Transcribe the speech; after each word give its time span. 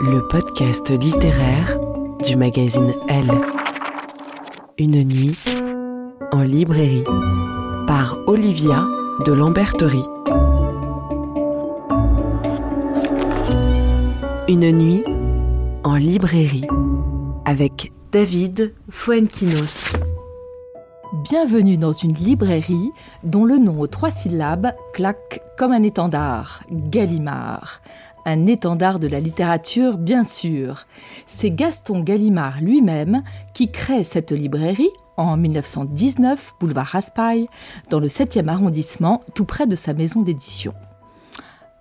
Le 0.00 0.26
podcast 0.26 0.90
littéraire 0.90 1.78
du 2.24 2.36
magazine 2.36 2.92
Elle. 3.08 3.30
Une 4.78 5.04
nuit 5.04 5.38
en 6.32 6.42
librairie 6.42 7.04
par 7.86 8.18
Olivia 8.26 8.84
de 9.24 9.32
Lamberterie. 9.32 10.04
Une 14.48 14.72
nuit 14.72 15.04
en 15.84 15.96
librairie 15.96 16.66
avec 17.44 17.92
David 18.10 18.74
Fuenquinos. 18.90 19.96
Bienvenue 21.22 21.76
dans 21.76 21.92
une 21.92 22.14
librairie 22.14 22.90
dont 23.22 23.44
le 23.44 23.58
nom 23.58 23.78
aux 23.80 23.86
trois 23.86 24.10
syllabes 24.10 24.72
claque 24.92 25.42
comme 25.56 25.72
un 25.72 25.82
étendard, 25.82 26.62
Gallimard. 26.70 27.80
Un 28.26 28.46
étendard 28.46 28.98
de 28.98 29.08
la 29.08 29.20
littérature, 29.20 29.98
bien 29.98 30.24
sûr. 30.24 30.86
C'est 31.26 31.50
Gaston 31.50 32.00
Gallimard 32.00 32.60
lui-même 32.60 33.22
qui 33.52 33.70
crée 33.70 34.04
cette 34.04 34.32
librairie 34.32 34.90
en 35.16 35.36
1919, 35.36 36.54
boulevard 36.58 36.86
Raspail, 36.86 37.48
dans 37.90 38.00
le 38.00 38.08
7e 38.08 38.48
arrondissement, 38.48 39.22
tout 39.34 39.44
près 39.44 39.66
de 39.66 39.76
sa 39.76 39.94
maison 39.94 40.22
d'édition. 40.22 40.74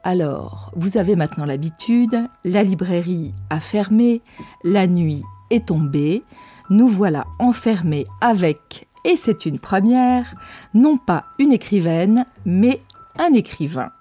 Alors, 0.03 0.71
vous 0.75 0.97
avez 0.97 1.15
maintenant 1.15 1.45
l'habitude, 1.45 2.27
la 2.43 2.63
librairie 2.63 3.33
a 3.49 3.59
fermé, 3.59 4.21
la 4.63 4.85
nuit 4.85 5.23
est 5.49 5.67
tombée, 5.67 6.23
nous 6.69 6.89
voilà 6.89 7.25
enfermés 7.39 8.05
avec, 8.19 8.87
et 9.05 9.15
c'est 9.15 9.45
une 9.45 9.59
première, 9.59 10.35
non 10.73 10.97
pas 10.97 11.25
une 11.39 11.53
écrivaine, 11.53 12.25
mais 12.45 12.81
un 13.17 13.33
écrivain. 13.33 13.91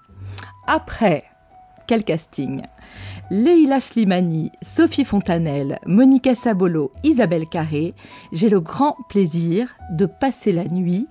Après, 0.67 1.23
quel 1.87 2.03
casting? 2.03 2.61
Leila 3.29 3.81
Slimani, 3.81 4.51
Sophie 4.61 5.05
Fontanelle, 5.05 5.79
Monica 5.85 6.35
Sabolo, 6.35 6.91
Isabelle 7.03 7.47
Carré, 7.47 7.93
j'ai 8.31 8.49
le 8.49 8.59
grand 8.59 8.97
plaisir 9.09 9.75
de 9.91 10.05
passer 10.05 10.51
la 10.51 10.65
nuit 10.65 11.07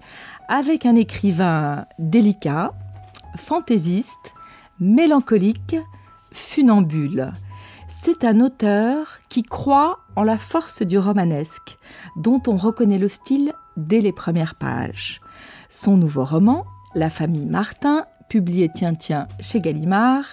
avec 0.48 0.86
un 0.86 0.96
écrivain 0.96 1.86
délicat, 1.98 2.72
fantaisiste, 3.36 4.34
mélancolique, 4.78 5.76
funambule. 6.32 7.32
C'est 7.88 8.24
un 8.24 8.40
auteur 8.40 9.20
qui 9.28 9.42
croit 9.42 9.98
en 10.16 10.22
la 10.22 10.38
force 10.38 10.82
du 10.82 10.98
romanesque, 10.98 11.78
dont 12.16 12.42
on 12.46 12.56
reconnaît 12.56 12.98
le 12.98 13.08
style 13.08 13.52
dès 13.76 14.00
les 14.00 14.12
premières 14.12 14.54
pages. 14.54 15.20
Son 15.68 15.96
nouveau 15.96 16.24
roman, 16.24 16.64
La 16.94 17.10
famille 17.10 17.46
Martin, 17.46 18.04
publié 18.28 18.70
tiens 18.74 18.94
tiens 18.94 19.28
chez 19.40 19.60
Gallimard, 19.60 20.32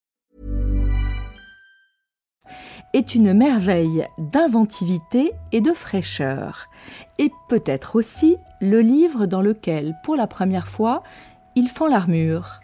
est 2.93 3.15
une 3.15 3.33
merveille 3.33 4.05
d'inventivité 4.17 5.31
et 5.51 5.61
de 5.61 5.73
fraîcheur, 5.73 6.67
et 7.17 7.31
peut-être 7.49 7.95
aussi 7.95 8.37
le 8.59 8.81
livre 8.81 9.25
dans 9.25 9.41
lequel, 9.41 9.95
pour 10.03 10.15
la 10.15 10.27
première 10.27 10.67
fois, 10.67 11.03
ils 11.55 11.69
font 11.69 11.87
l'armure. 11.87 12.61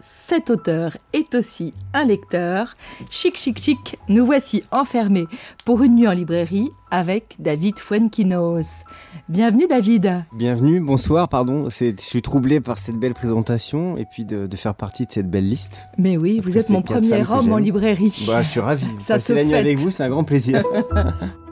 Cet 0.00 0.50
auteur 0.50 0.96
est 1.12 1.34
aussi 1.34 1.74
un 1.94 2.04
lecteur. 2.04 2.76
Chic, 3.10 3.36
chic, 3.36 3.60
chic, 3.60 3.98
nous 4.08 4.24
voici 4.24 4.62
enfermés 4.70 5.26
pour 5.64 5.82
une 5.82 5.94
nuit 5.94 6.08
en 6.08 6.12
librairie 6.12 6.70
avec 6.90 7.36
David 7.38 7.78
Fuenquinos. 7.78 8.84
Bienvenue 9.28 9.66
David. 9.68 10.24
Bienvenue, 10.32 10.80
bonsoir, 10.80 11.28
pardon. 11.28 11.68
Je 11.70 11.94
suis 11.98 12.22
troublé 12.22 12.60
par 12.60 12.78
cette 12.78 12.96
belle 12.96 13.14
présentation 13.14 13.96
et 13.96 14.04
puis 14.04 14.24
de, 14.24 14.46
de 14.46 14.56
faire 14.56 14.74
partie 14.74 15.06
de 15.06 15.12
cette 15.12 15.30
belle 15.30 15.48
liste. 15.48 15.86
Mais 15.98 16.16
oui, 16.16 16.38
Après 16.38 16.50
vous 16.50 16.58
êtes 16.58 16.70
mon 16.70 16.82
premier 16.82 17.22
homme 17.28 17.52
en 17.52 17.58
librairie. 17.58 18.24
Bah, 18.26 18.42
je 18.42 18.48
suis 18.48 18.60
ravi. 18.60 18.86
Ça 19.00 19.18
se 19.18 19.32
fête. 19.32 19.52
avec 19.52 19.78
vous, 19.78 19.90
c'est 19.90 20.02
un 20.02 20.10
grand 20.10 20.24
plaisir. 20.24 20.62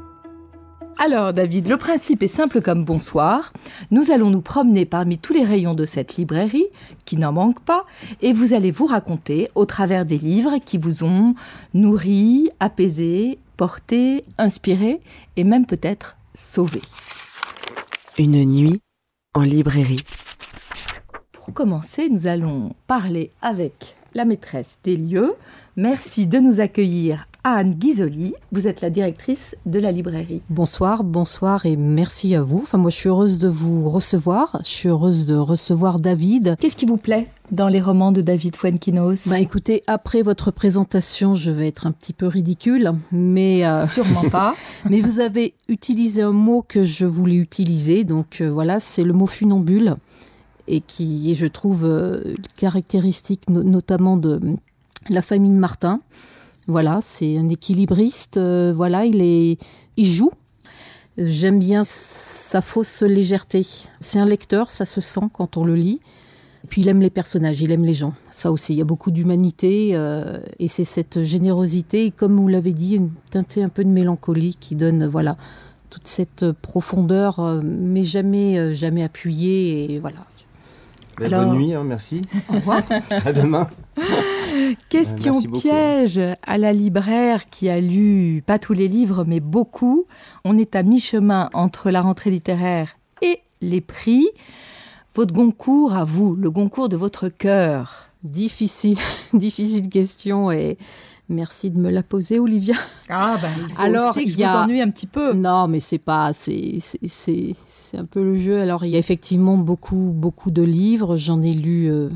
Alors 0.99 1.33
David, 1.33 1.69
le 1.69 1.77
principe 1.77 2.23
est 2.23 2.29
simple 2.29 2.61
comme 2.61 2.85
bonsoir. 2.85 3.53
Nous 3.91 4.11
allons 4.11 4.31
nous 4.31 4.41
promener 4.41 4.87
parmi 4.87 5.19
tous 5.19 5.33
les 5.33 5.45
rayons 5.45 5.75
de 5.75 5.85
cette 5.85 6.17
librairie, 6.17 6.67
qui 7.05 7.17
n'en 7.17 7.33
manque 7.33 7.61
pas, 7.61 7.85
et 8.23 8.33
vous 8.33 8.55
allez 8.55 8.71
vous 8.71 8.87
raconter 8.87 9.51
au 9.55 9.67
travers 9.67 10.07
des 10.07 10.19
livres 10.19 10.59
qui 10.65 10.79
vous 10.79 11.03
ont 11.05 11.35
nourri, 11.75 12.51
apaisé, 12.61 13.39
porté, 13.57 14.25
inspiré 14.39 15.01
et 15.37 15.45
même 15.45 15.67
peut-être 15.67 16.17
sauvé. 16.35 16.81
Une 18.19 18.45
nuit 18.45 18.81
en 19.35 19.43
librairie. 19.43 20.05
Pour 21.33 21.53
commencer, 21.53 22.09
nous 22.09 22.27
allons 22.27 22.75
parler 22.87 23.31
avec 23.43 23.97
la 24.15 24.25
maîtresse 24.25 24.79
des 24.85 24.97
lieux. 24.97 25.35
Merci 25.77 26.29
de 26.29 26.39
nous 26.39 26.61
accueillir 26.61 27.27
Anne 27.47 27.75
Ghisoli. 27.75 28.33
Vous 28.53 28.67
êtes 28.67 28.81
la 28.81 28.89
directrice 28.89 29.55
de 29.67 29.79
la 29.79 29.93
librairie. 29.93 30.41
Bonsoir, 30.49 31.05
bonsoir 31.05 31.67
et 31.67 31.77
merci 31.77 32.35
à 32.35 32.43
vous. 32.43 32.61
Enfin, 32.63 32.79
moi, 32.79 32.91
je 32.91 32.97
suis 32.97 33.11
heureuse 33.11 33.39
de 33.39 33.49
vous 33.49 33.91
recevoir. 33.91 34.59
Je 34.65 34.69
suis 34.71 34.89
heureuse 34.89 35.27
de 35.27 35.35
recevoir 35.37 36.01
David. 36.01 36.57
Qu'est-ce 36.59 36.75
qui 36.77 36.87
vous 36.87 36.97
plaît 36.97 37.29
dans 37.51 37.69
les 37.69 37.83
romans 37.83 38.13
de 38.13 38.23
David 38.23 38.57
Fuenquinos 38.57 39.29
Bah, 39.29 39.41
écoutez, 39.41 39.83
après 39.87 40.23
votre 40.23 40.51
présentation, 40.53 41.35
je 41.35 41.51
vais 41.51 41.69
être 41.69 41.87
un 41.87 41.93
petit 41.93 42.15
peu 42.15 42.27
ridicule, 42.29 42.93
mais 43.13 43.67
euh, 43.67 43.87
Sûrement 43.89 44.29
pas. 44.31 44.55
mais 44.89 45.03
vous 45.03 45.21
avez 45.21 45.53
utilisé 45.69 46.23
un 46.23 46.33
mot 46.33 46.65
que 46.67 46.83
je 46.83 47.05
voulais 47.05 47.37
utiliser. 47.37 48.05
Donc 48.05 48.41
euh, 48.41 48.51
voilà, 48.51 48.81
c'est 48.81 49.05
le 49.05 49.13
mot 49.13 49.27
funambule 49.27 49.97
et 50.67 50.81
qui 50.81 51.31
est, 51.31 51.35
je 51.35 51.45
trouve, 51.47 51.85
euh, 51.85 52.23
caractéristique 52.57 53.51
no- 53.51 53.63
notamment 53.65 54.17
de 54.17 54.41
la 55.11 55.21
famille 55.21 55.51
Martin. 55.51 56.01
Voilà, 56.67 57.01
c'est 57.03 57.37
un 57.37 57.49
équilibriste. 57.49 58.37
euh, 58.39 58.73
voilà, 58.75 59.05
il 59.05 59.21
est, 59.23 59.59
il 59.97 60.07
joue. 60.07 60.31
J'aime 61.19 61.59
bien 61.59 61.83
sa 61.85 62.61
fausse 62.61 63.03
légèreté. 63.03 63.65
C'est 64.01 64.19
un 64.19 64.25
lecteur, 64.27 64.71
ça 64.71 64.85
se 64.85 65.01
sent 65.01 65.29
quand 65.33 65.57
on 65.57 65.65
le 65.65 65.75
lit. 65.75 66.01
Et 66.65 66.67
puis 66.67 66.81
il 66.81 66.89
aime 66.89 67.03
les 67.03 67.11
personnages, 67.11 67.61
il 67.61 67.71
aime 67.71 67.85
les 67.85 67.93
gens. 67.95 68.15
Ça 68.31 68.51
aussi, 68.51 68.73
il 68.73 68.79
y 68.79 68.81
a 68.81 68.87
beaucoup 68.87 69.11
d'humanité 69.11 69.91
euh, 69.93 70.39
et 70.59 70.67
c'est 70.69 70.85
cette 70.85 71.23
générosité, 71.23 72.07
et 72.07 72.11
comme 72.11 72.37
vous 72.41 72.49
l'avez 72.49 72.73
dit, 72.73 72.95
une 72.97 73.11
teintée 73.31 73.63
un 73.63 73.69
peu 73.69 73.85
de 73.85 73.91
mélancolie 73.91 74.57
qui 74.59 74.75
donne, 74.75 75.07
voilà, 75.07 75.37
toute 75.91 76.07
cette 76.09 76.51
profondeur, 76.53 77.39
euh, 77.41 77.61
mais 77.63 78.05
jamais, 78.05 78.75
jamais 78.75 79.03
appuyée. 79.05 79.93
Et 79.93 79.99
voilà. 79.99 80.21
Bah, 81.19 81.27
Alors- 81.27 81.45
Bonne 81.51 81.59
nuit, 81.59 81.75
hein, 81.75 81.85
merci. 81.85 82.23
Au 82.49 82.55
revoir. 82.55 82.81
à 83.11 83.33
demain. 83.35 83.69
Question 84.89 85.33
Merci 85.33 85.49
beaucoup. 85.49 85.61
piège 85.61 86.21
à 86.43 86.59
la 86.59 86.73
libraire 86.73 87.49
qui 87.51 87.69
a 87.69 87.81
lu 87.81 88.43
pas 88.47 88.59
tous 88.59 88.73
les 88.73 88.89
livres 88.89 89.25
mais 89.27 89.41
beaucoup. 89.41 90.05
On 90.45 90.57
est 90.59 90.75
à 90.77 90.83
mi-chemin 90.83 91.51
entre 91.53 91.91
la 91.91 92.01
rentrée 92.03 92.31
littéraire 92.31 92.97
et 93.23 93.41
les 93.61 93.81
prix. 93.81 94.27
Votre 95.15 95.33
Goncourt 95.33 95.95
à 95.95 96.05
vous, 96.05 96.35
le 96.35 96.51
Goncourt 96.51 96.89
de 96.89 96.97
votre 96.97 97.29
cœur. 97.29 98.09
Difficile, 98.25 98.99
difficile 99.33 99.89
question 99.89 100.51
et 100.51 100.77
merci 101.29 101.71
de 101.71 101.79
me 101.79 101.91
la 101.91 102.03
poser, 102.03 102.39
Olivia. 102.41 102.75
Ah 103.09 103.37
ben 103.41 103.49
il 103.69 103.75
faut 103.75 103.81
Alors, 103.83 104.11
aussi 104.11 104.25
que 104.25 104.31
je 104.31 104.37
il 104.37 104.41
y 104.41 104.45
a- 104.45 104.57
vous 104.57 104.63
ennuie 104.65 104.81
un 104.81 104.91
petit 104.91 105.07
peu. 105.07 105.33
Non, 105.35 105.69
mais 105.69 105.79
c'est 105.81 105.99
pas, 105.99 106.33
c'est, 106.33 106.79
c'est- 106.81 106.99
c'est, 107.07 107.55
c'est 107.67 107.97
un 107.99 108.07
peu 108.07 108.23
le 108.25 108.37
jeu. 108.39 108.61
Alors, 108.61 108.85
il 108.85 108.91
y 108.91 108.97
a 108.97 108.99
effectivement 108.99 109.57
beaucoup, 109.57 110.11
beaucoup 110.15 110.51
de 110.51 110.63
livres. 110.63 111.17
J'en 111.17 111.43
ai 111.43 111.53
lu 111.53 111.91
euh, 111.91 112.09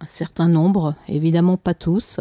un 0.00 0.06
certain 0.06 0.48
nombre, 0.48 0.94
évidemment 1.08 1.56
pas 1.56 1.74
tous. 1.74 2.20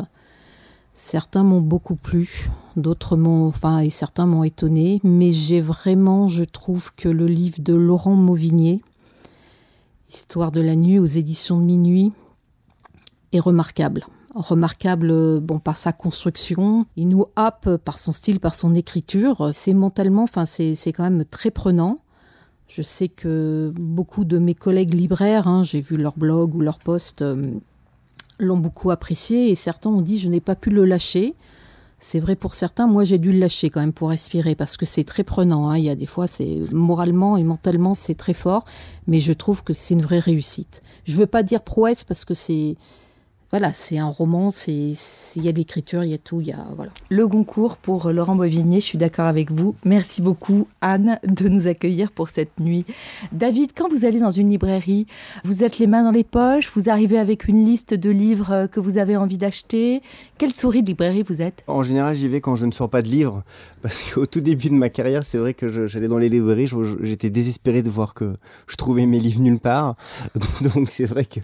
Certains 0.93 1.43
m'ont 1.43 1.61
beaucoup 1.61 1.95
plu, 1.95 2.49
d'autres 2.75 3.17
m'ont, 3.17 3.47
enfin, 3.47 3.79
et 3.79 3.91
certains 3.91 4.25
m'ont 4.25 4.43
étonné. 4.43 4.99
Mais 5.03 5.31
j'ai 5.31 5.61
vraiment, 5.61 6.27
je 6.27 6.43
trouve 6.43 6.91
que 6.95 7.07
le 7.07 7.27
livre 7.27 7.59
de 7.59 7.73
Laurent 7.75 8.15
Mauvigné, 8.15 8.81
Histoire 10.09 10.53
de 10.53 10.61
la 10.61 10.77
nuit 10.77 10.99
aux 10.99 11.05
éditions 11.05 11.59
de 11.59 11.65
minuit, 11.65 12.13
est 13.33 13.41
remarquable. 13.41 14.07
Remarquable 14.33 15.11
euh, 15.11 15.41
bon, 15.41 15.59
par 15.59 15.75
sa 15.75 15.91
construction, 15.91 16.85
il 16.95 17.09
nous 17.09 17.25
happe 17.35 17.75
par 17.75 17.99
son 17.99 18.13
style, 18.13 18.39
par 18.39 18.55
son 18.55 18.73
écriture. 18.73 19.49
C'est 19.51 19.73
mentalement, 19.73 20.23
enfin, 20.23 20.45
c'est 20.45 20.75
c'est 20.75 20.93
quand 20.93 21.03
même 21.03 21.25
très 21.25 21.51
prenant. 21.51 21.99
Je 22.67 22.81
sais 22.81 23.07
que 23.07 23.71
beaucoup 23.75 24.25
de 24.25 24.37
mes 24.37 24.53
collègues 24.53 24.93
libraires, 24.93 25.47
hein, 25.47 25.63
j'ai 25.63 25.79
vu 25.81 25.97
leur 25.97 26.17
blog 26.17 26.53
ou 26.53 26.61
leur 26.61 26.79
post, 26.79 27.21
euh, 27.21 27.51
l'ont 28.39 28.57
beaucoup 28.57 28.91
apprécié 28.91 29.49
et 29.49 29.55
certains 29.55 29.89
ont 29.89 30.01
dit 30.01 30.19
je 30.19 30.29
n'ai 30.29 30.41
pas 30.41 30.55
pu 30.55 30.69
le 30.69 30.85
lâcher. 30.85 31.33
C'est 31.99 32.19
vrai 32.19 32.35
pour 32.35 32.53
certains, 32.53 32.85
moi 32.85 33.03
j'ai 33.03 33.17
dû 33.17 33.31
le 33.31 33.39
lâcher 33.39 33.69
quand 33.71 33.79
même 33.79 33.93
pour 33.93 34.09
respirer 34.09 34.53
parce 34.53 34.77
que 34.77 34.85
c'est 34.85 35.03
très 35.03 35.23
prenant. 35.23 35.69
hein. 35.69 35.77
Il 35.77 35.85
y 35.85 35.89
a 35.89 35.95
des 35.95 36.05
fois, 36.05 36.27
c'est 36.27 36.59
moralement 36.71 37.37
et 37.37 37.43
mentalement 37.43 37.95
c'est 37.95 38.13
très 38.15 38.33
fort, 38.33 38.65
mais 39.07 39.19
je 39.19 39.33
trouve 39.33 39.63
que 39.63 39.73
c'est 39.73 39.95
une 39.95 40.03
vraie 40.03 40.19
réussite. 40.19 40.81
Je 41.05 41.15
veux 41.15 41.25
pas 41.25 41.41
dire 41.41 41.63
prouesse 41.63 42.03
parce 42.03 42.25
que 42.25 42.35
c'est 42.35 42.75
voilà, 43.51 43.71
c'est 43.71 43.97
un 43.97 44.07
roman, 44.07 44.49
il 44.67 44.95
y 45.37 45.47
a 45.47 45.51
l'écriture, 45.53 46.03
il 46.03 46.09
y 46.11 46.13
a 46.13 46.17
tout, 46.17 46.41
il 46.41 46.47
y 46.47 46.51
a 46.51 46.65
voilà. 46.75 46.91
Le 47.09 47.25
Goncourt 47.27 47.77
pour 47.77 48.11
Laurent 48.11 48.35
Bovigné, 48.35 48.81
je 48.81 48.85
suis 48.85 48.97
d'accord 48.97 49.25
avec 49.25 49.51
vous. 49.51 49.73
Merci 49.85 50.21
beaucoup 50.21 50.67
Anne 50.81 51.17
de 51.25 51.47
nous 51.47 51.67
accueillir 51.67 52.11
pour 52.11 52.27
cette 52.29 52.59
nuit. 52.59 52.83
David, 53.31 53.71
quand 53.73 53.87
vous 53.89 54.03
allez 54.05 54.19
dans 54.19 54.31
une 54.31 54.49
librairie, 54.49 55.07
vous 55.45 55.63
êtes 55.63 55.79
les 55.79 55.87
mains 55.87 56.03
dans 56.03 56.11
les 56.11 56.25
poches, 56.25 56.69
vous 56.75 56.89
arrivez 56.89 57.17
avec 57.17 57.47
une 57.47 57.63
liste 57.63 57.93
de 57.93 58.09
livres 58.09 58.67
que 58.69 58.81
vous 58.81 58.97
avez 58.97 59.15
envie 59.15 59.37
d'acheter. 59.37 60.01
Quelle 60.37 60.51
souris 60.51 60.81
de 60.83 60.87
librairie 60.87 61.23
vous 61.25 61.41
êtes? 61.41 61.63
En 61.67 61.83
général, 61.83 62.15
j'y 62.15 62.27
vais 62.27 62.41
quand 62.41 62.55
je 62.55 62.65
ne 62.65 62.71
sors 62.73 62.89
pas 62.89 63.01
de 63.01 63.07
livres. 63.07 63.43
Parce 63.81 64.11
qu'au 64.11 64.25
tout 64.25 64.41
début 64.41 64.67
de 64.67 64.73
ma 64.73 64.89
carrière, 64.89 65.23
c'est 65.23 65.37
vrai 65.37 65.53
que 65.53 65.69
je- 65.69 65.87
j'allais 65.87 66.09
dans 66.09 66.17
les 66.17 66.27
librairies, 66.29 66.67
j'étais 67.01 67.29
désespéré 67.29 67.81
de 67.81 67.89
voir 67.89 68.13
que 68.13 68.35
je 68.67 68.75
trouvais 68.75 69.05
mes 69.05 69.19
livres 69.19 69.39
nulle 69.41 69.59
part. 69.59 69.95
Donc 70.75 70.89
c'est 70.89 71.05
vrai 71.05 71.23
que 71.23 71.39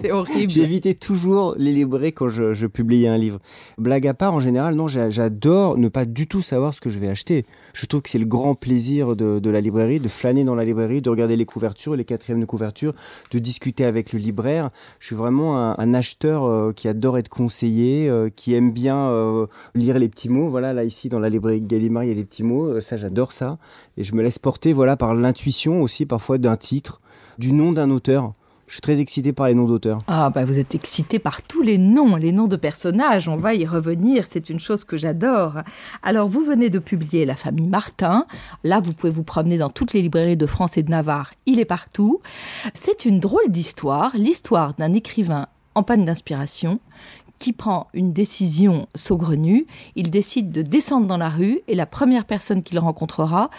j'évitais 0.49 0.93
toujours 0.95 1.55
les 1.57 1.71
librairies 1.71 1.92
quand 2.11 2.29
je, 2.29 2.53
je 2.53 2.67
publiais 2.67 3.07
un 3.07 3.17
livre. 3.17 3.39
Blague 3.77 4.07
à 4.07 4.13
part, 4.13 4.33
en 4.33 4.39
général, 4.39 4.75
non, 4.75 4.87
j'a- 4.87 5.09
j'adore 5.09 5.77
ne 5.77 5.87
pas 5.87 6.05
du 6.05 6.27
tout 6.27 6.41
savoir 6.41 6.73
ce 6.73 6.81
que 6.81 6.89
je 6.89 6.99
vais 6.99 7.07
acheter. 7.07 7.45
Je 7.73 7.85
trouve 7.85 8.01
que 8.01 8.09
c'est 8.09 8.19
le 8.19 8.25
grand 8.25 8.55
plaisir 8.55 9.15
de, 9.15 9.49
la 9.49 9.61
librairie, 9.61 9.99
de 9.99 10.07
flâner 10.07 10.43
dans 10.43 10.55
la 10.55 10.65
librairie, 10.65 11.01
de 11.01 11.09
regarder 11.09 11.35
les 11.35 11.45
couvertures, 11.45 11.95
les 11.95 12.05
quatrièmes 12.05 12.39
de 12.39 12.45
couverture, 12.45 12.93
de 13.31 13.39
discuter 13.39 13.85
avec 13.85 14.13
le 14.13 14.19
libraire. 14.19 14.69
Je 14.99 15.07
suis 15.07 15.15
vraiment 15.15 15.57
un, 15.57 15.93
acheteur 15.93 16.45
euh, 16.45 16.71
qui 16.71 16.87
adore 16.87 17.17
être 17.17 17.29
conseillé, 17.29 18.09
euh, 18.09 18.29
qui 18.35 18.53
aime 18.53 18.71
bien 18.71 18.97
euh, 19.09 19.47
lire 19.75 19.99
les 19.99 20.09
petits 20.09 20.29
mots. 20.29 20.49
Voilà, 20.49 20.73
là 20.73 20.83
ici 20.83 21.09
dans 21.09 21.19
la 21.19 21.29
librairie 21.29 21.61
Gallimard, 21.61 22.03
il 22.03 22.09
y 22.09 22.11
a 22.11 22.15
des 22.15 22.25
petits 22.25 22.43
mots. 22.43 22.81
Ça, 22.81 22.97
j'adore 22.97 23.31
ça. 23.31 23.57
Et 23.97 24.03
je 24.03 24.15
me 24.15 24.23
laisse 24.23 24.39
porter, 24.39 24.73
voilà, 24.73 24.95
par 24.97 25.13
l'intuition 25.15 25.81
aussi 25.81 26.05
parfois 26.05 26.37
d'un 26.37 26.57
titre, 26.57 27.01
du 27.37 27.53
nom 27.53 27.71
d'un 27.71 27.89
auteur. 27.89 28.33
Je 28.67 28.73
suis 28.73 28.81
très 28.81 28.99
excité 28.99 29.33
par 29.33 29.47
les 29.47 29.53
noms 29.53 29.67
d'auteurs. 29.67 30.01
Ah 30.07 30.29
bah 30.29 30.45
vous 30.45 30.57
êtes 30.57 30.73
excité 30.73 31.19
par 31.19 31.41
tous 31.41 31.61
les 31.61 31.77
noms, 31.77 32.15
les 32.15 32.31
noms 32.31 32.47
de 32.47 32.55
personnages, 32.55 33.27
on 33.27 33.35
va 33.35 33.53
y 33.53 33.65
revenir, 33.65 34.25
c'est 34.29 34.49
une 34.49 34.59
chose 34.59 34.83
que 34.83 34.97
j'adore. 34.97 35.59
Alors 36.01 36.29
vous 36.29 36.43
venez 36.43 36.69
de 36.69 36.79
publier 36.79 37.25
La 37.25 37.35
famille 37.35 37.67
Martin, 37.67 38.25
là 38.63 38.79
vous 38.79 38.93
pouvez 38.93 39.11
vous 39.11 39.23
promener 39.23 39.57
dans 39.57 39.69
toutes 39.69 39.93
les 39.93 40.01
librairies 40.01 40.37
de 40.37 40.47
France 40.47 40.77
et 40.77 40.83
de 40.83 40.89
Navarre, 40.89 41.33
il 41.45 41.59
est 41.59 41.65
partout. 41.65 42.21
C'est 42.73 43.05
une 43.05 43.19
drôle 43.19 43.49
d'histoire, 43.49 44.11
l'histoire 44.15 44.73
d'un 44.75 44.93
écrivain 44.93 45.47
en 45.75 45.83
panne 45.83 46.05
d'inspiration 46.05 46.79
qui 47.39 47.51
prend 47.51 47.87
une 47.93 48.13
décision 48.13 48.87
saugrenue, 48.95 49.67
il 49.97 50.09
décide 50.09 50.51
de 50.51 50.61
descendre 50.61 51.07
dans 51.07 51.17
la 51.17 51.29
rue 51.29 51.59
et 51.67 51.75
la 51.75 51.85
première 51.85 52.23
personne 52.23 52.63
qu'il 52.63 52.79
rencontrera, 52.79 53.49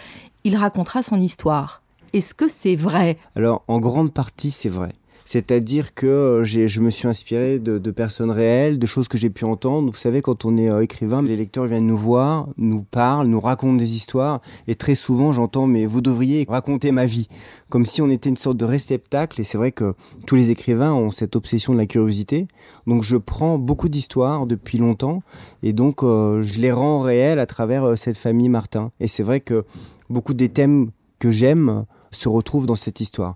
il 0.43 0.55
racontera 0.55 1.03
son 1.03 1.19
histoire. 1.19 1.83
Est-ce 2.15 2.33
que 2.33 2.47
c'est 2.47 2.77
vrai? 2.77 3.17
Alors, 3.35 3.65
en 3.67 3.77
grande 3.77 4.13
partie, 4.13 4.49
c'est 4.49 4.69
vrai. 4.69 4.93
C'est-à-dire 5.25 5.93
que 5.93 6.07
euh, 6.07 6.43
je 6.45 6.79
me 6.79 6.89
suis 6.89 7.09
inspiré 7.09 7.59
de, 7.59 7.91
personnes 7.91 8.31
réelles, 8.31 8.79
de 8.79 8.85
choses 8.85 9.09
que 9.09 9.17
j'ai 9.17 9.29
pu 9.29 9.43
entendre. 9.43 9.91
Vous 9.91 9.97
savez, 9.97 10.21
quand 10.21 10.45
on 10.45 10.55
est 10.55 10.69
euh, 10.69 10.81
écrivain, 10.81 11.21
les 11.21 11.35
lecteurs 11.35 11.65
viennent 11.65 11.87
nous 11.87 11.97
voir, 11.97 12.47
nous 12.55 12.83
parlent, 12.83 13.27
nous 13.27 13.41
racontent 13.41 13.75
des 13.75 13.97
histoires. 13.97 14.39
Et 14.69 14.75
très 14.75 14.95
souvent, 14.95 15.33
j'entends, 15.33 15.67
mais 15.67 15.85
vous 15.85 15.99
devriez 15.99 16.45
raconter 16.47 16.93
ma 16.93 17.05
vie. 17.05 17.27
Comme 17.67 17.85
si 17.85 18.01
on 18.01 18.09
était 18.09 18.29
une 18.29 18.37
sorte 18.37 18.55
de 18.55 18.63
réceptacle. 18.63 19.41
Et 19.41 19.43
c'est 19.43 19.57
vrai 19.57 19.73
que 19.73 19.93
tous 20.25 20.35
les 20.37 20.51
écrivains 20.51 20.93
ont 20.93 21.11
cette 21.11 21.35
obsession 21.35 21.73
de 21.73 21.79
la 21.79 21.85
curiosité. 21.85 22.47
Donc, 22.87 23.03
je 23.03 23.17
prends 23.17 23.57
beaucoup 23.57 23.89
d'histoires 23.89 24.45
depuis 24.45 24.77
longtemps. 24.77 25.21
Et 25.63 25.73
donc, 25.73 26.01
euh, 26.01 26.41
je 26.43 26.61
les 26.61 26.71
rends 26.71 27.01
réelles 27.01 27.39
à 27.39 27.45
travers 27.45 27.97
cette 27.97 28.17
famille 28.17 28.47
Martin. 28.47 28.93
Et 29.01 29.07
c'est 29.07 29.23
vrai 29.23 29.41
que 29.41 29.65
beaucoup 30.09 30.33
des 30.33 30.47
thèmes 30.47 30.91
que 31.19 31.29
j'aime 31.29 31.85
se 32.15 32.29
retrouvent 32.29 32.65
dans 32.65 32.75
cette 32.75 32.99
histoire. 33.01 33.35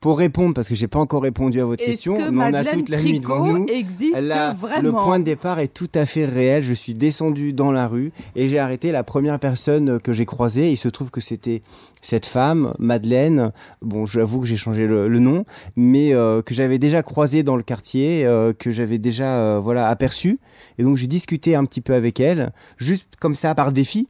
Pour 0.00 0.18
répondre, 0.18 0.54
parce 0.54 0.68
que 0.68 0.76
j'ai 0.76 0.86
pas 0.86 1.00
encore 1.00 1.22
répondu 1.22 1.60
à 1.60 1.64
votre 1.64 1.84
question, 1.84 2.18
que 2.18 2.30
mais 2.30 2.44
on 2.44 2.54
a 2.54 2.64
toute 2.64 2.88
la 2.88 3.02
nuit 3.02 3.18
devant 3.18 3.52
nous. 3.52 3.66
existe 3.66 4.16
vraiment 4.16 4.80
le 4.80 4.92
point 4.92 5.18
de 5.18 5.24
départ 5.24 5.58
est 5.58 5.74
tout 5.74 5.90
à 5.92 6.06
fait 6.06 6.24
réel. 6.24 6.62
Je 6.62 6.72
suis 6.72 6.94
descendu 6.94 7.52
dans 7.52 7.72
la 7.72 7.88
rue 7.88 8.12
et 8.36 8.46
j'ai 8.46 8.60
arrêté 8.60 8.92
la 8.92 9.02
première 9.02 9.40
personne 9.40 9.98
que 9.98 10.12
j'ai 10.12 10.24
croisée. 10.24 10.70
Il 10.70 10.76
se 10.76 10.88
trouve 10.88 11.10
que 11.10 11.20
c'était 11.20 11.62
cette 12.00 12.26
femme, 12.26 12.74
Madeleine. 12.78 13.50
Bon, 13.82 14.06
j'avoue 14.06 14.40
que 14.40 14.46
j'ai 14.46 14.56
changé 14.56 14.86
le, 14.86 15.08
le 15.08 15.18
nom, 15.18 15.44
mais 15.74 16.14
euh, 16.14 16.42
que 16.42 16.54
j'avais 16.54 16.78
déjà 16.78 17.02
croisée 17.02 17.42
dans 17.42 17.56
le 17.56 17.64
quartier, 17.64 18.24
euh, 18.24 18.52
que 18.52 18.70
j'avais 18.70 18.98
déjà 18.98 19.34
euh, 19.34 19.58
voilà 19.58 19.88
aperçue. 19.88 20.38
Et 20.78 20.84
donc 20.84 20.96
j'ai 20.96 21.08
discuté 21.08 21.56
un 21.56 21.64
petit 21.64 21.80
peu 21.80 21.94
avec 21.94 22.20
elle, 22.20 22.52
juste 22.76 23.08
comme 23.18 23.34
ça 23.34 23.52
par 23.56 23.72
défi 23.72 24.06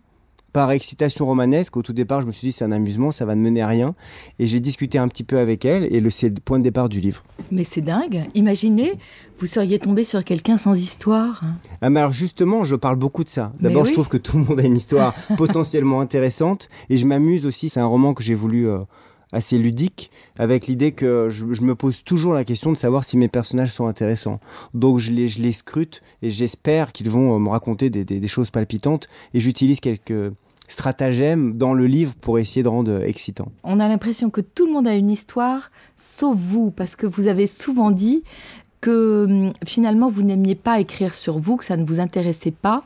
par 0.53 0.71
excitation 0.73 1.27
romanesque. 1.27 1.77
Au 1.77 1.83
tout 1.83 1.93
départ, 1.93 2.21
je 2.23 2.27
me 2.27 2.33
suis 2.33 2.47
dit 2.49 2.53
c'est 2.53 2.65
un 2.65 2.73
amusement, 2.73 3.11
ça 3.11 3.25
va 3.25 3.35
ne 3.35 3.41
mener 3.41 3.63
à 3.63 3.67
rien. 3.67 3.95
Et 4.39 4.47
j'ai 4.47 4.61
discuté 4.61 4.99
un 4.99 5.09
petit 5.09 5.25
peu 5.25 5.39
avec 5.39 5.65
elle 5.65 5.85
et 5.95 6.01
le- 6.01 6.11
c'est 6.11 6.29
le 6.29 6.41
point 6.45 6.59
de 6.59 6.65
départ 6.65 6.89
du 6.89 7.01
livre. 7.01 7.23
Mais 7.53 7.65
c'est 7.65 7.81
dingue. 7.81 8.23
Imaginez, 8.35 8.95
vous 9.39 9.47
seriez 9.47 9.79
tombé 9.79 10.05
sur 10.05 10.25
quelqu'un 10.25 10.57
sans 10.57 10.75
histoire. 10.79 11.43
Ah 11.83 11.91
mais 11.91 12.01
alors 12.01 12.13
justement, 12.13 12.65
je 12.65 12.77
parle 12.77 12.97
beaucoup 12.97 13.25
de 13.25 13.29
ça. 13.29 13.53
D'abord, 13.61 13.83
oui. 13.83 13.89
je 13.89 13.93
trouve 13.95 14.09
que 14.09 14.17
tout 14.17 14.37
le 14.39 14.45
monde 14.45 14.61
a 14.61 14.65
une 14.65 14.77
histoire 14.77 15.15
potentiellement 15.37 16.01
intéressante 16.01 16.69
et 16.91 16.97
je 16.97 17.07
m'amuse 17.07 17.47
aussi. 17.47 17.69
C'est 17.69 17.81
un 17.81 17.87
roman 17.87 18.15
que 18.15 18.23
j'ai 18.23 18.35
voulu 18.35 18.69
euh, 18.69 18.79
assez 19.33 19.59
ludique 19.59 20.11
avec 20.39 20.67
l'idée 20.67 20.93
que 20.93 21.29
je, 21.31 21.45
me 21.63 21.75
pose 21.75 22.05
toujours 22.05 22.33
la 22.33 22.45
question 22.45 22.73
de 22.73 22.77
savoir 22.77 23.05
si 23.05 23.17
mes 23.17 23.29
personnages 23.29 23.73
sont 23.73 23.87
intéressants. 23.87 24.41
Donc 24.75 24.99
je 24.99 25.13
les, 25.13 25.53
scrute 25.53 26.03
et 26.23 26.31
j'espère 26.31 26.93
qu'ils 26.93 27.11
vont 27.11 27.35
euh, 27.35 27.39
me 27.39 27.49
raconter 27.49 27.91
des 27.91 28.29
choses 28.29 28.51
palpitantes 28.51 29.09
et 29.35 29.41
j'utilise 29.41 29.81
quelques 29.81 30.33
stratagèmes 30.69 31.57
dans 31.57 31.73
le 31.73 31.87
livre 31.87 32.15
pour 32.15 32.39
essayer 32.39 32.63
de 32.63 32.69
rendre 32.69 32.93
euh, 32.93 33.07
excitant. 33.07 33.51
On 33.65 33.81
a 33.81 33.89
l'impression 33.89 34.31
que 34.31 34.43
tout 34.43 34.67
le 34.67 34.73
monde 34.73 34.87
a 34.87 34.95
une 34.95 35.11
histoire, 35.11 35.73
sauf 35.97 36.37
vous, 36.37 36.71
parce 36.71 36.95
que 36.95 37.07
vous 37.07 37.27
avez 37.27 37.47
souvent 37.47 37.91
dit 37.91 38.23
que 38.81 39.25
hum, 39.29 39.53
finalement 39.67 40.09
vous 40.09 40.23
n'aimiez 40.23 40.55
pas 40.55 40.79
écrire 40.79 41.15
sur 41.15 41.39
vous, 41.39 41.57
que 41.57 41.65
ça 41.65 41.77
ne 41.77 41.85
vous 41.85 41.99
intéressait 41.99 42.53
pas, 42.53 42.85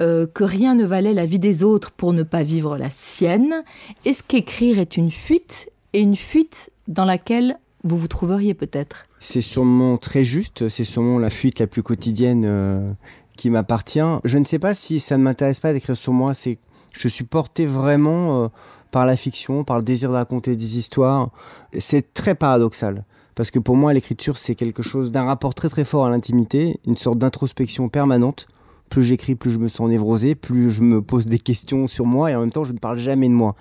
euh, 0.00 0.26
que 0.32 0.44
rien 0.44 0.74
ne 0.74 0.86
valait 0.86 1.12
la 1.12 1.26
vie 1.26 1.40
des 1.40 1.62
autres 1.62 1.90
pour 1.90 2.12
ne 2.12 2.22
pas 2.22 2.44
vivre 2.44 2.78
la 2.78 2.90
sienne. 2.90 3.64
Est-ce 4.04 4.22
qu'écrire 4.22 4.78
est 4.78 4.96
une 4.96 5.10
fuite 5.10 5.68
et 5.96 6.00
une 6.00 6.14
fuite 6.14 6.70
dans 6.88 7.06
laquelle 7.06 7.58
vous 7.82 7.96
vous 7.96 8.06
trouveriez 8.06 8.52
peut-être 8.52 9.06
C'est 9.18 9.40
sûrement 9.40 9.96
très 9.96 10.24
juste, 10.24 10.68
c'est 10.68 10.84
sûrement 10.84 11.18
la 11.18 11.30
fuite 11.30 11.58
la 11.58 11.66
plus 11.66 11.82
quotidienne 11.82 12.44
euh, 12.44 12.92
qui 13.38 13.48
m'appartient. 13.48 14.20
Je 14.24 14.36
ne 14.36 14.44
sais 14.44 14.58
pas 14.58 14.74
si 14.74 15.00
ça 15.00 15.16
ne 15.16 15.22
m'intéresse 15.22 15.60
pas 15.60 15.72
d'écrire 15.72 15.96
sur 15.96 16.12
moi. 16.12 16.34
C'est, 16.34 16.58
je 16.92 17.08
suis 17.08 17.24
porté 17.24 17.64
vraiment 17.64 18.44
euh, 18.44 18.48
par 18.90 19.06
la 19.06 19.16
fiction, 19.16 19.64
par 19.64 19.78
le 19.78 19.84
désir 19.84 20.10
de 20.10 20.16
raconter 20.16 20.54
des 20.54 20.76
histoires. 20.76 21.30
C'est 21.78 22.12
très 22.12 22.34
paradoxal. 22.34 23.06
Parce 23.34 23.50
que 23.50 23.58
pour 23.58 23.76
moi, 23.76 23.94
l'écriture, 23.94 24.36
c'est 24.36 24.54
quelque 24.54 24.82
chose 24.82 25.10
d'un 25.10 25.24
rapport 25.24 25.54
très 25.54 25.70
très 25.70 25.84
fort 25.84 26.04
à 26.04 26.10
l'intimité, 26.10 26.78
une 26.86 26.96
sorte 26.96 27.18
d'introspection 27.18 27.88
permanente. 27.88 28.48
Plus 28.88 29.02
j'écris, 29.02 29.34
plus 29.34 29.50
je 29.50 29.58
me 29.58 29.68
sens 29.68 29.88
névrosé, 29.88 30.34
plus 30.34 30.70
je 30.70 30.82
me 30.82 31.02
pose 31.02 31.26
des 31.26 31.38
questions 31.38 31.86
sur 31.86 32.06
moi 32.06 32.30
et 32.30 32.34
en 32.34 32.40
même 32.40 32.52
temps, 32.52 32.64
je 32.64 32.72
ne 32.72 32.78
parle 32.78 32.98
jamais 32.98 33.28
de 33.28 33.34
moi. 33.34 33.56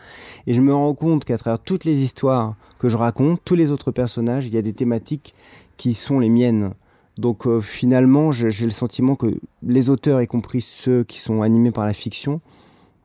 Et 0.48 0.53
je 0.53 0.62
me 0.62 0.74
rends 0.74 0.94
compte 0.94 1.25
qu'à 1.25 1.38
travers 1.38 1.60
toutes 1.60 1.84
les 1.84 2.01
histoires 2.01 2.55
que 2.77 2.89
je 2.89 2.98
raconte, 2.98 3.41
tous 3.44 3.55
les 3.55 3.72
autres 3.72 3.91
personnages, 3.91 4.46
il 4.46 4.53
y 4.53 4.58
a 4.58 4.62
des 4.62 4.74
thématiques 4.74 5.34
qui 5.77 5.94
sont 5.94 6.20
les 6.20 6.29
miennes. 6.29 6.72
Donc 7.17 7.48
euh, 7.48 7.62
finalement, 7.62 8.32
j'ai 8.32 8.65
le 8.65 8.72
sentiment 8.72 9.15
que 9.15 9.38
les 9.63 9.89
auteurs, 9.89 10.22
y 10.22 10.27
compris 10.27 10.62
ceux 10.62 11.03
qui 11.03 11.20
sont 11.20 11.41
animés 11.41 11.72
par 11.72 11.86
la 11.86 11.94
fiction, 11.94 12.41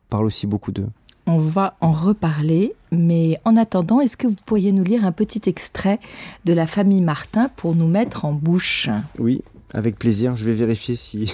parlent 0.09 0.27
aussi 0.27 0.47
beaucoup 0.47 0.73
d'eux. 0.73 0.89
On 1.27 1.39
va 1.39 1.77
en 1.81 1.93
reparler, 1.93 2.75
mais 2.91 3.39
en 3.45 3.57
attendant, 3.57 4.01
est-ce 4.01 4.17
que 4.17 4.27
vous 4.27 4.37
pourriez 4.47 4.73
nous 4.73 4.83
lire 4.83 5.05
un 5.05 5.13
petit 5.13 5.43
extrait 5.47 6.01
de 6.45 6.53
la 6.53 6.67
famille 6.67 7.03
Martin 7.03 7.51
pour 7.55 7.77
nous 7.77 7.87
mettre 7.87 8.25
en 8.25 8.33
bouche? 8.33 8.89
Oui, 9.19 9.43
avec 9.73 9.97
plaisir. 9.99 10.35
Je 10.35 10.45
vais 10.45 10.55
vérifier 10.55 10.97
si 10.97 11.33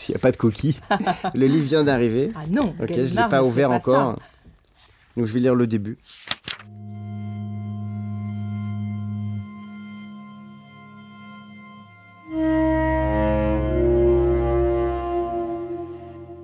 s'il 0.00 0.14
n'y 0.14 0.16
a 0.16 0.20
pas 0.20 0.32
de 0.32 0.36
coquille. 0.36 0.76
le 1.34 1.46
livre 1.46 1.64
vient 1.64 1.84
d'arriver. 1.84 2.32
Ah 2.34 2.44
non, 2.50 2.74
ok, 2.80 2.92
je 2.94 3.00
ne 3.00 3.22
l'ai 3.22 3.28
pas 3.28 3.44
ouvert 3.44 3.70
encore. 3.70 4.16
Donc 5.16 5.26
je 5.26 5.32
vais 5.32 5.40
lire 5.40 5.54
le 5.54 5.66
début. 5.66 5.98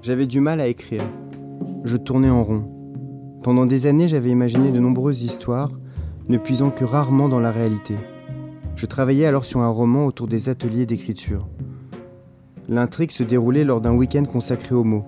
J'avais 0.03 0.27
du 0.27 0.41
mal 0.41 0.61
à 0.61 0.69
écrire. 0.69 1.03
Je 1.85 1.97
tournais 1.97 2.31
en 2.31 2.45
rond. 2.45 2.71
Pendant 3.43 3.67
des 3.67 3.87
années, 3.87 4.07
j'avais 4.07 4.31
imaginé 4.31 4.71
de 4.71 4.79
nombreuses 4.79 5.23
histoires, 5.23 5.71
ne 6.29 6.39
puisant 6.39 6.71
que 6.71 6.85
rarement 6.85 7.29
dans 7.29 7.41
la 7.41 7.51
réalité. 7.51 7.95
Je 8.77 8.87
travaillais 8.87 9.27
alors 9.27 9.45
sur 9.45 9.61
un 9.61 9.69
roman 9.69 10.07
autour 10.07 10.29
des 10.29 10.49
ateliers 10.49 10.87
d'écriture. 10.87 11.49
L'intrigue 12.69 13.13
se 13.13 13.23
déroulait 13.23 13.65
lors 13.65 13.81
d'un 13.81 13.95
week-end 13.95 14.25
consacré 14.25 14.75
aux 14.75 14.85
mots. 14.85 15.05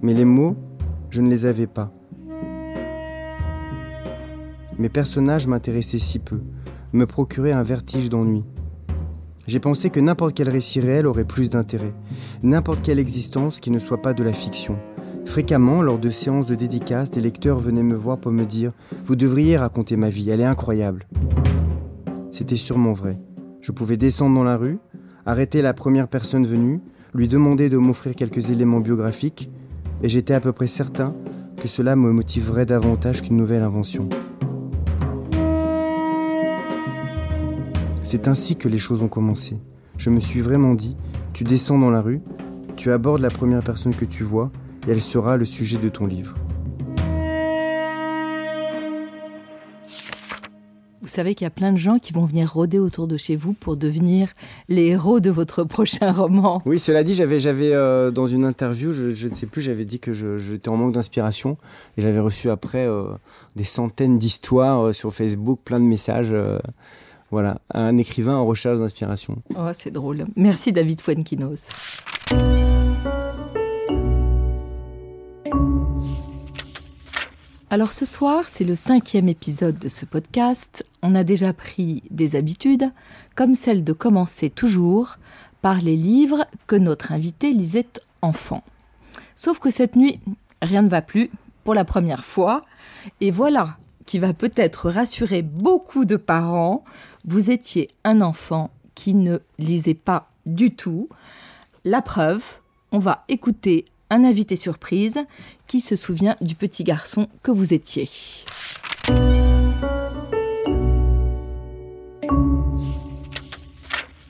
Mais 0.00 0.14
les 0.14 0.24
mots, 0.24 0.56
je 1.10 1.20
ne 1.20 1.28
les 1.28 1.44
avais 1.44 1.66
pas. 1.66 1.92
Mes 4.78 4.88
personnages 4.88 5.46
m'intéressaient 5.46 5.98
si 5.98 6.18
peu, 6.18 6.40
me 6.92 7.06
procuraient 7.06 7.52
un 7.52 7.62
vertige 7.62 8.08
d'ennui. 8.08 8.44
J'ai 9.46 9.60
pensé 9.60 9.90
que 9.90 10.00
n'importe 10.00 10.34
quel 10.34 10.48
récit 10.48 10.80
réel 10.80 11.06
aurait 11.06 11.24
plus 11.24 11.50
d'intérêt, 11.50 11.94
n'importe 12.42 12.82
quelle 12.82 12.98
existence 12.98 13.60
qui 13.60 13.70
ne 13.70 13.78
soit 13.78 14.02
pas 14.02 14.12
de 14.12 14.24
la 14.24 14.32
fiction. 14.32 14.76
Fréquemment, 15.24 15.82
lors 15.82 15.98
de 15.98 16.10
séances 16.10 16.46
de 16.46 16.54
dédicaces, 16.54 17.10
des 17.10 17.20
lecteurs 17.20 17.58
venaient 17.58 17.82
me 17.82 17.94
voir 17.94 18.18
pour 18.18 18.32
me 18.32 18.44
dire 18.44 18.72
Vous 19.04 19.16
devriez 19.16 19.56
raconter 19.56 19.96
ma 19.96 20.08
vie, 20.08 20.30
elle 20.30 20.40
est 20.40 20.44
incroyable. 20.44 21.06
C'était 22.30 22.56
sûrement 22.56 22.92
vrai. 22.92 23.18
Je 23.60 23.72
pouvais 23.72 23.96
descendre 23.96 24.36
dans 24.36 24.44
la 24.44 24.56
rue, 24.56 24.78
arrêter 25.26 25.60
la 25.60 25.74
première 25.74 26.08
personne 26.08 26.46
venue, 26.46 26.80
lui 27.12 27.26
demander 27.26 27.68
de 27.68 27.76
m'offrir 27.76 28.14
quelques 28.14 28.50
éléments 28.50 28.80
biographiques, 28.80 29.50
et 30.02 30.08
j'étais 30.08 30.34
à 30.34 30.40
peu 30.40 30.52
près 30.52 30.68
certain 30.68 31.14
que 31.56 31.68
cela 31.68 31.96
me 31.96 32.12
motiverait 32.12 32.66
davantage 32.66 33.22
qu'une 33.22 33.36
nouvelle 33.36 33.62
invention. 33.62 34.08
C'est 38.02 38.28
ainsi 38.28 38.54
que 38.54 38.68
les 38.68 38.78
choses 38.78 39.02
ont 39.02 39.08
commencé. 39.08 39.58
Je 39.98 40.10
me 40.10 40.20
suis 40.20 40.40
vraiment 40.40 40.74
dit, 40.74 40.96
tu 41.32 41.42
descends 41.42 41.78
dans 41.78 41.90
la 41.90 42.00
rue, 42.00 42.20
tu 42.76 42.92
abordes 42.92 43.20
la 43.20 43.30
première 43.30 43.64
personne 43.64 43.96
que 43.96 44.04
tu 44.04 44.22
vois, 44.22 44.52
et 44.86 44.92
elle 44.92 45.00
sera 45.00 45.36
le 45.36 45.44
sujet 45.44 45.78
de 45.78 45.88
ton 45.88 46.06
livre. 46.06 46.34
Vous 51.06 51.12
savez 51.12 51.36
qu'il 51.36 51.44
y 51.44 51.46
a 51.46 51.50
plein 51.50 51.70
de 51.70 51.78
gens 51.78 52.00
qui 52.00 52.12
vont 52.12 52.24
venir 52.24 52.52
rôder 52.52 52.80
autour 52.80 53.06
de 53.06 53.16
chez 53.16 53.36
vous 53.36 53.52
pour 53.52 53.76
devenir 53.76 54.32
les 54.68 54.86
héros 54.86 55.20
de 55.20 55.30
votre 55.30 55.62
prochain 55.64 56.10
roman. 56.10 56.60
Oui, 56.66 56.80
cela 56.80 57.04
dit, 57.04 57.14
j'avais, 57.14 57.38
j'avais 57.38 57.72
euh, 57.72 58.10
dans 58.10 58.26
une 58.26 58.44
interview, 58.44 58.92
je, 58.92 59.28
ne 59.28 59.32
sais 59.32 59.46
plus, 59.46 59.62
j'avais 59.62 59.84
dit 59.84 60.00
que 60.00 60.12
j'étais 60.12 60.68
en 60.68 60.76
manque 60.76 60.94
d'inspiration 60.94 61.58
et 61.96 62.02
j'avais 62.02 62.18
reçu 62.18 62.50
après 62.50 62.88
euh, 62.88 63.04
des 63.54 63.62
centaines 63.62 64.18
d'histoires 64.18 64.86
euh, 64.86 64.92
sur 64.92 65.14
Facebook, 65.14 65.60
plein 65.64 65.78
de 65.78 65.84
messages. 65.84 66.34
Voilà, 67.30 67.60
un 67.72 67.96
écrivain 67.98 68.34
en 68.34 68.44
recherche 68.44 68.80
d'inspiration. 68.80 69.36
Oh, 69.56 69.68
c'est 69.74 69.92
drôle. 69.92 70.26
Merci 70.34 70.72
David 70.72 71.00
Fuenquinos. 71.00 71.68
Alors 77.68 77.92
ce 77.92 78.04
soir, 78.06 78.44
c'est 78.46 78.64
le 78.64 78.76
cinquième 78.76 79.28
épisode 79.28 79.78
de 79.78 79.88
ce 79.88 80.04
podcast. 80.04 80.84
On 81.02 81.16
a 81.16 81.24
déjà 81.24 81.52
pris 81.52 82.04
des 82.12 82.36
habitudes, 82.36 82.92
comme 83.34 83.56
celle 83.56 83.82
de 83.82 83.92
commencer 83.92 84.50
toujours 84.50 85.16
par 85.62 85.80
les 85.80 85.96
livres 85.96 86.46
que 86.68 86.76
notre 86.76 87.10
invité 87.10 87.52
lisait 87.52 87.88
enfant. 88.22 88.62
Sauf 89.34 89.58
que 89.58 89.70
cette 89.70 89.96
nuit, 89.96 90.20
rien 90.62 90.82
ne 90.82 90.88
va 90.88 91.02
plus 91.02 91.28
pour 91.64 91.74
la 91.74 91.84
première 91.84 92.24
fois. 92.24 92.64
Et 93.20 93.32
voilà 93.32 93.76
qui 94.06 94.20
va 94.20 94.32
peut-être 94.32 94.88
rassurer 94.88 95.42
beaucoup 95.42 96.04
de 96.04 96.14
parents 96.14 96.84
vous 97.24 97.50
étiez 97.50 97.88
un 98.04 98.20
enfant 98.20 98.70
qui 98.94 99.12
ne 99.12 99.38
lisait 99.58 99.94
pas 99.94 100.30
du 100.46 100.74
tout. 100.76 101.08
La 101.84 102.00
preuve, 102.00 102.60
on 102.92 103.00
va 103.00 103.24
écouter 103.26 103.84
un 104.10 104.24
invité 104.24 104.56
surprise 104.56 105.18
qui 105.66 105.80
se 105.80 105.96
souvient 105.96 106.36
du 106.40 106.54
petit 106.54 106.84
garçon 106.84 107.28
que 107.42 107.50
vous 107.50 107.74
étiez. 107.74 108.08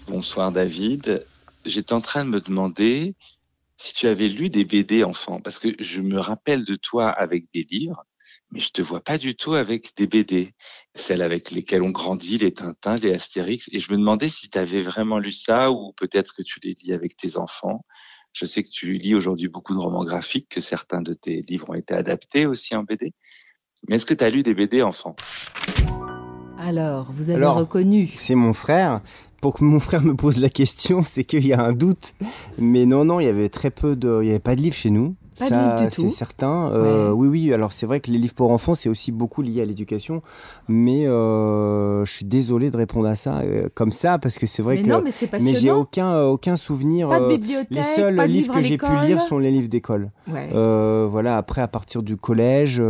Bonsoir 0.08 0.52
David. 0.52 1.26
J'étais 1.64 1.92
en 1.92 2.00
train 2.00 2.24
de 2.24 2.30
me 2.30 2.40
demander 2.40 3.14
si 3.76 3.92
tu 3.92 4.06
avais 4.06 4.28
lu 4.28 4.48
des 4.48 4.64
BD 4.64 5.04
enfant, 5.04 5.40
parce 5.40 5.58
que 5.58 5.68
je 5.78 6.00
me 6.00 6.18
rappelle 6.18 6.64
de 6.64 6.76
toi 6.76 7.10
avec 7.10 7.46
des 7.52 7.62
livres, 7.62 8.04
mais 8.50 8.60
je 8.60 8.70
te 8.70 8.80
vois 8.80 9.02
pas 9.02 9.18
du 9.18 9.34
tout 9.34 9.54
avec 9.54 9.94
des 9.96 10.06
BD, 10.06 10.54
celles 10.94 11.20
avec 11.20 11.50
lesquelles 11.50 11.82
on 11.82 11.90
grandit, 11.90 12.38
les 12.38 12.54
Tintins, 12.54 12.96
les 12.96 13.12
Astérix. 13.12 13.68
Et 13.72 13.80
je 13.80 13.92
me 13.92 13.98
demandais 13.98 14.28
si 14.28 14.48
tu 14.48 14.56
avais 14.56 14.80
vraiment 14.80 15.18
lu 15.18 15.32
ça 15.32 15.70
ou 15.70 15.92
peut-être 15.92 16.34
que 16.34 16.42
tu 16.42 16.60
les 16.62 16.74
lis 16.74 16.92
avec 16.92 17.16
tes 17.16 17.36
enfants. 17.36 17.84
Je 18.38 18.44
sais 18.44 18.62
que 18.62 18.68
tu 18.68 18.92
lis 18.92 19.14
aujourd'hui 19.14 19.48
beaucoup 19.48 19.72
de 19.72 19.78
romans 19.78 20.04
graphiques, 20.04 20.50
que 20.50 20.60
certains 20.60 21.00
de 21.00 21.14
tes 21.14 21.40
livres 21.40 21.70
ont 21.70 21.74
été 21.74 21.94
adaptés 21.94 22.44
aussi 22.44 22.76
en 22.76 22.82
BD. 22.82 23.14
Mais 23.88 23.96
est-ce 23.96 24.04
que 24.04 24.12
tu 24.12 24.22
as 24.22 24.28
lu 24.28 24.42
des 24.42 24.52
BD 24.52 24.82
enfants 24.82 25.16
Alors, 26.58 27.10
vous 27.12 27.30
avez 27.30 27.46
reconnu. 27.46 28.10
C'est 28.18 28.34
mon 28.34 28.52
frère. 28.52 29.00
Pour 29.40 29.54
que 29.54 29.64
mon 29.64 29.80
frère 29.80 30.02
me 30.02 30.14
pose 30.14 30.38
la 30.38 30.50
question, 30.50 31.02
c'est 31.02 31.24
qu'il 31.24 31.46
y 31.46 31.54
a 31.54 31.62
un 31.62 31.72
doute. 31.72 32.12
Mais 32.58 32.84
non, 32.84 33.06
non, 33.06 33.20
il 33.20 33.24
y 33.24 33.30
avait 33.30 33.48
très 33.48 33.70
peu 33.70 33.96
de. 33.96 34.18
Il 34.20 34.26
n'y 34.26 34.30
avait 34.32 34.38
pas 34.38 34.54
de 34.54 34.60
livres 34.60 34.76
chez 34.76 34.90
nous. 34.90 35.16
Pas 35.38 35.48
ça, 35.48 35.90
c'est 35.90 36.08
certain. 36.08 36.70
Euh, 36.72 37.10
Oui, 37.10 37.28
oui. 37.28 37.52
Alors 37.52 37.72
c'est 37.72 37.86
vrai 37.86 38.00
que 38.00 38.10
les 38.10 38.18
livres 38.18 38.34
pour 38.34 38.50
enfants, 38.50 38.74
c'est 38.74 38.88
aussi 38.88 39.12
beaucoup 39.12 39.42
lié 39.42 39.62
à 39.62 39.64
l'éducation. 39.64 40.22
Mais 40.68 41.06
euh, 41.06 42.04
je 42.04 42.12
suis 42.12 42.24
désolé 42.24 42.70
de 42.70 42.76
répondre 42.76 43.08
à 43.08 43.14
ça 43.14 43.40
euh, 43.40 43.68
comme 43.74 43.92
ça 43.92 44.18
parce 44.18 44.38
que 44.38 44.46
c'est 44.46 44.62
vrai 44.62 44.76
mais 44.76 44.82
que. 44.82 44.88
Non, 44.88 45.02
mais, 45.02 45.40
mais 45.40 45.54
j'ai 45.54 45.70
aucun 45.70 46.22
aucun 46.22 46.56
souvenir. 46.56 47.08
Pas 47.08 47.20
de 47.20 47.28
bibliothèque, 47.28 47.68
les 47.70 47.82
seuls 47.82 48.16
pas 48.16 48.26
de 48.26 48.32
livres 48.32 48.54
que 48.54 48.60
j'ai 48.62 48.78
pu 48.78 48.96
lire 49.06 49.20
sont 49.20 49.38
les 49.38 49.50
livres 49.50 49.68
d'école. 49.68 50.10
Ouais. 50.28 50.48
voilà. 50.52 51.36
Après, 51.36 51.60
à 51.60 51.68
partir 51.68 52.02
du 52.02 52.16
collège, 52.16 52.82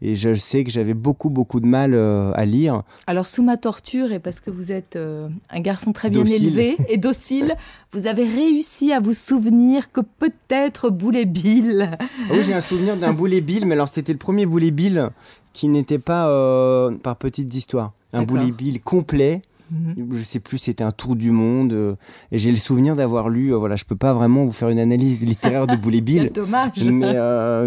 et 0.00 0.14
je 0.14 0.34
sais 0.34 0.64
que 0.64 0.70
j'avais 0.70 0.94
beaucoup 0.94 1.30
beaucoup 1.30 1.60
de 1.60 1.66
mal 1.66 1.94
à 1.94 2.44
lire. 2.44 2.82
Alors 3.06 3.26
sous 3.26 3.42
ma 3.42 3.56
torture 3.56 4.12
et 4.12 4.18
parce 4.18 4.40
que 4.40 4.50
vous 4.50 4.72
êtes 4.72 4.96
un 4.96 5.60
garçon 5.60 5.92
très 5.92 6.10
bien 6.10 6.24
élevé 6.24 6.76
et 6.88 6.96
docile, 6.96 7.56
vous 7.92 8.06
avez 8.06 8.24
réussi 8.24 8.92
à 8.92 9.00
vous 9.00 9.12
souvenir 9.12 9.92
que 9.92 10.00
peut-être 10.00 10.88
Boulet 10.88 11.26
Bill 11.26 11.90
ah 12.00 12.04
oui, 12.32 12.42
j'ai 12.42 12.54
un 12.54 12.62
souvenir 12.62 12.96
d'un 12.96 13.12
boulet 13.12 13.42
Bill, 13.42 13.66
mais 13.66 13.74
alors 13.74 13.88
c'était 13.88 14.12
le 14.12 14.18
premier 14.18 14.46
boulet 14.46 14.70
Bill 14.70 15.10
qui 15.52 15.68
n'était 15.68 15.98
pas 15.98 16.28
euh, 16.30 16.90
par 16.90 17.16
petites 17.16 17.54
histoires. 17.54 17.92
Un 18.14 18.22
boulet 18.22 18.50
Bill 18.50 18.80
complet. 18.80 19.42
Mhm. 19.72 20.16
Je 20.16 20.22
sais 20.22 20.40
plus, 20.40 20.58
c'était 20.58 20.84
un 20.84 20.90
tour 20.92 21.16
du 21.16 21.30
monde. 21.30 21.72
Euh, 21.72 21.94
et 22.30 22.38
j'ai 22.38 22.50
le 22.50 22.56
souvenir 22.56 22.94
d'avoir 22.94 23.28
lu. 23.28 23.52
Euh, 23.52 23.56
voilà, 23.56 23.76
je 23.76 23.84
peux 23.84 23.96
pas 23.96 24.12
vraiment 24.12 24.44
vous 24.44 24.52
faire 24.52 24.68
une 24.68 24.78
analyse 24.78 25.22
littéraire 25.24 25.66
de 25.66 25.76
Boulet 25.76 26.00
Bill. 26.00 26.30
dommage. 26.34 26.82
Mais, 26.84 27.14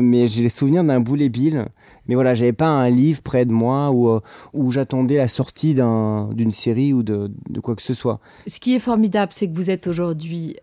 mais 0.01 0.27
j'ai 0.27 0.43
le 0.43 0.49
souvenir 0.49 0.83
d'un 0.83 0.99
Boulet 0.99 1.29
Bill. 1.29 1.65
Mais 2.07 2.13
voilà, 2.13 2.35
j'avais 2.35 2.53
pas 2.53 2.67
un 2.67 2.89
livre 2.89 3.21
près 3.23 3.45
de 3.45 3.51
moi 3.51 3.89
où, 3.91 4.19
où 4.53 4.71
j'attendais 4.71 5.17
la 5.17 5.27
sortie 5.27 5.73
d'une 5.73 6.51
série 6.51 6.93
ou 6.93 7.01
de, 7.01 7.31
de, 7.49 7.59
quoi 7.59 7.75
que 7.75 7.81
ce 7.81 7.95
soit. 7.95 8.19
Ce 8.45 8.59
qui 8.59 8.75
est 8.75 8.79
formidable, 8.79 9.31
c'est 9.33 9.47
que 9.47 9.55
vous 9.55 9.71
êtes 9.71 9.87
aujourd'hui 9.87 10.55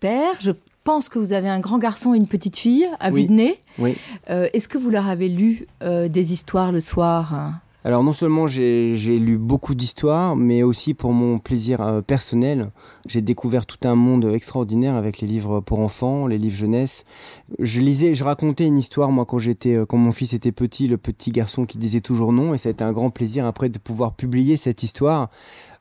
père. 0.00 0.32
Je 0.40 0.52
pense 0.84 1.08
que 1.08 1.18
vous 1.18 1.32
avez 1.32 1.48
un 1.48 1.60
grand 1.60 1.78
garçon 1.78 2.14
et 2.14 2.16
une 2.16 2.28
petite 2.28 2.56
fille 2.56 2.86
à 3.00 3.10
oui. 3.10 3.22
vue 3.22 3.28
de 3.28 3.32
nez. 3.32 3.58
Oui. 3.78 3.96
Euh, 4.30 4.48
Est-ce 4.52 4.68
que 4.68 4.78
vous 4.78 4.90
leur 4.90 5.08
avez 5.08 5.28
lu 5.28 5.66
euh, 5.82 6.08
des 6.08 6.32
histoires 6.32 6.72
le 6.72 6.80
soir 6.80 7.34
hein? 7.34 7.60
Alors 7.82 8.04
non 8.04 8.12
seulement 8.12 8.46
j'ai 8.46 8.94
lu 8.94 9.38
beaucoup 9.38 9.74
d'histoires, 9.74 10.36
mais 10.36 10.62
aussi 10.62 10.92
pour 10.92 11.14
mon 11.14 11.38
plaisir 11.38 11.80
euh, 11.80 12.02
personnel, 12.02 12.72
j'ai 13.06 13.22
découvert 13.22 13.64
tout 13.64 13.78
un 13.88 13.94
monde 13.94 14.26
extraordinaire 14.26 14.96
avec 14.96 15.20
les 15.20 15.26
livres 15.26 15.60
pour 15.60 15.80
enfants, 15.80 16.26
les 16.26 16.36
livres 16.36 16.56
jeunesse. 16.56 17.06
Je 17.58 17.80
lisais, 17.80 18.12
je 18.12 18.22
racontais 18.22 18.66
une 18.66 18.76
histoire 18.76 19.10
moi 19.10 19.24
quand 19.24 19.38
j'étais, 19.38 19.76
euh, 19.76 19.86
quand 19.86 19.96
mon 19.96 20.12
fils 20.12 20.34
était 20.34 20.52
petit, 20.52 20.88
le 20.88 20.98
petit 20.98 21.30
garçon 21.30 21.64
qui 21.64 21.78
disait 21.78 22.02
toujours 22.02 22.34
non, 22.34 22.52
et 22.52 22.58
ça 22.58 22.68
a 22.68 22.72
été 22.72 22.84
un 22.84 22.92
grand 22.92 23.08
plaisir 23.08 23.46
après 23.46 23.70
de 23.70 23.78
pouvoir 23.78 24.12
publier 24.12 24.58
cette 24.58 24.82
histoire. 24.82 25.30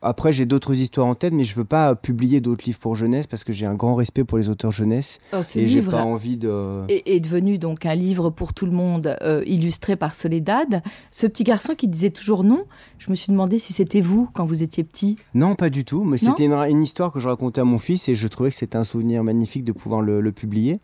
Après 0.02 0.32
j'ai 0.32 0.46
d'autres 0.46 0.76
histoires 0.78 1.08
en 1.08 1.16
tête, 1.16 1.34
mais 1.34 1.44
je 1.44 1.56
veux 1.56 1.66
pas 1.66 1.94
publier 1.96 2.40
d'autres 2.40 2.64
livres 2.66 2.80
pour 2.80 2.96
jeunesse 2.96 3.28
parce 3.28 3.44
que 3.44 3.52
j'ai 3.52 3.66
un 3.66 3.74
grand 3.76 3.96
respect 3.96 4.24
pour 4.24 4.38
les 4.38 4.48
auteurs 4.50 4.72
jeunesse 4.72 5.20
Oh, 5.34 5.44
ce 5.44 5.60
et 5.60 5.68
j'ai 5.68 5.82
pas 5.82 6.04
envie 6.04 6.38
de. 6.38 6.86
est, 6.88 7.04
est 7.16 7.20
devenu 7.20 7.58
donc 7.58 7.86
un 7.86 7.96
livre 7.96 8.30
pour 8.30 8.54
tout 8.54 8.66
le 8.66 8.72
monde, 8.72 9.18
euh, 9.22 9.44
illustré 9.46 9.98
par 9.98 10.16
Soledad. 10.16 10.82
Ce 11.12 11.28
petit 11.28 11.44
garçon 11.44 11.76
qui 11.76 11.88
disait 11.90 12.12
toujours 12.12 12.44
non, 12.46 12.64
je 12.98 13.10
me 13.10 13.16
suis 13.16 13.32
demandé 13.32 13.60
si 13.60 13.74
c'était 13.74 14.00
vous 14.02 14.30
quand 14.34 14.46
vous 14.46 14.64
étiez 14.64 14.84
petit. 14.86 15.18
Non, 15.34 15.56
pas 15.56 15.70
du 15.70 15.84
tout. 15.84 16.04
Mais 16.06 16.18
c'était 16.18 16.46
une, 16.46 16.54
une 16.54 16.82
histoire 16.84 17.12
que 17.12 17.20
je 17.20 17.28
racontais 17.28 17.60
à 17.60 17.66
mon 17.66 17.78
fils 17.78 18.08
et 18.08 18.16
je 18.16 18.28
trouvais 18.28 18.52
que 18.52 18.56
c'était 18.56 18.78
un 18.78 18.84
souvenir 18.86 19.24
magnifique 19.24 19.66
de 19.66 19.74
pouvoir 19.74 20.02
le, 20.02 20.22
le 20.22 20.32
publier. 20.32 20.80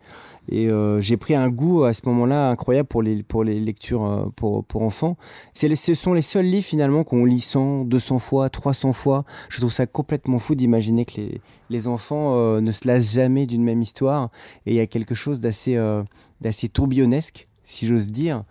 Et 0.50 0.68
euh, 0.70 1.02
j'ai 1.02 1.18
pris 1.18 1.36
un 1.36 1.50
goût 1.50 1.84
à 1.86 1.94
ce 1.94 2.02
moment-là 2.06 2.50
incroyable 2.50 2.88
pour 2.88 3.02
les, 3.02 3.24
pour 3.24 3.44
les 3.44 3.60
lectures 3.60 4.06
euh, 4.06 4.26
pour, 4.36 4.64
pour 4.64 4.82
enfants. 4.84 5.18
Les- 5.62 5.76
ce 5.76 5.94
sont 5.94 6.14
les 6.14 6.22
seuls 6.22 6.46
livres 6.46 6.66
finalement 6.66 7.04
qu'on 7.04 7.26
lit 7.26 7.40
100, 7.40 7.86
200 7.86 8.20
fois, 8.20 8.50
300 8.50 8.94
fois. 8.94 9.26
Je 9.50 9.60
trouve 9.60 9.72
ça 9.72 9.86
complètement 9.88 10.40
fou 10.40 10.56
d'imaginer 10.56 11.06
que 11.06 11.14
les, 11.18 11.42
les 11.70 11.88
enfants 11.88 12.36
euh, 12.36 12.62
ne 12.62 12.72
se 12.72 12.88
lassent 12.88 13.12
jamais 13.14 13.46
d'une 13.48 13.64
même 13.64 13.82
histoire. 13.82 14.30
Et 14.66 14.72
il 14.74 14.76
y 14.76 14.80
a 14.80 14.88
quelque 14.88 15.16
chose 15.16 15.40
d'assez 15.40 15.76
euh, 15.76 16.04
d'assez 16.42 16.70
tourbillonnesque, 16.70 17.48
si 17.64 17.88
j'ose 17.88 18.08
dire. 18.08 18.44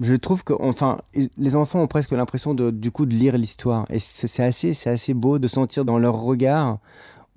Je 0.00 0.14
trouve 0.14 0.44
que, 0.44 0.52
enfin, 0.60 1.00
les 1.36 1.56
enfants 1.56 1.80
ont 1.82 1.88
presque 1.88 2.12
l'impression 2.12 2.54
du 2.54 2.90
coup 2.92 3.06
de 3.06 3.14
lire 3.14 3.36
l'histoire. 3.36 3.86
Et 3.90 3.98
c'est 3.98 4.28
c'est 4.28 4.44
assez, 4.44 4.72
c'est 4.72 4.90
assez 4.90 5.14
beau 5.14 5.40
de 5.40 5.48
sentir 5.48 5.84
dans 5.84 5.98
leur 5.98 6.14
regard 6.20 6.78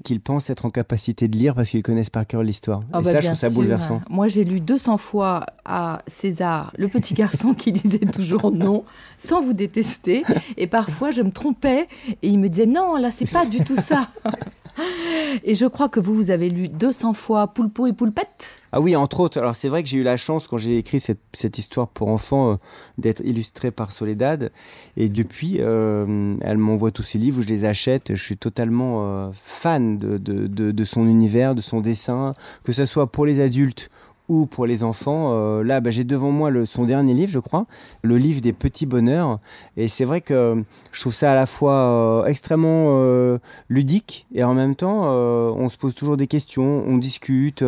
qu'ils 0.04 0.22
pensent 0.22 0.50
être 0.50 0.66
en 0.66 0.70
capacité 0.70 1.28
de 1.28 1.38
lire 1.38 1.56
parce 1.56 1.70
qu'ils 1.70 1.84
connaissent 1.84 2.10
par 2.10 2.28
cœur 2.28 2.44
l'histoire. 2.44 2.84
Ah 2.92 3.00
et 3.00 3.04
bah 3.04 3.12
ça, 3.12 3.20
je 3.22 3.26
trouve 3.28 3.38
ça 3.38 3.50
sûr. 3.50 3.56
bouleversant. 3.56 4.02
Moi, 4.10 4.28
j'ai 4.28 4.44
lu 4.44 4.60
200 4.60 4.98
fois 4.98 5.46
à 5.66 6.00
César, 6.08 6.72
le 6.78 6.88
petit 6.88 7.14
garçon 7.14 7.54
qui 7.54 7.72
disait 7.72 8.00
toujours 8.00 8.52
non, 8.52 8.84
sans 9.18 9.42
vous 9.42 9.54
détester. 9.54 10.24
Et 10.58 10.68
parfois, 10.68 11.12
je 11.12 11.22
me 11.22 11.32
trompais 11.32 11.88
et 12.22 12.28
il 12.28 12.40
me 12.40 12.50
disait 12.50 12.66
non, 12.66 12.96
là, 12.96 13.10
c'est 13.12 13.32
pas 13.32 13.46
du 13.46 13.64
tout 13.64 13.78
ça. 13.78 14.10
Et 15.44 15.56
je 15.56 15.66
crois 15.66 15.90
que 15.90 16.00
vous, 16.00 16.14
vous 16.14 16.30
avez 16.32 16.50
lu 16.50 16.68
200 16.70 17.14
fois 17.14 17.48
Poulpo 17.48 17.88
et 17.88 17.94
Poulpette. 17.94 18.56
Ah 18.72 18.80
oui, 18.80 18.96
entre 18.96 19.20
autres. 19.20 19.38
Alors 19.40 19.56
c'est 19.56 19.70
vrai 19.70 19.84
que 19.84 19.90
j'ai 19.90 19.98
eu 19.98 20.04
la 20.04 20.18
chance 20.18 20.48
quand 20.48 20.58
j'ai 20.58 20.78
écrit 20.78 21.00
cette, 21.00 21.58
histoire 21.58 21.88
pour 21.88 22.10
enfants 22.10 22.54
euh, 22.54 22.56
d'être 22.98 23.22
illustrée 23.26 23.72
par 23.72 23.92
Soledad. 23.92 24.52
Et 24.98 25.10
depuis, 25.10 25.58
euh, 25.60 26.36
elle 26.42 26.58
m'envoie 26.58 26.92
tous 26.92 27.04
ses 27.04 27.18
livres, 27.18 27.42
je 27.42 27.48
les 27.48 27.66
achète. 27.66 28.16
Je 28.16 28.24
suis 28.24 28.38
totalement 28.38 29.06
euh, 29.06 29.30
fan 29.34 29.98
de 29.98 30.84
son 30.84 31.08
univers, 31.08 31.56
de 31.56 31.62
son 31.62 31.82
dessin, 31.82 32.34
que 32.64 32.74
ce 32.74 32.86
soit 32.86 33.12
pour 33.12 33.26
les 33.26 33.40
adultes 33.40 33.90
ou 34.34 34.46
pour 34.48 34.66
les 34.66 34.84
enfants. 34.84 35.30
Euh, 35.32 35.64
là, 35.64 35.80
bah, 35.80 35.92
j'ai 35.92 36.04
devant 36.04 36.32
moi 36.32 36.50
son 36.66 36.86
dernier 36.86 37.14
livre, 37.14 37.32
je 37.32 37.40
crois, 37.40 37.66
le 38.02 38.18
livre 38.18 38.42
des 38.42 38.54
petits 38.54 38.86
bonheurs. 38.86 39.40
Et 39.78 39.88
c'est 39.88 40.06
vrai 40.06 40.22
que 40.22 40.64
je 40.92 41.00
trouve 41.00 41.14
ça 41.14 41.32
à 41.32 41.36
la 41.36 41.46
fois 41.46 41.74
euh, 41.74 42.26
extrêmement 42.26 42.88
euh, 42.90 43.38
ludique 43.70 44.26
et 44.34 44.44
en 44.44 44.54
même 44.54 44.76
temps, 44.76 45.04
on 45.04 45.70
se 45.70 45.78
pose 45.78 45.94
toujours 45.94 46.18
des 46.18 46.28
questions, 46.28 46.84
on 46.88 46.98
discute. 46.98 47.64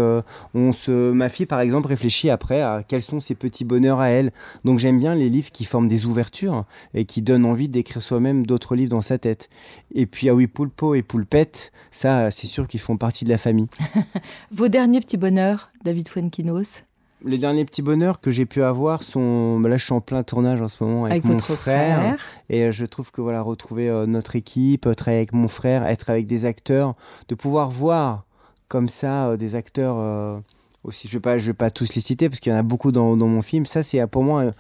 on 0.54 0.72
se, 0.72 1.12
ma 1.12 1.30
fille, 1.30 1.46
par 1.46 1.60
exemple, 1.60 1.88
réfléchit 1.88 2.30
après 2.30 2.62
à 2.62 2.84
quels 2.88 3.04
sont 3.04 3.20
ses 3.20 3.36
petits 3.36 3.66
bonheurs 3.66 4.00
à 4.00 4.10
elle. 4.10 4.32
Donc 4.64 4.80
j'aime 4.80 5.00
bien 5.00 5.16
les 5.16 5.30
livres 5.30 5.52
qui 5.52 5.66
forment 5.66 5.88
des 5.88 6.06
ouvertures 6.06 6.66
et 6.94 7.06
qui 7.06 7.22
donnent 7.22 7.46
envie 7.46 7.70
d'écrire 7.70 8.02
soi-même 8.02 8.46
d'autres 8.46 8.76
livres 8.76 8.90
dans 8.90 9.02
sa 9.02 9.18
tête. 9.18 9.50
Et 9.94 10.06
puis, 10.06 10.30
ah 10.30 10.36
oui, 10.36 10.48
Poulpo 10.48 10.96
et 10.96 11.04
Poulpette, 11.04 11.72
ça, 11.92 12.32
c'est 12.32 12.48
sûr 12.48 12.68
qu'ils 12.68 12.80
font 12.80 12.98
partie 12.98 13.26
de 13.26 13.30
la 13.30 13.38
famille. 13.38 13.68
Vos 14.52 14.68
derniers 14.68 15.00
petits 15.00 15.18
bonheurs, 15.18 15.70
David 15.86 16.10
Fuenquinos, 16.10 16.84
Les 17.24 17.38
derniers 17.38 17.64
petits 17.64 17.82
bonheurs 17.82 18.20
que 18.20 18.32
j'ai 18.32 18.46
pu 18.46 18.62
avoir 18.64 19.04
sont. 19.04 19.60
bah 19.60 19.70
Là, 19.70 19.78
je 19.78 19.86
suis 19.86 19.94
en 19.94 20.02
plein 20.02 20.24
tournage 20.24 20.62
en 20.62 20.68
ce 20.68 20.84
moment 20.84 21.06
avec, 21.06 21.12
avec, 21.14 21.26
mon 21.26 21.34
votre 21.34 21.54
frère. 21.56 21.98
frère. 22.00 22.18
Et 22.50 22.64
euh, 22.64 22.72
je 22.72 22.86
trouve 22.86 23.12
que 23.12 23.22
voilà, 23.22 23.42
retrouver 23.42 23.88
euh, 23.90 24.06
notre 24.06 24.36
équipe, 24.36 24.90
travailler 24.98 25.20
avec 25.20 25.34
mon 25.34 25.48
frère, 25.48 25.86
être 25.86 26.10
avec 26.10 26.26
des 26.28 26.44
acteurs, 26.46 26.96
de 27.30 27.36
pouvoir 27.36 27.70
voir 27.70 28.26
comme 28.68 28.88
ça 28.90 29.28
euh, 29.30 29.38
des 29.38 29.56
acteurs 29.56 29.96
euh, 30.00 30.38
aussi. 30.84 31.08
Je 31.08 31.14
vais 31.14 31.20
pas, 31.22 31.38
je 31.38 31.46
vais 31.46 31.54
pas 31.54 31.70
tous 31.70 31.94
les 31.96 32.02
citer 32.02 32.30
parce 32.30 32.40
qu'il 32.40 32.52
y 32.52 32.56
en 32.56 32.60
a 32.60 32.64
beaucoup 32.64 32.92
dans, 32.92 33.16
dans 33.16 33.28
mon 33.28 33.42
film. 33.44 33.66
Ça, 33.66 33.82
c'est 33.84 34.06
pour 34.08 34.24
moi 34.24 34.52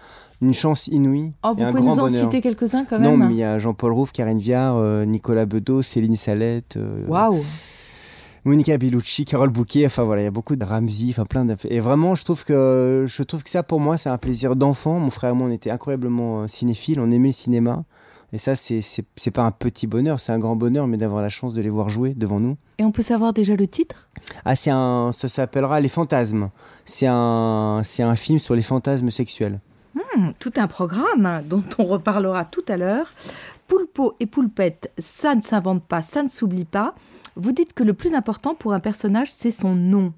une 0.41 0.53
chance 0.53 0.87
inouïe. 0.87 1.33
Oh, 1.43 1.53
et 1.53 1.57
vous 1.57 1.63
un 1.63 1.71
pouvez 1.71 1.81
grand 1.81 1.95
nous 1.95 2.01
en 2.01 2.05
bonheur. 2.05 2.23
citer 2.23 2.41
quelques-uns 2.41 2.85
quand 2.85 2.99
Non, 2.99 3.17
même 3.17 3.29
mais 3.29 3.33
il 3.35 3.39
y 3.39 3.43
a 3.43 3.57
Jean-Paul 3.57 3.91
Rouve, 3.93 4.11
Karine 4.11 4.37
Viard, 4.39 4.79
Nicolas 5.07 5.45
Bedos, 5.45 5.81
Céline 5.81 6.15
Salette. 6.15 6.77
Waouh 7.07 7.43
Monica 8.45 8.77
Bellucci, 8.77 9.25
Carole 9.25 9.49
Bouquet, 9.49 9.87
enfin 9.87 10.03
voilà, 10.03 10.21
il 10.21 10.25
y 10.25 10.27
a 10.27 10.31
beaucoup 10.31 10.55
de 10.55 10.63
Ramsey, 10.63 11.07
enfin 11.09 11.25
plein 11.25 11.45
de... 11.45 11.55
Et 11.67 11.79
vraiment, 11.79 12.13
je 12.13 12.23
trouve 12.23 12.45
que 12.45 13.05
je 13.07 13.23
trouve 13.23 13.43
que 13.43 13.49
ça 13.49 13.63
pour 13.63 13.79
moi, 13.79 13.97
c'est 13.97 14.09
un 14.09 14.19
plaisir 14.19 14.55
d'enfant. 14.55 14.99
Mon 14.99 15.09
frère 15.09 15.31
et 15.31 15.33
moi, 15.33 15.47
on 15.47 15.51
était 15.51 15.71
incroyablement 15.71 16.43
euh, 16.43 16.47
cinéphiles, 16.47 16.99
on 16.99 17.09
aimait 17.09 17.29
le 17.29 17.33
cinéma. 17.33 17.83
Et 18.33 18.37
ça, 18.37 18.53
c'est 18.55 19.31
pas 19.33 19.43
un 19.43 19.51
petit 19.51 19.87
bonheur, 19.87 20.19
c'est 20.19 20.31
un 20.31 20.39
grand 20.39 20.55
bonheur, 20.55 20.87
mais 20.87 20.97
d'avoir 20.97 21.21
la 21.21 21.29
chance 21.29 21.53
de 21.53 21.61
les 21.61 21.69
voir 21.69 21.89
jouer 21.89 22.13
devant 22.13 22.39
nous. 22.39 22.57
Et 22.77 22.83
on 22.83 22.91
peut 22.91 23.01
savoir 23.01 23.33
déjà 23.33 23.55
le 23.55 23.65
titre? 23.65 24.09
Ah, 24.43 24.55
c'est 24.55 24.71
un, 24.71 25.11
ça 25.11 25.27
s'appellera 25.27 25.79
Les 25.79 25.89
Fantasmes. 25.89 26.49
C'est 26.83 27.07
un, 27.07 27.81
c'est 27.83 28.03
un 28.03 28.15
film 28.15 28.39
sur 28.39 28.53
les 28.53 28.61
fantasmes 28.61 29.09
sexuels. 29.09 29.59
Hmm, 29.95 30.31
Tout 30.39 30.51
un 30.57 30.67
programme 30.67 31.43
dont 31.47 31.63
on 31.79 31.85
reparlera 31.85 32.43
tout 32.45 32.65
à 32.67 32.77
l'heure. 32.77 33.13
Poulpo 33.67 34.13
et 34.19 34.25
Poulpette, 34.25 34.91
ça 34.97 35.33
ne 35.33 35.41
s'invente 35.41 35.83
pas, 35.83 36.01
ça 36.01 36.21
ne 36.21 36.27
s'oublie 36.27 36.65
pas. 36.65 36.93
Vous 37.35 37.51
dites 37.51 37.73
que 37.73 37.83
le 37.83 37.93
plus 37.93 38.13
important 38.15 38.55
pour 38.55 38.73
un 38.73 38.79
personnage, 38.79 39.31
c'est 39.31 39.51
son 39.51 39.75
nom. 39.75 40.13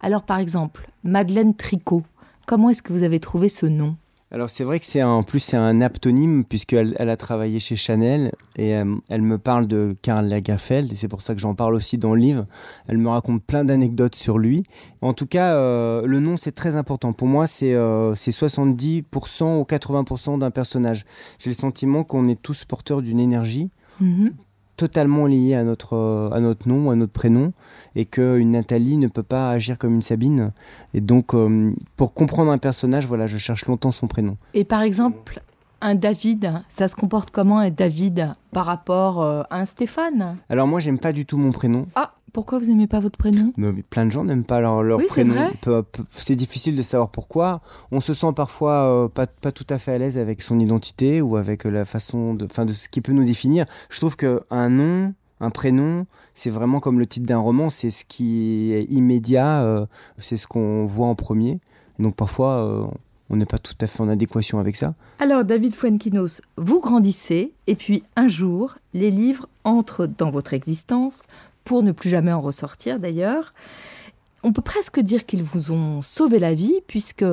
Alors 0.00 0.22
par 0.24 0.38
exemple, 0.38 0.88
Madeleine 1.04 1.54
Tricot, 1.54 2.02
comment 2.46 2.70
est-ce 2.70 2.82
que 2.82 2.92
vous 2.92 3.02
avez 3.02 3.20
trouvé 3.20 3.48
ce 3.48 3.66
nom? 3.66 3.96
Alors 4.32 4.50
c'est 4.50 4.64
vrai 4.64 4.80
que 4.80 4.84
c'est 4.86 5.00
un- 5.00 5.08
en 5.08 5.22
plus 5.22 5.38
c'est 5.38 5.56
un 5.56 5.80
aptonyme 5.80 6.44
puisqu'elle 6.44 6.96
elle 6.98 7.10
a 7.10 7.16
travaillé 7.16 7.60
chez 7.60 7.76
Chanel 7.76 8.32
et 8.56 8.74
euh, 8.74 8.96
elle 9.08 9.22
me 9.22 9.38
parle 9.38 9.68
de 9.68 9.96
Karl 10.02 10.26
Lagerfeld 10.26 10.92
et 10.92 10.96
c'est 10.96 11.06
pour 11.06 11.22
ça 11.22 11.32
que 11.36 11.40
j'en 11.40 11.54
parle 11.54 11.76
aussi 11.76 11.96
dans 11.96 12.12
le 12.12 12.20
livre. 12.20 12.46
Elle 12.88 12.98
me 12.98 13.08
raconte 13.08 13.44
plein 13.44 13.64
d'anecdotes 13.64 14.16
sur 14.16 14.38
lui. 14.38 14.64
En 15.00 15.14
tout 15.14 15.26
cas, 15.26 15.54
euh, 15.54 16.04
le 16.04 16.18
nom 16.18 16.36
c'est 16.36 16.50
très 16.50 16.74
important. 16.74 17.12
Pour 17.12 17.28
moi, 17.28 17.46
c'est 17.46 17.72
euh, 17.72 18.16
c'est 18.16 18.32
70% 18.32 19.60
ou 19.60 19.62
80% 19.64 20.38
d'un 20.38 20.50
personnage. 20.50 21.04
J'ai 21.38 21.50
le 21.50 21.56
sentiment 21.56 22.02
qu'on 22.02 22.28
est 22.28 22.40
tous 22.42 22.64
porteurs 22.64 23.02
d'une 23.02 23.20
énergie 23.20 23.70
Mhm. 24.00 24.32
Totalement 24.76 25.26
liée 25.26 25.54
à 25.54 25.64
notre, 25.64 26.30
à 26.32 26.40
notre 26.40 26.68
nom, 26.68 26.90
à 26.90 26.94
notre 26.94 27.12
prénom, 27.12 27.52
et 27.94 28.04
qu'une 28.04 28.50
Nathalie 28.50 28.96
ne 28.96 29.08
peut 29.08 29.22
pas 29.22 29.50
agir 29.50 29.78
comme 29.78 29.94
une 29.94 30.02
Sabine. 30.02 30.52
Et 30.94 31.00
donc, 31.00 31.34
euh, 31.34 31.72
pour 31.96 32.14
comprendre 32.14 32.50
un 32.50 32.58
personnage, 32.58 33.06
voilà, 33.06 33.26
je 33.26 33.38
cherche 33.38 33.66
longtemps 33.66 33.90
son 33.90 34.06
prénom. 34.06 34.36
Et 34.54 34.64
par 34.64 34.82
exemple, 34.82 35.40
un 35.80 35.94
David, 35.94 36.52
ça 36.68 36.88
se 36.88 36.96
comporte 36.96 37.30
comment 37.30 37.58
un 37.58 37.70
David 37.70 38.32
par 38.52 38.66
rapport 38.66 39.22
euh, 39.22 39.42
à 39.50 39.60
un 39.60 39.66
Stéphane? 39.66 40.38
Alors 40.48 40.66
moi, 40.66 40.80
j'aime 40.80 40.98
pas 40.98 41.12
du 41.12 41.26
tout 41.26 41.38
mon 41.38 41.52
prénom. 41.52 41.86
Ah, 41.94 42.12
pourquoi 42.36 42.58
vous 42.58 42.66
n'aimez 42.66 42.86
pas 42.86 43.00
votre 43.00 43.16
prénom? 43.16 43.54
Mais 43.56 43.72
plein 43.88 44.04
de 44.04 44.10
gens 44.10 44.22
n'aiment 44.22 44.44
pas 44.44 44.60
leur, 44.60 44.82
leur 44.82 44.98
Oui, 44.98 45.06
c'est 45.08 45.24
prénom. 45.24 45.50
C'est 46.10 46.36
difficile 46.36 46.76
de 46.76 46.82
savoir 46.82 47.08
pourquoi. 47.08 47.62
On 47.90 48.00
se 48.00 48.12
sent 48.12 48.34
parfois 48.36 49.04
euh, 49.04 49.08
pas, 49.08 49.26
pas 49.26 49.52
tout 49.52 49.64
à 49.70 49.78
fait 49.78 49.92
à 49.92 49.96
l'aise 49.98 50.18
avec 50.18 50.42
son 50.42 50.58
identité 50.58 51.22
ou 51.22 51.36
avec 51.36 51.64
la 51.64 51.86
façon 51.86 52.34
de, 52.34 52.46
fin, 52.46 52.66
de 52.66 52.74
ce 52.74 52.90
qui 52.90 53.00
peut 53.00 53.12
nous 53.12 53.24
définir. 53.24 53.64
Je 53.88 53.98
trouve 54.00 54.16
qu'un 54.16 54.68
nom, 54.68 55.14
un 55.40 55.48
prénom, 55.48 56.04
c'est 56.34 56.50
vraiment 56.50 56.78
comme 56.78 56.98
le 56.98 57.06
titre 57.06 57.24
d'un 57.24 57.38
roman. 57.38 57.70
C'est 57.70 57.90
ce 57.90 58.04
qui 58.04 58.70
est 58.74 58.82
immédiat. 58.90 59.62
euh, 59.64 59.86
c'est 60.18 60.36
ce 60.36 60.46
qu'on 60.46 60.84
voit 60.84 61.06
en 61.06 61.14
premier. 61.14 61.58
Donc 61.98 62.16
parfois, 62.16 62.66
euh, 62.66 62.84
on 63.30 63.36
n'est 63.36 63.46
pas 63.46 63.56
tout 63.56 63.72
à 63.80 63.86
fait 63.86 64.02
en 64.02 64.10
adéquation 64.10 64.58
avec 64.58 64.76
ça. 64.76 64.94
Alors, 65.20 65.42
David 65.42 65.74
Fuenquinos, 65.74 66.42
vous 66.58 66.80
grandissez 66.80 67.54
et 67.66 67.76
puis 67.76 68.02
un 68.14 68.28
jour, 68.28 68.76
les 68.92 69.10
livres 69.10 69.48
entrent 69.64 70.06
dans 70.06 70.28
votre 70.28 70.52
existence, 70.52 71.24
pour 71.66 71.82
ne 71.82 71.92
plus 71.92 72.08
jamais 72.08 72.32
en 72.32 72.40
ressortir 72.40 72.98
d'ailleurs. 72.98 73.52
On 74.42 74.52
peut 74.52 74.62
presque 74.62 75.00
dire 75.00 75.26
qu'ils 75.26 75.42
vous 75.42 75.72
ont 75.72 76.00
sauvé 76.00 76.38
la 76.38 76.54
vie, 76.54 76.80
puisque 76.86 77.24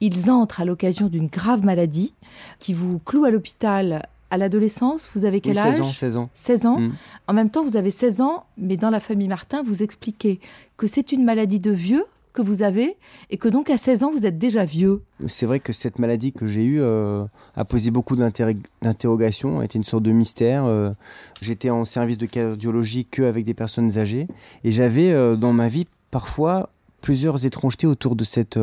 ils 0.00 0.30
entrent 0.30 0.60
à 0.60 0.64
l'occasion 0.64 1.08
d'une 1.08 1.26
grave 1.26 1.64
maladie 1.64 2.14
qui 2.60 2.72
vous 2.72 3.00
cloue 3.00 3.24
à 3.24 3.30
l'hôpital 3.30 4.06
à 4.30 4.38
l'adolescence. 4.38 5.04
Vous 5.14 5.24
avez 5.24 5.40
quel 5.40 5.52
Oui, 5.52 5.58
âge 5.58 5.74
16 5.74 5.80
ans, 5.82 5.92
16 5.92 6.16
ans. 6.16 6.30
16 6.34 6.66
ans. 6.66 6.78
Mm. 6.78 6.92
En 7.26 7.32
même 7.32 7.50
temps, 7.50 7.64
vous 7.64 7.76
avez 7.76 7.90
16 7.90 8.20
ans, 8.20 8.44
mais 8.56 8.76
dans 8.76 8.90
la 8.90 9.00
famille 9.00 9.28
Martin, 9.28 9.62
vous 9.62 9.82
expliquez 9.82 10.40
que 10.76 10.86
c'est 10.86 11.12
une 11.12 11.24
maladie 11.24 11.58
de 11.58 11.72
vieux 11.72 12.04
que 12.32 12.42
vous 12.42 12.62
avez 12.62 12.96
et 13.30 13.36
que 13.36 13.48
donc 13.48 13.68
à 13.70 13.76
16 13.76 14.02
ans, 14.04 14.10
vous 14.10 14.24
êtes 14.26 14.38
déjà 14.38 14.64
vieux. 14.64 15.02
C'est 15.26 15.46
vrai 15.46 15.60
que 15.60 15.72
cette 15.72 15.98
maladie 15.98 16.32
que 16.32 16.46
j'ai 16.46 16.64
eue 16.64 16.80
euh, 16.80 17.24
a 17.56 17.64
posé 17.64 17.90
beaucoup 17.90 18.16
d'interro- 18.16 18.56
d'interrogations, 18.80 19.60
a 19.60 19.64
été 19.64 19.78
une 19.78 19.84
sorte 19.84 20.02
de 20.02 20.12
mystère. 20.12 20.64
euh. 20.64 20.90
J'étais 21.40 21.70
en 21.70 21.84
service 21.84 22.18
de 22.18 22.26
cardiologie 22.26 23.04
que 23.04 23.22
avec 23.22 23.44
des 23.44 23.54
personnes 23.54 23.98
âgées 23.98 24.28
et 24.64 24.72
j'avais 24.72 25.12
euh, 25.12 25.36
dans 25.36 25.52
ma 25.52 25.68
vie 25.68 25.86
parfois 26.10 26.70
plusieurs 27.00 27.44
étrangetés 27.46 27.86
autour 27.86 28.14
de 28.16 28.24
cette 28.24 28.54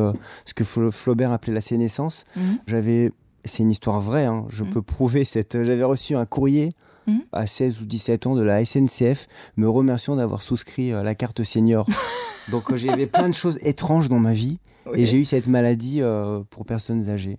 ce 0.46 0.54
que 0.54 0.64
Fla- 0.64 0.92
Flaubert 0.92 1.32
appelait 1.32 1.54
la 1.54 1.62
sénescence. 1.62 2.26
Mhm. 2.36 2.58
J'avais 2.68 3.12
c'est 3.46 3.64
une 3.64 3.72
histoire 3.72 4.00
vraie. 4.00 4.26
hein. 4.26 4.46
Je 4.50 4.64
Mhm. 4.64 4.70
peux 4.72 4.82
prouver 4.82 5.24
cette. 5.26 5.64
J'avais 5.64 5.84
reçu 5.84 6.16
un 6.16 6.26
courrier 6.26 6.70
Mhm. 7.10 7.22
à 7.32 7.48
16 7.48 7.82
ou 7.82 7.86
17 7.86 8.28
ans 8.28 8.36
de 8.36 8.42
la 8.42 8.64
SNCF 8.64 9.28
me 9.58 9.70
remerciant 9.70 10.16
d'avoir 10.16 10.42
souscrit 10.42 10.94
à 10.94 11.04
la 11.04 11.16
carte 11.16 11.44
senior. 11.44 11.86
Donc 12.52 12.72
euh, 12.72 12.78
j'avais 12.78 13.06
plein 13.08 13.28
de 13.30 13.34
choses 13.34 13.60
étranges 13.62 14.10
dans 14.10 14.20
ma 14.20 14.34
vie 14.34 14.58
et 14.96 15.06
j'ai 15.06 15.18
eu 15.18 15.26
cette 15.26 15.48
maladie 15.48 16.02
euh, 16.02 16.42
pour 16.50 16.66
personnes 16.66 17.10
âgées. 17.10 17.38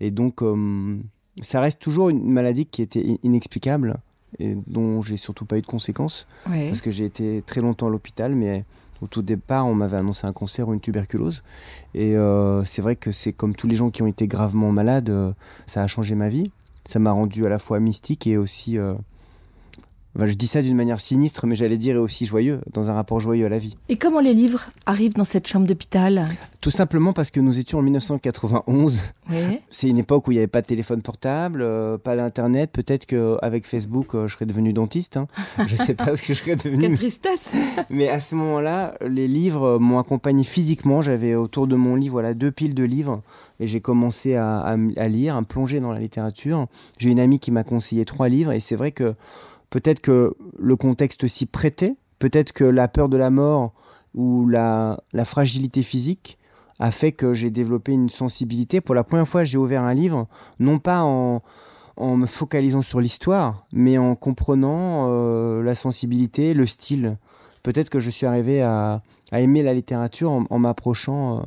Et 0.00 0.10
donc 0.10 0.42
euh, 0.42 0.96
ça 1.42 1.60
reste 1.60 1.78
toujours 1.80 2.08
une 2.08 2.24
maladie 2.30 2.66
qui 2.66 2.82
était 2.82 3.04
in- 3.06 3.16
inexplicable 3.22 3.98
et 4.40 4.56
dont 4.66 5.00
j'ai 5.02 5.16
surtout 5.16 5.44
pas 5.44 5.58
eu 5.58 5.62
de 5.62 5.66
conséquences 5.66 6.26
Ouais. 6.50 6.66
parce 6.68 6.80
que 6.80 6.90
j'ai 6.90 7.04
été 7.04 7.42
très 7.46 7.60
longtemps 7.60 7.86
à 7.86 7.90
l'hôpital, 7.90 8.34
mais 8.34 8.64
au 9.00 9.06
tout 9.06 9.22
départ, 9.22 9.64
on 9.66 9.74
m'avait 9.74 9.96
annoncé 9.96 10.26
un 10.26 10.32
cancer 10.32 10.68
ou 10.68 10.74
une 10.74 10.80
tuberculose. 10.80 11.44
Et 11.94 12.16
euh, 12.16 12.64
c'est 12.64 12.82
vrai 12.82 12.96
que 12.96 13.12
c'est 13.12 13.32
comme 13.32 13.54
tous 13.54 13.68
les 13.68 13.76
gens 13.76 13.90
qui 13.90 14.02
ont 14.02 14.08
été 14.08 14.26
gravement 14.26 14.72
malades, 14.72 15.10
euh, 15.10 15.32
ça 15.66 15.82
a 15.82 15.86
changé 15.86 16.16
ma 16.16 16.28
vie. 16.28 16.50
Ça 16.84 16.98
m'a 16.98 17.12
rendu 17.12 17.46
à 17.46 17.48
la 17.48 17.60
fois 17.60 17.78
mystique 17.78 18.26
et 18.26 18.36
aussi. 18.36 18.76
euh, 18.76 18.94
enfin, 20.16 20.26
je 20.26 20.34
dis 20.34 20.46
ça 20.46 20.62
d'une 20.62 20.76
manière 20.76 21.00
sinistre, 21.00 21.46
mais 21.46 21.54
j'allais 21.54 21.76
dire 21.78 22.00
aussi 22.00 22.26
joyeux, 22.26 22.60
dans 22.72 22.90
un 22.90 22.94
rapport 22.94 23.20
joyeux 23.20 23.46
à 23.46 23.48
la 23.48 23.58
vie. 23.58 23.76
Et 23.88 23.96
comment 23.96 24.20
les 24.20 24.34
livres 24.34 24.66
arrivent 24.86 25.14
dans 25.14 25.24
cette 25.24 25.46
chambre 25.46 25.66
d'hôpital? 25.66 26.24
Tout 26.60 26.70
simplement 26.70 27.12
parce 27.12 27.30
que 27.30 27.40
nous 27.40 27.58
étions 27.58 27.78
en 27.78 27.82
1991. 27.82 29.00
Ouais. 29.30 29.62
C'est 29.70 29.88
une 29.88 29.98
époque 29.98 30.26
où 30.26 30.32
il 30.32 30.34
n'y 30.34 30.38
avait 30.38 30.46
pas 30.46 30.60
de 30.62 30.66
téléphone 30.66 31.02
portable, 31.02 31.60
euh, 31.62 31.98
pas 31.98 32.16
d'internet. 32.16 32.70
Peut-être 32.72 33.06
qu'avec 33.06 33.66
Facebook, 33.66 34.14
euh, 34.14 34.26
je 34.28 34.34
serais 34.34 34.46
devenu 34.46 34.72
dentiste. 34.72 35.16
hein. 35.16 35.26
Je 35.66 35.76
sais 35.76 35.94
pas 35.94 36.16
ce 36.16 36.22
que 36.26 36.34
je 36.34 36.38
serais 36.42 36.56
devenu. 36.64 36.80
Quelle 36.82 36.96
tristesse 36.96 37.52
Mais 37.90 38.08
à 38.08 38.20
ce 38.20 38.34
moment-là, 38.34 38.94
les 39.06 39.28
livres 39.28 39.64
euh, 39.64 39.78
m'ont 39.78 39.98
accompagné 39.98 40.44
physiquement. 40.44 41.00
J'avais 41.02 41.34
autour 41.34 41.66
de 41.66 41.76
mon 41.76 41.94
lit 41.94 42.08
voilà, 42.08 42.34
deux 42.34 42.50
piles 42.50 42.74
de 42.74 42.84
livres 42.84 43.22
et 43.60 43.66
j'ai 43.66 43.80
commencé 43.80 44.34
à, 44.34 44.58
à 44.60 44.74
m- 44.74 44.92
à 44.96 45.08
lire, 45.08 45.36
à 45.36 45.40
me 45.40 45.46
plonger 45.46 45.80
dans 45.80 45.92
la 45.92 45.98
littérature. 46.00 46.66
J'ai 46.98 47.10
une 47.10 47.20
amie 47.20 47.38
qui 47.38 47.50
m'a 47.50 47.64
conseillé 47.64 48.04
trois 48.04 48.28
livres 48.28 48.52
et 48.52 48.60
c'est 48.60 48.76
vrai 48.76 48.92
que 48.92 49.14
peut-être 49.70 50.00
que 50.00 50.34
le 50.58 50.76
contexte 50.76 51.26
s'y 51.26 51.46
prêtait, 51.46 51.96
peut-être 52.18 52.52
que 52.52 52.64
la 52.64 52.88
peur 52.88 53.08
de 53.08 53.16
la 53.16 53.30
mort 53.30 53.72
ou 54.14 54.48
la, 54.48 54.98
fragilité 55.24 55.82
physique 55.82 56.38
a 56.80 56.90
fait 56.90 57.12
que 57.12 57.34
j'ai 57.34 57.50
développé 57.50 57.92
une 57.92 58.08
sensibilité. 58.08 58.80
Pour 58.80 58.94
la 58.94 59.04
première 59.04 59.26
fois, 59.28 59.44
j'ai 59.44 59.58
ouvert 59.58 59.82
un 59.82 59.94
livre, 59.94 60.28
non 60.58 60.78
pas 60.78 61.02
en, 61.02 61.42
me 61.98 62.26
focalisant 62.26 62.82
sur 62.82 63.00
l'histoire, 63.00 63.66
mais 63.72 63.98
en 63.98 64.14
comprenant 64.14 65.06
euh, 65.08 65.62
la 65.62 65.74
sensibilité, 65.74 66.54
le 66.54 66.66
style. 66.66 67.18
Peut-être 67.64 67.90
que 67.90 68.00
je 68.00 68.10
suis 68.10 68.26
arrivé 68.26 68.62
à, 68.62 69.02
aimer 69.32 69.62
la 69.62 69.74
littérature 69.74 70.30
en, 70.30 70.44
en 70.48 70.58
m'approchant 70.58 71.38
euh, 71.38 71.42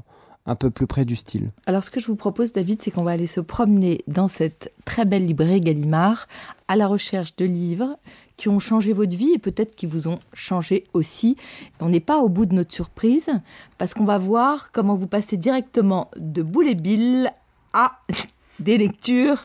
un 0.45 0.55
peu 0.55 0.69
plus 0.69 0.87
près 0.87 1.05
du 1.05 1.15
style. 1.15 1.51
Alors, 1.65 1.83
ce 1.83 1.91
que 1.91 1.99
je 1.99 2.07
vous 2.07 2.15
propose, 2.15 2.51
David, 2.51 2.81
c'est 2.81 2.91
qu'on 2.91 3.03
va 3.03 3.11
aller 3.11 3.27
se 3.27 3.41
promener 3.41 4.03
dans 4.07 4.27
cette 4.27 4.73
très 4.85 5.05
belle 5.05 5.25
librairie 5.25 5.61
Gallimard 5.61 6.27
à 6.67 6.75
la 6.75 6.87
recherche 6.87 7.35
de 7.35 7.45
livres 7.45 7.97
qui 8.37 8.49
ont 8.49 8.59
changé 8.59 8.91
votre 8.93 9.15
vie 9.15 9.33
et 9.33 9.37
peut-être 9.37 9.75
qui 9.75 9.85
vous 9.85 10.07
ont 10.07 10.19
changé 10.33 10.85
aussi. 10.93 11.37
On 11.79 11.89
n'est 11.89 11.99
pas 11.99 12.17
au 12.17 12.29
bout 12.29 12.47
de 12.47 12.55
notre 12.55 12.73
surprise 12.73 13.29
parce 13.77 13.93
qu'on 13.93 14.05
va 14.05 14.17
voir 14.17 14.71
comment 14.71 14.95
vous 14.95 15.07
passez 15.07 15.37
directement 15.37 16.09
de 16.17 16.41
Boule 16.41 16.67
et 16.67 16.75
Bill 16.75 17.31
à 17.73 17.99
des 18.59 18.77
lectures 18.77 19.43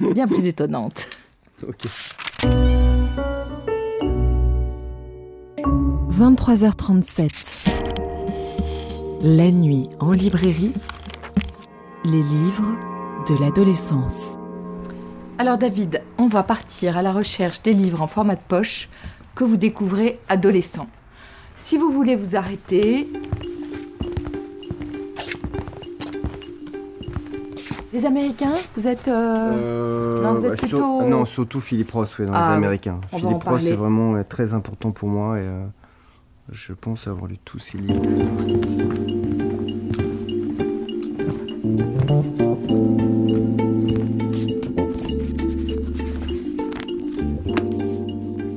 bien 0.00 0.28
plus 0.28 0.46
étonnantes. 0.46 1.08
Ok. 1.66 1.86
23h37. 6.10 7.75
La 9.26 9.50
nuit 9.50 9.88
en 10.00 10.12
librairie. 10.12 10.72
Les 12.04 12.22
livres 12.22 12.76
de 13.28 13.42
l'adolescence. 13.42 14.38
Alors 15.38 15.58
David, 15.58 16.00
on 16.18 16.28
va 16.28 16.42
partir 16.44 16.96
à 16.96 17.02
la 17.02 17.12
recherche 17.12 17.60
des 17.62 17.72
livres 17.74 18.02
en 18.02 18.06
format 18.06 18.36
de 18.36 18.40
poche 18.46 18.88
que 19.34 19.42
vous 19.44 19.56
découvrez 19.56 20.20
adolescent. 20.28 20.86
Si 21.56 21.76
vous 21.76 21.90
voulez 21.90 22.14
vous 22.16 22.36
arrêter... 22.36 23.08
Les 27.92 28.04
Américains, 28.04 28.54
vous 28.76 28.86
êtes... 28.86 29.08
euh, 29.08 30.22
Non, 30.22 30.34
vous 30.34 30.44
êtes 30.46 30.58
sur- 30.60 30.68
plutôt- 30.68 31.02
non, 31.02 31.24
surtout 31.24 31.60
Philippe 31.60 31.90
Ross, 31.92 32.18
ouais, 32.18 32.26
dans 32.26 32.32
Ah, 32.34 32.42
les 32.44 32.50
oui. 32.50 32.56
Américains. 32.58 33.00
Philippe 33.10 33.42
Ross, 33.44 33.62
c'est 33.62 33.72
vraiment 33.72 34.14
euh, 34.16 34.22
très 34.28 34.52
important 34.54 34.90
pour 34.90 35.08
moi 35.08 35.38
et 35.38 35.42
euh, 35.42 35.64
je 36.50 36.72
pense 36.72 37.06
avoir 37.06 37.26
lu 37.26 37.38
tous 37.44 37.58
ses 37.58 37.78
livres. 37.78 38.02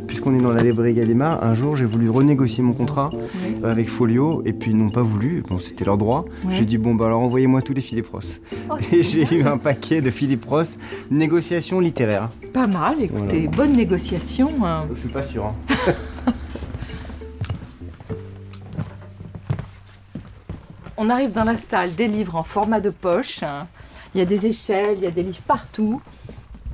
Puisqu'on 0.08 0.34
est 0.38 0.42
dans 0.42 0.52
la 0.52 0.64
librairie 0.64 0.94
Gallimard, 0.94 1.44
un 1.44 1.54
jour 1.54 1.76
j'ai 1.76 1.86
voulu 1.86 2.10
renégocier 2.10 2.64
mon 2.64 2.74
contrat 2.74 3.10
Oui. 3.14 3.56
avec 3.64 3.88
Folio 3.90 4.42
et 4.46 4.54
puis 4.54 4.72
ils 4.72 4.78
n'ont 4.78 4.90
pas 4.90 5.02
voulu, 5.04 5.44
bon 5.48 5.60
c'était 5.60 5.86
leur 5.86 5.98
droit. 5.98 6.26
J'ai 6.52 6.66
dit 6.66 6.78
bon 6.78 6.96
bah 6.96 7.06
alors 7.06 7.22
envoyez-moi 7.22 7.62
tous 7.62 7.74
les 7.74 7.82
Philippe 7.82 8.08
Ross. 8.12 8.42
Oh, 8.70 8.76
Et 8.92 9.04
j'ai 9.04 9.24
eu 9.36 9.44
un 9.44 9.58
paquet 9.58 10.02
de 10.02 10.10
Philippe 10.10 10.46
Ross, 10.46 10.78
négociation 11.12 11.80
littéraire. 11.80 12.30
Pas 12.54 12.68
mal, 12.68 13.02
écoutez, 13.02 13.48
Voilà. 13.48 13.58
bonne 13.58 13.74
négociation. 13.76 14.52
hein. 14.66 14.86
Je 14.94 15.00
suis 15.00 15.10
pas 15.10 15.24
sûr. 15.24 15.46
hein. 15.46 15.56
On 21.02 21.10
arrive 21.10 21.32
dans 21.32 21.46
la 21.46 21.56
salle 21.56 21.96
des 21.96 22.08
livres 22.10 22.36
en 22.36 22.44
format 22.44 22.82
de 22.82 22.90
poche. 22.90 23.40
Il 24.14 24.18
y 24.20 24.22
a 24.22 24.26
des 24.26 24.46
échelles, 24.48 24.96
il 24.98 25.04
y 25.04 25.08
a 25.08 25.12
des 25.12 25.24
livres 25.24 25.40
partout. 25.48 26.02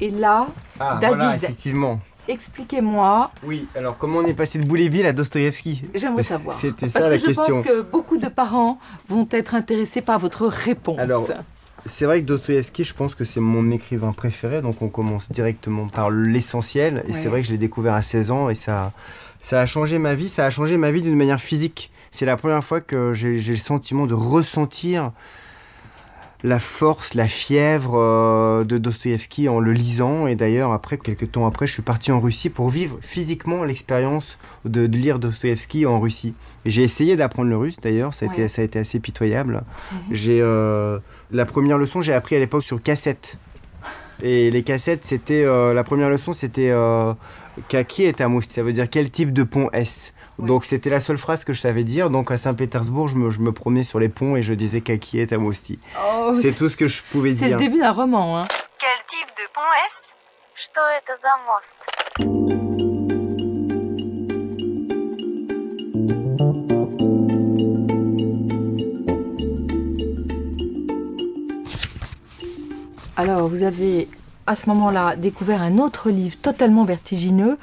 Et 0.01 0.09
là, 0.09 0.47
Ah 0.79 0.97
David. 0.99 1.15
voilà, 1.17 1.35
effectivement. 1.35 1.99
expliquez-moi, 2.27 3.29
Oui, 3.43 3.67
alors 3.75 3.97
comment 3.99 4.17
on 4.19 4.25
est 4.25 4.33
passé 4.33 4.57
de 4.57 4.65
Boule-et-Bill 4.65 5.05
à 5.05 5.13
Dostoïevski? 5.13 5.83
J'aimerais 5.93 6.23
savoir. 6.23 6.55
C'était 6.55 6.87
Parce 6.87 6.93
ça 6.93 6.99
que 7.01 7.05
la 7.11 7.17
je 7.19 7.25
question. 7.25 7.57
pense 7.61 7.65
que 7.67 7.81
beaucoup 7.81 8.17
de 8.17 8.27
parents 8.27 8.79
vont 9.09 9.27
être 9.29 9.53
intéressés 9.53 10.01
par 10.01 10.17
votre 10.17 10.47
réponse. 10.47 10.97
Alors, 10.97 11.27
C'est 11.85 12.05
vrai 12.05 12.21
que 12.21 12.25
Dostoïevski, 12.25 12.83
je 12.83 12.95
pense 12.95 13.13
que 13.13 13.25
c'est 13.25 13.39
mon 13.39 13.69
écrivain 13.69 14.11
préféré, 14.11 14.63
donc 14.63 14.81
on 14.81 14.87
commence 14.89 15.31
directement 15.31 15.87
par 15.87 16.09
l'essentiel. 16.09 17.03
Et 17.07 17.11
Ouais. 17.11 17.17
c'est 17.21 17.27
vrai 17.29 17.41
que 17.41 17.47
je 17.47 17.51
l'ai 17.51 17.59
découvert 17.59 17.93
à 17.93 18.01
16 18.01 18.31
ans 18.31 18.49
et 18.49 18.55
ça, 18.55 18.91
ça 19.39 19.61
a 19.61 19.65
changé 19.67 19.99
ma 19.99 20.15
vie. 20.15 20.27
Ça 20.29 20.45
a 20.45 20.49
changé 20.49 20.77
ma 20.77 20.89
vie 20.91 21.03
d'une 21.03 21.15
manière 21.15 21.39
physique. 21.39 21.91
C'est 22.15 22.25
la 22.25 22.37
première 22.37 22.63
fois 22.63 22.79
que 22.79 23.13
j'ai 23.13 23.35
le 23.41 23.55
sentiment 23.57 24.07
de 24.07 24.13
ressentir 24.13 25.11
la 26.43 26.59
force, 26.59 27.13
la 27.13 27.27
fièvre 27.27 27.95
euh, 27.97 28.63
de 28.63 28.77
Dostoïevski 28.77 29.49
en 29.49 29.59
le 29.59 29.73
lisant. 29.73 30.25
Et 30.27 30.35
d'ailleurs, 30.35 30.71
après, 30.71 30.97
quelques 30.97 31.31
temps 31.31 31.45
après, 31.45 31.67
je 31.67 31.73
suis 31.73 31.81
parti 31.81 32.11
en 32.13 32.19
Russie 32.21 32.49
pour 32.49 32.69
vivre 32.69 32.97
physiquement 33.01 33.63
l'expérience 33.65 34.37
de, 34.63 34.87
de 34.87 34.97
lire 34.97 35.19
Dostoïevski 35.19 35.85
en 35.85 35.99
Russie. 35.99 36.35
J'ai 36.65 36.83
essayé 36.83 37.15
d'apprendre 37.17 37.49
le 37.49 37.57
russe 37.57 37.79
d'ailleurs, 37.81 38.13
ça, 38.13 38.25
a 38.27 38.29
été- 38.31 38.43
Ouais. 38.43 38.47
ça 38.47 38.61
a 38.61 38.65
été 38.65 38.79
assez 38.79 38.99
pitoyable. 38.99 39.63
Mhm. 39.91 39.97
J'ai 40.11 40.39
euh, 40.41 40.99
la 41.31 41.45
première 41.45 41.77
leçon, 41.77 41.99
j'ai 41.99 42.13
appris 42.13 42.35
à 42.35 42.39
l'époque 42.39 42.63
sur 42.63 42.81
cassette. 42.81 43.37
Et 44.21 44.49
les 44.51 44.63
cassettes, 44.63 45.03
c'était 45.03 45.43
euh, 45.43 45.73
la 45.73 45.83
première 45.83 46.09
leçon, 46.09 46.33
c'était 46.33 46.69
euh, 46.69 47.13
Kaki 47.69 48.03
est 48.05 48.21
un 48.21 48.27
moust. 48.29 48.51
Ça 48.51 48.63
veut 48.63 48.73
dire 48.73 48.89
quel 48.89 49.09
type 49.11 49.33
de 49.33 49.43
pont 49.43 49.69
est-ce? 49.71 50.11
Ouais. 50.37 50.47
Donc 50.47 50.65
c'était 50.65 50.89
la 50.89 50.99
seule 50.99 51.17
phrase 51.17 51.43
que 51.45 51.53
je 51.53 51.59
savais 51.61 51.83
dire. 51.83 52.09
Donc 52.09 52.31
à 52.31 52.37
Saint-Pétersbourg, 52.37 53.07
je 53.07 53.15
me, 53.15 53.29
je 53.29 53.39
me 53.39 53.51
promenais 53.51 53.83
sur 53.83 53.99
les 53.99 54.09
ponts 54.09 54.35
et 54.35 54.41
je 54.41 54.53
disais 54.53 54.81
Kaki 54.81 55.19
est 55.19 55.33
un 55.33 55.37
mousti. 55.37 55.79
Oh, 56.01 56.33
C'est 56.41 56.53
tout 56.53 56.69
ce 56.69 56.77
que 56.77 56.87
je 56.87 57.01
pouvais 57.11 57.33
c'est 57.35 57.45
le 57.45 57.49
dire. 57.51 57.57
début 57.57 57.79
d'un 57.79 57.91
roman. 57.91 58.39
hein. 58.39 58.45
Quel 58.79 58.89
type 59.07 59.27
de 59.37 59.43
pont 59.53 59.61
est-ce? 59.61 60.05
Alors, 73.17 73.47
vous 73.47 73.63
avez 73.63 74.09
à 74.45 74.55
ce 74.55 74.67
moment-là 74.69 75.15
découvert 75.15 75.61
un 75.61 75.77
autre 75.77 76.09
livre 76.09 76.35
totalement 76.41 76.83
vertigineux. 76.83 77.57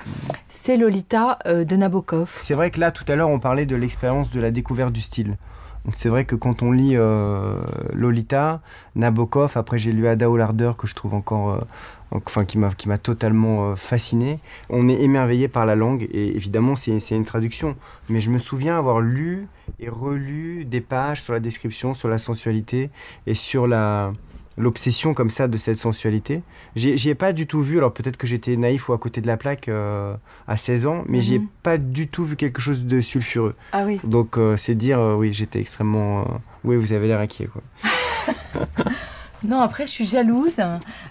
C'est 0.48 0.78
Lolita 0.78 1.38
euh, 1.46 1.64
de 1.64 1.76
Nabokov. 1.76 2.38
C'est 2.40 2.54
vrai 2.54 2.70
que 2.70 2.80
là, 2.80 2.90
tout 2.90 3.04
à 3.06 3.14
l'heure, 3.16 3.28
on 3.28 3.38
parlait 3.38 3.66
de 3.66 3.76
l'expérience 3.76 4.30
de 4.30 4.40
la 4.40 4.50
découverte 4.50 4.92
du 4.92 5.02
style. 5.02 5.36
C'est 5.92 6.08
vrai 6.08 6.24
que 6.24 6.36
quand 6.36 6.62
on 6.62 6.72
lit 6.72 6.96
euh, 6.96 7.60
Lolita, 7.92 8.60
Nabokov, 8.94 9.52
après 9.56 9.78
j'ai 9.78 9.90
lu 9.90 10.06
Ada 10.06 10.28
Larder 10.28 10.72
que 10.78 10.86
je 10.86 10.94
trouve 10.94 11.12
encore, 11.12 11.50
euh, 11.50 12.18
enfin 12.24 12.44
qui 12.44 12.56
m'a 12.56 12.98
totalement 12.98 13.74
fasciné. 13.74 14.38
On 14.70 14.88
est 14.88 15.02
émerveillé 15.02 15.48
par 15.48 15.66
la 15.66 15.74
langue 15.74 16.08
et 16.12 16.36
évidemment 16.36 16.76
c'est 16.76 16.96
une 17.10 17.24
traduction. 17.24 17.74
Mais 18.08 18.20
je 18.20 18.30
me 18.30 18.38
souviens 18.38 18.78
avoir 18.78 19.00
lu 19.00 19.48
et 19.80 19.88
relu 19.88 20.64
des 20.64 20.80
pages 20.80 21.20
sur 21.20 21.32
la 21.32 21.40
description, 21.40 21.94
sur 21.94 22.08
la 22.08 22.18
sensualité 22.18 22.90
et 23.26 23.34
sur 23.34 23.66
la 23.66 24.12
l'obsession 24.58 25.14
comme 25.14 25.30
ça 25.30 25.48
de 25.48 25.56
cette 25.56 25.78
sensualité. 25.78 26.42
J'y 26.76 27.08
ai 27.08 27.14
pas 27.14 27.32
du 27.32 27.46
tout 27.46 27.62
vu, 27.62 27.78
alors 27.78 27.92
peut-être 27.94 28.16
que 28.16 28.26
j'étais 28.26 28.56
naïf 28.56 28.88
ou 28.88 28.92
à 28.92 28.98
côté 28.98 29.20
de 29.20 29.26
la 29.26 29.36
plaque 29.36 29.68
euh, 29.68 30.14
à 30.46 30.56
16 30.56 30.86
ans, 30.86 31.04
mais 31.08 31.20
j'y 31.20 31.36
ai 31.36 31.38
Mhm. 31.38 31.46
pas 31.62 31.78
du 31.78 32.08
tout 32.08 32.24
vu 32.24 32.36
quelque 32.36 32.60
chose 32.60 32.84
de 32.84 33.00
sulfureux. 33.00 33.54
Ah 33.72 33.84
oui. 33.86 34.00
Donc 34.04 34.36
euh, 34.38 34.56
c'est 34.56 34.74
dire, 34.74 35.00
euh, 35.00 35.14
oui, 35.14 35.32
j'étais 35.32 35.60
extrêmement... 35.60 36.40
oui, 36.64 36.76
vous 36.76 36.92
avez 36.92 37.06
l'air 37.08 37.20
inquiet, 37.20 37.46
quoi. 37.52 37.62
Non, 39.44 39.60
après, 39.60 39.86
je 39.86 39.90
suis 39.92 40.06
jalouse 40.06 40.60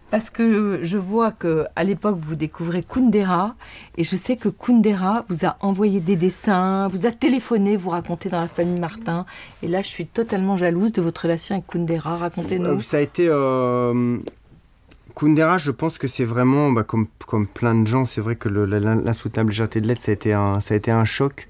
parce 0.10 0.30
que 0.30 0.80
je 0.84 0.98
vois 0.98 1.32
que 1.32 1.66
à 1.76 1.84
l'époque, 1.84 2.18
vous 2.22 2.36
découvrez 2.36 2.82
Kundera 2.84 3.56
et 3.98 4.04
je 4.04 4.16
sais 4.16 4.38
que 4.38 4.48
Kundera 4.50 5.26
vous 5.30 5.46
a 5.46 5.58
envoyé 5.60 6.00
des 6.00 6.16
dessins, 6.16 6.88
vous 6.88 7.06
a 7.06 7.12
téléphoné, 7.12 7.76
vous 7.78 7.90
racontez 7.90 8.30
dans 8.30 8.40
la 8.42 8.48
famille 8.48 8.80
Martin. 8.80 9.26
Et 9.64 9.68
là, 9.68 9.82
je 9.82 9.88
suis 9.88 10.06
totalement 10.06 10.56
jalouse 10.58 10.92
de 10.94 11.02
votre 11.02 11.24
relation 11.24 11.56
avec 11.56 11.68
Kundera. 11.68 12.18
Racontez-nous. 12.18 12.66
Euh, 12.66 12.80
Ça 12.82 12.98
a 12.98 13.02
été. 13.02 13.28
euh, 13.30 14.18
Kundera, 15.16 15.58
je 15.58 15.72
pense 15.72 15.98
que 15.98 16.08
c'est 16.08 16.24
vraiment, 16.24 16.72
bah, 16.72 16.84
comme, 16.84 17.08
comme 17.28 17.46
plein 17.48 17.76
de 17.76 17.86
gens, 17.86 18.06
c'est 18.06 18.22
vrai 18.22 18.38
que 18.38 18.48
l'insoutenable 18.48 19.50
légèreté 19.50 19.82
de 19.82 19.88
l'être, 19.88 20.00
ça, 20.00 20.12
a 20.12 20.14
été 20.14 20.32
un- 20.34 20.62
ça 20.62 20.74
a 20.74 20.78
été 20.78 20.90
un 20.90 21.04
choc. 21.06 21.50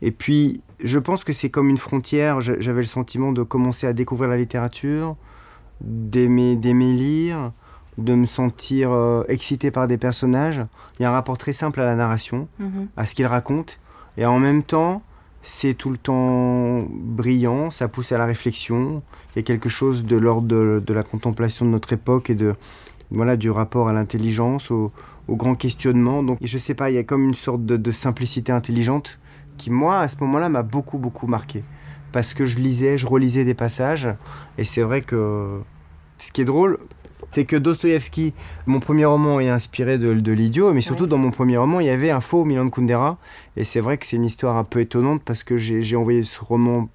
Et 0.00 0.10
puis, 0.10 0.62
je 0.82 0.98
pense 0.98 1.22
que 1.22 1.32
c'est 1.34 1.50
comme 1.50 1.68
une 1.68 1.76
frontière. 1.78 2.40
J'a- 2.40 2.58
J'avais 2.58 2.80
le 2.80 2.86
sentiment 2.86 3.32
de 3.32 3.42
commencer 3.42 3.86
à 3.86 3.92
découvrir 3.92 4.30
la 4.30 4.38
littérature, 4.38 5.16
d'aimer 5.82 6.56
d'aimer 6.56 6.92
lire, 6.94 7.52
de 7.98 8.14
me 8.14 8.26
sentir 8.26 8.90
euh, 8.92 9.24
excité 9.28 9.70
par 9.70 9.86
des 9.88 9.98
personnages. 9.98 10.64
Il 10.98 11.02
y 11.02 11.04
a 11.04 11.10
un 11.10 11.12
rapport 11.12 11.36
très 11.38 11.52
simple 11.52 11.80
à 11.80 11.84
la 11.84 11.94
narration, 11.94 12.48
Mhm. 12.58 12.88
à 12.96 13.04
ce 13.06 13.14
qu'ils 13.14 13.26
racontent. 13.26 13.74
Et 14.16 14.24
en 14.26 14.38
même 14.38 14.62
temps, 14.62 15.02
c'est 15.42 15.74
tout 15.74 15.90
le 15.90 15.98
temps 15.98 16.78
brillant, 16.90 17.70
ça 17.70 17.88
pousse 17.88 18.12
à 18.12 18.18
la 18.18 18.26
réflexion. 18.26 19.02
Il 19.34 19.38
y 19.38 19.40
a 19.40 19.42
quelque 19.42 19.68
chose 19.68 20.04
de 20.04 20.16
l'ordre 20.16 20.46
de, 20.46 20.82
de 20.84 20.94
la 20.94 21.02
contemplation 21.02 21.64
de 21.66 21.70
notre 21.70 21.92
époque 21.92 22.30
et 22.30 22.34
de, 22.34 22.54
voilà, 23.10 23.36
du 23.36 23.50
rapport 23.50 23.88
à 23.88 23.92
l'intelligence, 23.92 24.70
au, 24.70 24.92
au 25.28 25.36
grand 25.36 25.54
questionnement. 25.54 26.22
Donc, 26.22 26.38
je 26.42 26.58
sais 26.58 26.74
pas, 26.74 26.90
il 26.90 26.94
y 26.94 26.98
a 26.98 27.04
comme 27.04 27.24
une 27.24 27.34
sorte 27.34 27.64
de, 27.66 27.76
de 27.76 27.90
simplicité 27.90 28.52
intelligente 28.52 29.18
qui, 29.58 29.70
moi, 29.70 29.98
à 30.00 30.08
ce 30.08 30.16
moment-là, 30.20 30.48
m'a 30.48 30.62
beaucoup, 30.62 30.98
beaucoup 30.98 31.26
marqué. 31.26 31.62
Parce 32.12 32.34
que 32.34 32.44
je 32.46 32.58
lisais, 32.58 32.96
je 32.96 33.06
relisais 33.06 33.44
des 33.44 33.54
passages. 33.54 34.08
Et 34.58 34.64
c'est 34.64 34.82
vrai 34.82 35.00
que 35.00 35.60
ce 36.26 36.32
qui 36.32 36.42
est 36.42 36.44
drôle, 36.46 36.78
c'est 37.30 37.44
que 37.44 37.56
Dostoïevski, 37.56 38.34
mon 38.66 38.80
premier 38.80 39.04
roman 39.06 39.40
est 39.40 39.48
inspiré 39.48 39.96
de, 39.98 40.12
de 40.14 40.32
l'idiot, 40.32 40.72
mais 40.72 40.80
surtout 40.82 41.04
Ouais. 41.04 41.08
dans 41.08 41.18
mon 41.18 41.30
premier 41.30 41.56
roman, 41.56 41.80
il 41.80 41.86
y 41.86 41.90
avait 41.90 42.10
un 42.10 42.20
faux 42.20 42.44
Milan 42.44 42.68
Kundera. 42.68 43.16
Et 43.56 43.64
c'est 43.64 43.80
vrai 43.80 43.96
que 43.98 44.06
c'est 44.06 44.16
une 44.16 44.24
histoire 44.24 44.56
un 44.56 44.64
peu 44.64 44.80
étonnante 44.80 45.22
parce 45.24 45.42
que 45.42 45.56
j'ai 45.56 45.96
envoyé 45.96 46.24
ce 46.24 46.40
roman 46.44 46.88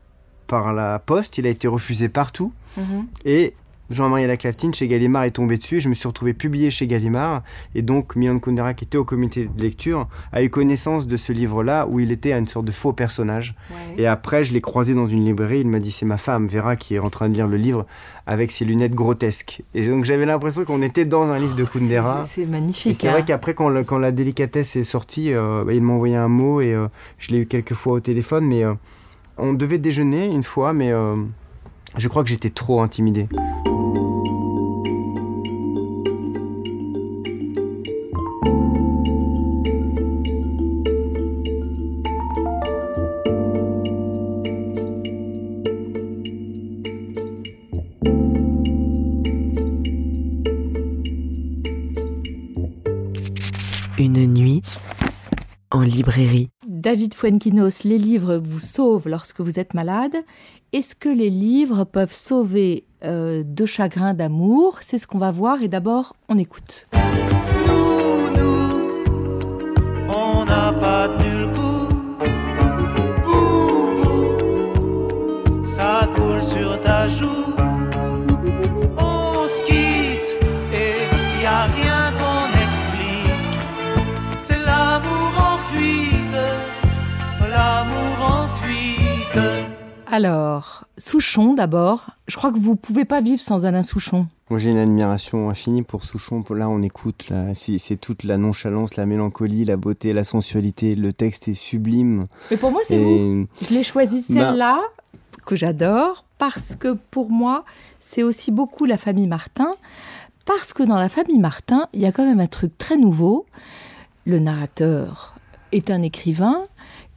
par 0.45 0.73
la 0.73 0.99
poste, 0.99 1.37
il 1.39 1.47
a 1.47 1.49
été 1.49 1.67
refusé 1.67 2.07
partout. 2.07 2.53
Mhm. 2.77 3.07
Et 3.25 3.53
Jean-Marie 3.89 4.27
Laclaftine 4.27 4.73
chez 4.73 4.87
Gallimard 4.87 5.23
est 5.23 5.31
tombé 5.31 5.57
dessus 5.57 5.77
et 5.77 5.79
je 5.79 5.87
me 5.89 5.93
suis 5.93 6.07
retrouvé 6.07 6.33
publié 6.33 6.69
chez 6.69 6.87
Gallimard. 6.87 7.43
Et 7.75 7.81
donc 7.81 8.15
Milan 8.15 8.39
Kundera, 8.39 8.73
qui 8.73 8.83
était 8.85 8.97
au 8.97 9.05
comité 9.05 9.45
de 9.53 9.61
lecture, 9.61 10.07
a 10.33 10.43
eu 10.43 10.49
connaissance 10.49 11.07
de 11.07 11.15
ce 11.17 11.31
livre-là 11.31 11.87
où 11.89 11.99
il 11.99 12.11
était 12.11 12.33
une 12.33 12.47
sorte 12.47 12.65
de 12.65 12.71
faux 12.71 12.93
personnage. 12.93 13.55
Ouais. 13.71 14.01
Et 14.03 14.07
après, 14.07 14.43
je 14.43 14.51
l'ai 14.53 14.61
croisé 14.61 14.93
dans 14.93 15.07
une 15.07 15.23
librairie. 15.25 15.61
Il 15.61 15.67
m'a 15.69 15.79
dit 15.79 15.91
c'est 15.91 16.05
ma 16.05 16.17
femme, 16.17 16.47
Vera, 16.47 16.75
qui 16.75 16.95
est 16.95 16.99
en 16.99 17.09
train 17.09 17.29
de 17.29 17.33
lire 17.33 17.47
le 17.47 17.57
livre 17.57 17.85
avec 18.25 18.51
ses 18.51 18.65
lunettes 18.65 18.93
grotesques. 18.95 19.61
Et 19.73 19.87
donc 19.87 20.03
j'avais 20.03 20.25
l'impression 20.25 20.65
qu'on 20.65 20.81
était 20.81 21.05
dans 21.05 21.23
un 21.31 21.39
livre 21.39 21.55
de 21.55 21.63
Kundera. 21.63 22.23
C'est- 22.25 22.35
C'est 22.37 22.41
Et 22.41 22.45
magnifique. 22.45 22.97
c'est 22.99 23.07
hein. 23.07 23.11
vrai 23.13 23.25
qu'après, 23.25 23.53
quand, 23.53 23.69
le- 23.69 23.83
quand 23.83 23.97
la 23.99 24.11
délicatesse 24.11 24.75
est 24.75 24.83
sortie, 24.83 25.33
euh, 25.33 25.63
bah, 25.65 25.73
il 25.73 25.81
m'a 25.81 25.93
envoyé 25.93 26.15
un 26.17 26.27
mot 26.27 26.59
et 26.61 26.73
euh, 26.73 26.87
je 27.19 27.31
l'ai 27.31 27.39
eu 27.39 27.45
quelques 27.45 27.73
fois 27.73 27.93
au 27.93 27.99
téléphone. 27.99 28.45
Mais 28.45 28.63
euh, 28.63 28.73
on 29.37 29.53
devait 29.53 29.77
déjeuner 29.77 30.27
une 30.27 30.43
fois, 30.43 30.73
mais 30.73 30.91
je 31.97 32.07
crois 32.07 32.23
que 32.23 32.29
j'étais 32.29 32.49
trop 32.49 32.81
intimidé. 32.81 33.27
Librairie. 55.97 56.49
David 56.67 57.15
Fuenquinos, 57.15 57.83
les 57.83 57.97
livres 57.97 58.37
vous 58.37 58.59
sauvent 58.59 59.07
lorsque 59.09 59.41
vous 59.41 59.59
êtes 59.59 59.73
malade. 59.73 60.15
Est-ce 60.71 60.95
que 60.95 61.09
les 61.09 61.31
livres 61.31 61.85
peuvent 61.85 62.13
sauver 62.13 62.85
euh, 63.03 63.43
de 63.43 63.65
chagrin 63.65 64.13
d'amour? 64.13 64.77
C'est 64.81 64.99
ce 64.99 65.07
qu'on 65.07 65.17
va 65.17 65.31
voir 65.31 65.63
et 65.63 65.67
d'abord 65.67 66.15
on 66.29 66.37
écoute. 66.37 66.87
on 70.09 70.45
n'a 70.45 70.71
pas 70.71 71.09
tenu 71.09 71.26
Alors, 90.17 90.85
Souchon 90.97 91.53
d'abord. 91.53 92.07
Je 92.27 92.37
crois 92.37 92.51
que 92.51 92.57
vous 92.57 92.75
pouvez 92.75 93.05
pas 93.05 93.21
vivre 93.21 93.39
sans 93.39 93.65
Alain 93.65 93.83
Souchon. 93.83 94.25
Moi, 94.49 94.57
j'ai 94.57 94.71
une 94.71 94.79
admiration 94.79 95.47
infinie 95.51 95.83
pour 95.83 96.03
Souchon. 96.03 96.41
Pour- 96.41 96.55
Là, 96.55 96.67
on 96.69 96.81
écoute, 96.81 97.27
là, 97.29 97.53
c'est 97.53 97.97
toute 98.01 98.23
la 98.23 98.37
nonchalance, 98.39 98.95
la 98.95 99.05
mélancolie, 99.05 99.63
la 99.63 99.77
beauté, 99.77 100.13
la 100.13 100.23
sensualité. 100.23 100.95
Le 100.95 101.13
texte 101.13 101.47
est 101.49 101.53
sublime. 101.53 102.25
Mais 102.49 102.57
pour 102.57 102.71
moi, 102.71 102.81
c'est 102.83 102.95
Et- 102.95 103.03
vous. 103.03 103.45
Je 103.61 103.71
l'ai 103.71 103.83
choisi 103.83 104.25
Bah- 104.29 104.33
celle-là, 104.49 104.79
que 105.45 105.55
j'adore, 105.55 106.25
parce 106.39 106.75
que 106.75 106.93
pour 107.11 107.29
moi, 107.29 107.63
c'est 107.99 108.23
aussi 108.23 108.49
beaucoup 108.49 108.85
la 108.85 108.97
famille 108.97 109.27
Martin. 109.27 109.69
Parce 110.47 110.73
que 110.73 110.81
dans 110.81 110.97
la 110.97 111.09
famille 111.09 111.37
Martin, 111.37 111.85
il 111.93 112.01
y 112.01 112.07
a 112.07 112.11
quand 112.11 112.25
même 112.25 112.39
un 112.39 112.47
truc 112.47 112.75
très 112.79 112.97
nouveau. 112.97 113.45
Le 114.25 114.39
narrateur 114.39 115.35
est 115.71 115.91
un 115.91 116.01
écrivain 116.01 116.65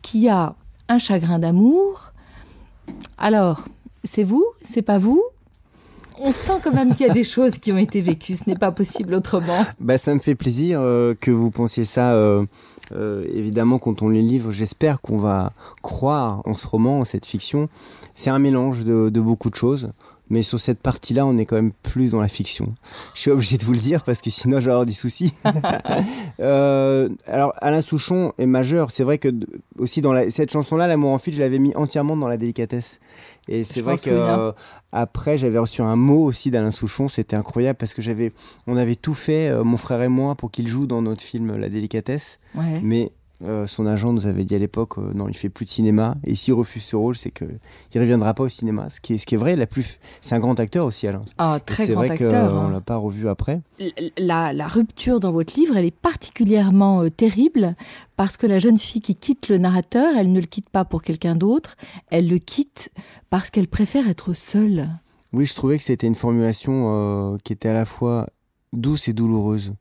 qui 0.02 0.28
a 0.28 0.54
un 0.90 0.98
chagrin 0.98 1.38
d'amour. 1.38 2.09
Alors, 3.18 3.64
c'est 4.04 4.24
vous 4.24 4.44
C'est 4.64 4.82
pas 4.82 4.98
vous? 4.98 5.22
On 6.22 6.32
sent 6.32 6.60
quand 6.62 6.74
même 6.74 6.94
qu'il 6.94 7.06
y 7.06 7.10
a 7.10 7.14
des 7.14 7.24
choses 7.36 7.58
qui 7.58 7.72
ont 7.72 7.78
été 7.78 8.00
vécues. 8.02 8.34
Ce 8.36 8.42
n'est 8.46 8.56
pas 8.58 8.72
possible 8.72 9.14
autrement. 9.14 9.64
Bah, 9.80 9.96
ça 9.98 10.14
me 10.14 10.20
fait 10.20 10.34
plaisir 10.34 10.80
euh, 10.82 11.14
que 11.18 11.30
vous 11.30 11.50
pensiez 11.50 11.84
ça. 11.84 12.12
euh, 12.12 12.44
euh, 12.92 13.24
évidemment, 13.32 13.78
quand 13.78 14.02
on 14.02 14.08
les 14.08 14.22
livre, 14.22 14.50
j'espère 14.50 15.00
qu'on 15.00 15.16
va 15.16 15.52
croire 15.82 16.42
en 16.44 16.54
ce 16.54 16.66
roman, 16.66 16.98
en 17.00 17.04
cette 17.04 17.24
fiction. 17.24 17.68
C'est 18.14 18.30
un 18.30 18.38
mélange 18.38 18.84
de, 18.84 19.08
de 19.08 19.20
beaucoup 19.20 19.48
de 19.50 19.54
choses. 19.54 19.90
Mais 20.30 20.42
sur 20.42 20.60
cette 20.60 20.80
partie-là, 20.80 21.26
on 21.26 21.36
est 21.38 21.44
quand 21.44 21.56
même 21.56 21.72
plus 21.82 22.12
dans 22.12 22.20
la 22.20 22.28
fiction. 22.28 22.72
Je 23.14 23.20
suis 23.20 23.30
obligé 23.32 23.58
de 23.58 23.64
vous 23.64 23.72
le 23.72 23.80
dire 23.80 24.04
parce 24.04 24.20
que 24.20 24.30
sinon, 24.30 24.60
je 24.60 24.66
vais 24.66 24.70
avoir 24.70 24.86
des 24.86 24.92
soucis. 24.92 25.34
Euh, 26.40 27.08
alors, 27.26 27.52
Alain 27.58 27.80
Souchon 27.82 28.32
est 28.38 28.46
majeur. 28.46 28.90
C'est 28.90 29.04
vrai 29.04 29.18
que 29.18 29.28
aussi 29.78 30.00
dans 30.00 30.12
la- 30.12 30.30
cette 30.30 30.50
chanson-là, 30.50 30.86
L'amour 30.86 31.10
en 31.12 31.18
fuite, 31.18 31.34
je 31.34 31.40
l'avais 31.40 31.58
mis 31.58 31.74
entièrement 31.76 32.16
dans 32.16 32.28
la 32.28 32.36
délicatesse. 32.36 33.00
Et 33.48 33.64
c'est 33.64 33.80
vrai 33.80 33.96
que 33.98 34.10
euh, 34.10 34.52
après, 34.92 35.36
j'avais 35.36 35.58
reçu 35.58 35.82
un 35.82 35.96
mot 35.96 36.24
aussi 36.24 36.50
d'Alain 36.50 36.70
Souchon. 36.70 37.08
C'était 37.08 37.36
incroyable 37.36 37.76
parce 37.76 37.92
que 37.94 38.00
j'avais, 38.02 38.32
on 38.66 38.76
avait 38.76 38.94
tout 38.94 39.14
fait, 39.14 39.48
euh, 39.48 39.64
mon 39.64 39.76
frère 39.76 40.02
et 40.02 40.08
moi, 40.08 40.34
pour 40.34 40.50
qu'il 40.50 40.66
joue 40.68 40.86
dans 40.86 41.02
notre 41.02 41.22
film 41.22 41.56
La 41.56 41.68
délicatesse. 41.68 42.38
Ouais. 42.54 42.80
Mais 42.82 43.12
euh, 43.42 43.66
son 43.66 43.86
agent 43.86 44.12
nous 44.12 44.26
avait 44.26 44.44
dit 44.44 44.54
à 44.54 44.58
l'époque, 44.58 44.98
euh, 44.98 45.12
non, 45.14 45.28
il 45.28 45.34
fait 45.36 45.48
plus 45.48 45.64
de 45.64 45.70
cinéma. 45.70 46.16
Et 46.24 46.34
s'il 46.34 46.54
refuse 46.54 46.82
ce 46.82 46.94
rôle, 46.96 47.16
c'est 47.16 47.30
que 47.30 47.44
il 47.94 48.00
reviendra 48.00 48.34
pas 48.34 48.44
au 48.44 48.48
cinéma. 48.48 48.90
Ce 48.90 49.00
qui 49.00 49.14
est, 49.14 49.18
ce 49.18 49.24
qui 49.26 49.34
est 49.34 49.38
vrai, 49.38 49.56
la 49.56 49.66
plus, 49.66 49.98
c'est 50.20 50.34
un 50.34 50.38
grand 50.40 50.58
acteur 50.60 50.84
aussi, 50.84 51.06
Alain. 51.06 51.22
Ah, 51.38 51.58
très 51.64 51.86
c'est 51.86 51.92
grand 51.92 52.02
vrai 52.02 52.10
acteur. 52.10 52.52
qu'on 52.52 52.58
hein. 52.58 52.70
l'a 52.70 52.80
pas 52.80 52.96
revu 52.96 53.28
après. 53.28 53.62
la, 54.18 54.52
la 54.52 54.68
rupture 54.68 55.20
dans 55.20 55.32
votre 55.32 55.58
livre, 55.58 55.76
elle 55.76 55.86
est 55.86 55.96
particulièrement 55.96 57.02
euh, 57.02 57.10
terrible 57.10 57.76
parce 58.16 58.36
que 58.36 58.46
la 58.46 58.58
jeune 58.58 58.78
fille 58.78 59.00
qui 59.00 59.14
quitte 59.14 59.48
le 59.48 59.56
narrateur, 59.56 60.14
elle 60.18 60.32
ne 60.32 60.40
le 60.40 60.46
quitte 60.46 60.68
pas 60.68 60.84
pour 60.84 61.02
quelqu'un 61.02 61.34
d'autre, 61.34 61.76
elle 62.10 62.28
le 62.28 62.38
quitte 62.38 62.90
parce 63.30 63.48
qu'elle 63.50 63.68
préfère 63.68 64.08
être 64.08 64.34
seule. 64.34 64.88
Oui, 65.32 65.46
je 65.46 65.54
trouvais 65.54 65.78
que 65.78 65.84
c'était 65.84 66.06
une 66.06 66.14
formulation 66.14 67.38
qui 67.44 67.52
était 67.52 67.68
à 67.68 67.72
la 67.72 67.84
fois 67.84 68.26
douce 68.72 69.08
et 69.08 69.12
douloureuse. 69.12 69.72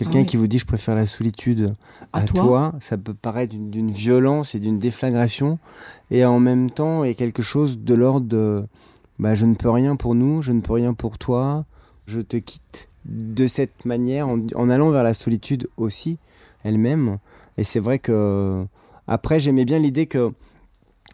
Quelqu'un 0.00 0.20
oui. 0.20 0.26
qui 0.26 0.36
vous 0.38 0.46
dit 0.46 0.58
je 0.58 0.64
préfère 0.64 0.94
la 0.94 1.04
solitude 1.06 1.74
À 2.14 2.20
à, 2.20 2.22
toi. 2.24 2.42
toi. 2.42 2.72
ça 2.80 2.96
peut 2.96 3.12
paraître 3.14 3.54
d'une- 3.54 3.90
violence 3.90 4.54
et 4.54 4.58
d'une 4.58 4.78
déflagration, 4.78 5.58
et 6.10 6.24
en 6.24 6.40
même 6.40 6.70
temps 6.70 7.04
il 7.04 7.08
y 7.08 7.10
a 7.10 7.14
quelque 7.14 7.42
chose 7.42 7.78
de 7.78 7.94
l'ordre 7.94 8.26
de 8.26 8.64
bah, 9.18 9.34
je 9.34 9.44
ne 9.44 9.54
peux 9.54 9.68
rien 9.70 9.96
pour 9.96 10.14
nous, 10.14 10.40
je 10.40 10.52
ne 10.52 10.60
peux 10.62 10.72
rien 10.72 10.94
pour 10.94 11.18
toi, 11.18 11.66
je 12.06 12.20
te 12.20 12.38
quitte 12.38 12.88
de 13.04 13.46
cette 13.46 13.84
manière 13.84 14.26
en, 14.28 14.38
en 14.54 14.70
allant 14.70 14.90
vers 14.90 15.02
la 15.04 15.12
solitude 15.14 15.68
aussi 15.76 16.16
elle-même. 16.64 17.18
Et 17.58 17.64
c'est 17.64 17.80
vrai 17.80 17.98
que 17.98 18.64
après 19.06 19.38
j'aimais 19.38 19.66
bien 19.66 19.78
l'idée 19.78 20.06
que 20.06 20.32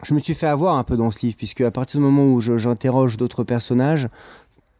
je 0.03 0.13
me 0.13 0.19
suis 0.19 0.33
fait 0.35 0.47
avoir 0.47 0.77
un 0.77 0.83
peu 0.85 0.95
dans 0.95 1.11
ce 1.11 1.25
livre, 1.25 1.35
puisque 1.37 1.59
à 1.61 1.71
partir 1.71 1.99
du 1.99 2.05
moment 2.05 2.25
où 2.31 2.39
j'interroge 2.39 3.17
d'autres 3.17 3.43
personnages, 3.43 4.07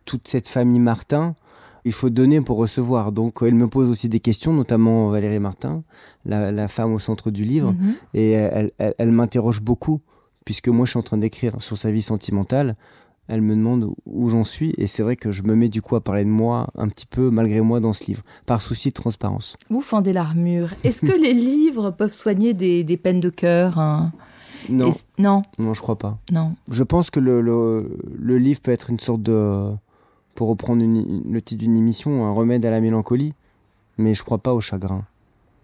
toute 0.05 0.27
cette 0.29 0.47
famille 0.47 0.79
Martin, 0.79 1.35
il 1.88 1.93
faut 1.93 2.10
donner 2.10 2.39
pour 2.41 2.58
recevoir. 2.58 3.12
Donc 3.12 3.39
elle 3.41 3.56
me 3.56 3.67
pose 3.67 3.89
aussi 3.89 4.08
des 4.10 4.19
questions, 4.19 4.54
notamment 4.54 5.10
Valérie 5.10 5.39
Martin, 5.39 5.84
la, 6.26 6.52
la 6.52 6.67
femme 6.67 6.93
au 6.93 7.00
centre 7.00 7.32
du 7.32 7.43
livre, 7.43 7.71
Mhm. 7.71 7.93
et 8.13 8.32
elle, 8.32 8.71
elle- 8.78 8.93
elle 8.97 9.12
m'interroge 9.12 9.62
beaucoup, 9.62 10.02
puisque 10.45 10.67
moi 10.67 10.86
je 10.86 10.91
suis 10.91 11.00
en 11.00 11.04
train 11.04 11.17
d'écrire 11.17 11.62
sur 11.62 11.78
sa 11.78 11.89
vie 11.91 12.02
sentimentale. 12.02 12.76
Elle 13.30 13.41
me 13.41 13.56
demande 13.56 13.89
où 14.06 14.30
j'en 14.30 14.45
suis 14.45 14.73
et 14.78 14.88
c'est 14.88 15.04
vrai 15.04 15.17
que 15.17 15.32
je 15.34 15.43
me 15.43 15.54
mets 15.54 15.67
du 15.67 15.82
coup 15.82 15.97
à 15.97 16.02
parler 16.02 16.23
de 16.23 16.30
moi 16.30 16.67
un 16.78 16.88
petit 16.88 17.06
peu 17.06 17.30
malgré 17.30 17.60
moi 17.60 17.82
dans 17.82 17.91
ce 17.91 18.06
livre, 18.08 18.23
par 18.45 18.62
souci 18.62 18.88
de 18.89 18.93
transparence. 18.93 19.58
Vous 19.69 19.82
fendez 19.82 20.13
l'armure. 20.13 20.69
Est-ce 20.86 21.02
que 21.02 21.12
les 21.26 21.34
livres 21.34 21.91
peuvent 21.91 22.13
soigner 22.13 22.54
des, 22.54 22.86
des 22.86 22.95
peines 22.97 23.19
de 23.19 23.30
cœur 23.30 23.80
hein? 23.80 24.13
Non, 24.69 24.91
Non, 25.19 25.41
non, 25.60 25.73
je 25.73 25.82
crois 25.82 25.97
pas. 25.97 26.19
non. 26.32 26.56
Je 26.71 26.84
pense 26.84 27.10
que 27.10 27.19
le, 27.19 27.41
le, 27.41 27.97
le 28.17 28.38
livre 28.38 28.62
peut 28.62 28.71
être 28.71 28.89
une 28.89 29.00
sorte 29.00 29.21
de, 29.21 29.71
pour 30.38 30.47
reprendre 30.50 30.84
une- 30.84 31.23
le 31.28 31.41
titre 31.41 31.62
d'une 31.63 31.76
émission, 31.76 32.23
un 32.26 32.32
remède 32.32 32.63
à 32.63 32.69
la 32.69 32.80
mélancolie, 32.80 33.34
mais 33.97 34.13
je 34.13 34.23
crois 34.23 34.38
pas 34.38 34.54
au 34.54 34.62
chagrin. 34.62 35.04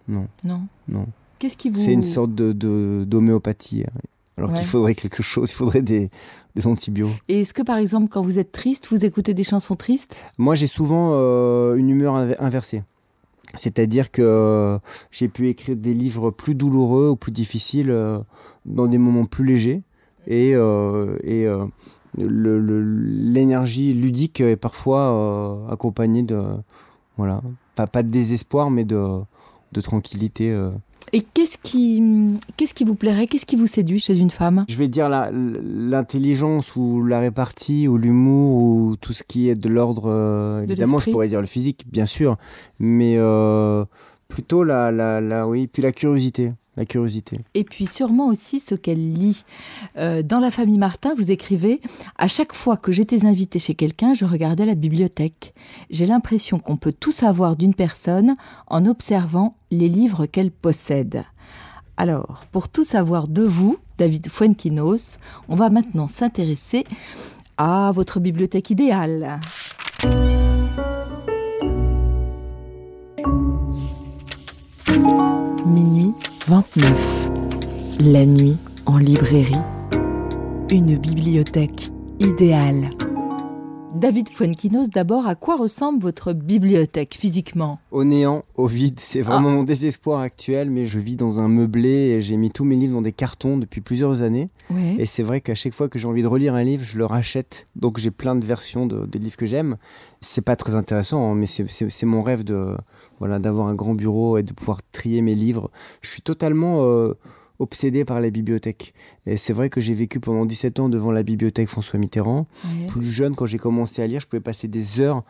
Non, 0.08 0.26
Non. 0.42 0.62
non. 0.92 1.06
Qu'est-ce 1.38 1.56
qui 1.56 1.70
vous... 1.70 1.78
C'est 1.78 1.92
une 1.92 2.02
sorte 2.02 2.34
de 2.34 2.52
de- 2.52 3.04
d'homéopathie. 3.06 3.84
hein. 3.86 4.00
Alors 4.36 4.50
Ouais. 4.50 4.58
qu'il 4.58 4.66
faudrait 4.66 4.96
quelque 4.96 5.22
chose, 5.22 5.48
il 5.50 5.54
faudrait 5.54 5.82
des, 5.82 6.10
des 6.56 6.66
antibiotiques. 6.66 7.22
Et 7.28 7.42
est-ce 7.42 7.54
que 7.54 7.62
par 7.62 7.76
exemple, 7.76 8.08
quand 8.10 8.22
vous 8.22 8.40
êtes 8.40 8.50
triste, 8.50 8.88
vous 8.90 9.04
écoutez 9.04 9.32
des 9.32 9.44
chansons 9.44 9.76
tristes? 9.76 10.16
Moi, 10.38 10.56
j'ai 10.56 10.66
souvent 10.66 11.12
euh, 11.14 11.76
une 11.76 11.88
humeur 11.88 12.14
inver- 12.16 12.36
inversée. 12.40 12.82
C'est-à-dire 13.54 14.10
que 14.10 14.22
euh, 14.22 14.78
j'ai 15.12 15.28
pu 15.28 15.48
écrire 15.48 15.76
des 15.76 15.94
livres 15.94 16.32
plus 16.32 16.56
douloureux 16.56 17.10
ou 17.10 17.16
plus 17.16 17.30
difficiles 17.30 17.90
euh, 17.92 18.18
dans 18.66 18.88
des 18.88 18.98
moments 18.98 19.26
plus 19.26 19.44
légers. 19.44 19.82
Et, 20.26 20.52
euh, 20.56 21.16
et 21.22 21.46
euh, 22.18 22.26
le- 22.28 22.60
le- 22.60 22.82
l'énergie 23.32 23.92
ludique 23.94 24.40
est 24.40 24.56
parfois 24.56 25.00
euh, 25.68 25.72
accompagnée 25.72 26.22
de. 26.22 26.42
Voilà. 27.16 27.40
Pas, 27.74 27.86
pas 27.86 28.02
de 28.02 28.08
désespoir, 28.08 28.70
mais 28.70 28.84
de, 28.84 29.04
de 29.72 29.80
tranquillité. 29.80 30.50
euh. 30.50 30.70
Et 31.12 31.20
qu'est-ce 31.20 31.58
qui, 31.62 32.02
qu'est-ce 32.56 32.72
qui 32.74 32.82
vous 32.84 32.94
plairait? 32.94 33.26
Qu'est-ce 33.26 33.44
qui 33.46 33.56
vous 33.56 33.66
séduit 33.66 33.98
chez 34.00 34.18
une 34.18 34.30
femme? 34.30 34.64
Je 34.68 34.76
vais 34.76 34.88
dire 34.88 35.08
la- 35.08 35.30
l'intelligence 35.30 36.76
ou 36.76 37.04
la 37.04 37.20
répartie 37.20 37.86
ou 37.88 37.96
l'humour 37.98 38.56
ou 38.62 38.96
tout 38.96 39.12
ce 39.12 39.22
qui 39.22 39.48
est 39.48 39.54
de 39.54 39.68
l'ordre. 39.68 40.04
euh, 40.06 40.60
De 40.60 40.72
évidemment, 40.72 40.98
je 40.98 41.10
pourrais 41.10 41.28
dire 41.28 41.40
le 41.40 41.46
physique, 41.46 41.84
bien 41.90 42.06
sûr, 42.06 42.36
mais 42.78 43.16
euh, 43.18 43.84
plutôt 44.28 44.64
la, 44.64 44.90
la, 44.90 45.20
la, 45.20 45.46
oui, 45.46 45.66
puis 45.66 45.82
la 45.82 45.92
curiosité. 45.92 46.52
La 46.76 46.84
curiosité. 46.84 47.38
Et 47.54 47.62
puis 47.62 47.86
sûrement 47.86 48.26
aussi 48.26 48.58
ce 48.58 48.74
qu'elle 48.74 49.12
lit. 49.12 49.44
Euh, 49.96 50.22
dans 50.22 50.40
la 50.40 50.50
famille 50.50 50.78
Martin, 50.78 51.14
vous 51.14 51.30
écrivez 51.30 51.80
À 52.16 52.26
chaque 52.26 52.52
fois 52.52 52.76
que 52.76 52.90
j'étais 52.90 53.26
invitée 53.26 53.60
chez 53.60 53.74
quelqu'un, 53.74 54.12
je 54.12 54.24
regardais 54.24 54.66
la 54.66 54.74
bibliothèque. 54.74 55.54
J'ai 55.90 56.06
l'impression 56.06 56.58
qu'on 56.58 56.76
peut 56.76 56.92
tout 56.92 57.12
savoir 57.12 57.56
d'une 57.56 57.74
personne 57.74 58.34
en 58.66 58.86
observant 58.86 59.56
les 59.70 59.88
livres 59.88 60.26
qu'elle 60.26 60.50
possède. 60.50 61.24
Alors, 61.96 62.44
pour 62.50 62.68
tout 62.68 62.82
savoir 62.82 63.28
de 63.28 63.42
vous, 63.42 63.78
David 63.98 64.28
Fuenquinos, 64.28 65.18
on 65.48 65.54
va 65.54 65.70
maintenant 65.70 66.08
s'intéresser 66.08 66.84
à 67.56 67.92
votre 67.94 68.18
bibliothèque 68.18 68.70
idéale. 68.70 69.40
Minuit 75.66 76.14
29. 76.46 77.30
La 78.00 78.26
nuit 78.26 78.58
en 78.84 78.98
librairie. 78.98 79.54
Une 80.70 80.98
bibliothèque 80.98 81.88
idéale. 82.20 82.90
David 83.94 84.28
Fuenquinos, 84.28 84.90
d'abord, 84.90 85.26
à 85.26 85.36
quoi 85.36 85.56
ressemble 85.56 86.02
votre 86.02 86.34
bibliothèque 86.34 87.14
physiquement? 87.18 87.78
Au 87.90 88.04
néant, 88.04 88.44
au 88.56 88.66
vide, 88.66 89.00
c'est 89.00 89.22
vraiment 89.22 89.48
Ah. 89.48 89.52
mon 89.52 89.62
désespoir 89.62 90.20
actuel, 90.20 90.68
mais 90.68 90.84
je 90.84 90.98
vis 90.98 91.16
dans 91.16 91.40
un 91.40 91.48
meublé 91.48 91.88
et 91.88 92.20
j'ai 92.20 92.36
mis 92.36 92.50
tous 92.50 92.64
mes 92.64 92.76
livres 92.76 92.92
dans 92.92 93.00
des 93.02 93.12
cartons 93.12 93.56
depuis 93.56 93.80
plusieurs 93.80 94.20
années. 94.20 94.50
Ouais. 94.70 94.96
Et 94.98 95.06
c'est 95.06 95.22
vrai 95.22 95.40
qu'à 95.40 95.54
chaque 95.54 95.72
fois 95.72 95.88
que 95.88 95.98
j'ai 95.98 96.08
envie 96.08 96.22
de 96.22 96.26
relire 96.26 96.54
un 96.54 96.64
livre, 96.64 96.84
je 96.84 96.98
le 96.98 97.06
rachète. 97.06 97.68
Donc 97.76 97.96
j'ai 97.98 98.10
plein 98.10 98.34
de 98.34 98.44
versions 98.44 98.84
de, 98.86 99.06
des 99.06 99.18
livres 99.18 99.36
que 99.36 99.46
j'aime. 99.46 99.78
C'est 100.20 100.42
pas 100.44 100.56
très 100.56 100.74
intéressant, 100.74 101.30
hein, 101.30 101.34
mais 101.34 101.46
c'est 101.46 102.06
mon 102.06 102.22
rêve 102.22 102.44
de 102.44 102.76
voilà 103.24 103.38
d'avoir 103.38 103.68
un 103.68 103.74
grand 103.74 103.94
bureau 103.94 104.36
et 104.36 104.42
de 104.42 104.52
pouvoir 104.52 104.80
trier 104.92 105.22
mes 105.22 105.34
livres. 105.34 105.70
Je 106.02 106.10
suis 106.10 106.20
totalement 106.20 106.84
euh, 106.84 107.14
obsédé 107.58 108.04
par 108.04 108.20
la 108.20 108.28
bibliothèque. 108.28 108.92
Et 109.24 109.38
c'est 109.38 109.54
vrai 109.54 109.70
que 109.70 109.80
j'ai 109.80 109.94
vécu 109.94 110.20
pendant 110.20 110.44
17 110.44 110.78
ans 110.78 110.88
devant 110.90 111.10
la 111.10 111.22
bibliothèque 111.22 111.70
François 111.70 111.98
Mitterrand. 111.98 112.46
Ouais. 112.66 112.86
Plus 112.86 113.10
jeune, 113.10 113.34
quand 113.34 113.46
j'ai 113.46 113.56
commencé 113.56 114.02
à 114.02 114.06
lire, 114.06 114.20
je 114.20 114.26
pouvais 114.26 114.42
passer 114.42 114.68
des 114.68 115.00
heures 115.00 115.22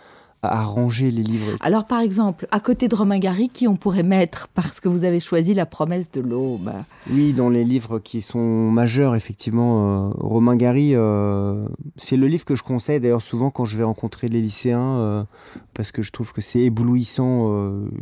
à, 0.45 0.63
ranger 0.63 1.11
les 1.11 1.23
livres. 1.23 1.57
Alors, 1.61 1.85
par 1.87 2.01
exemple, 2.01 2.47
à 2.51 2.61
côté 2.61 2.89
de 2.89 2.95
Romain 2.95 3.19
Gary, 3.19 3.49
qui 3.49 3.69
on 3.69 3.77
pourrait 3.77 4.03
mettre 4.03 4.49
parce 4.55 4.81
que 4.81 4.89
vous 4.89 5.05
avez 5.05 5.21
choisi 5.21 5.55
La 5.55 5.67
promesse 5.67 6.11
de 6.11 6.21
l'aube? 6.21 6.71
Oui, 7.11 7.33
dans 7.33 7.49
les 7.49 7.65
livres 7.65 7.99
qui 7.99 8.21
sont 8.23 8.71
majeurs, 8.71 9.15
effectivement, 9.15 10.09
euh, 10.09 10.13
Romain 10.19 10.57
Gary, 10.57 10.93
euh, 10.95 11.67
c'est 11.97 12.17
le 12.17 12.27
livre 12.27 12.45
que 12.45 12.55
je 12.55 12.63
conseille 12.63 13.01
d'ailleurs 13.01 13.23
souvent 13.23 13.51
quand 13.51 13.65
je 13.65 13.77
vais 13.77 13.85
rencontrer 13.85 14.29
les 14.29 14.41
lycéens, 14.41 14.81
euh, 14.99 15.23
parce 15.75 15.93
que 15.93 16.03
je 16.03 16.13
trouve 16.13 16.33
que 16.33 16.41
c'est 16.41 16.61
éblouissant 16.61 17.53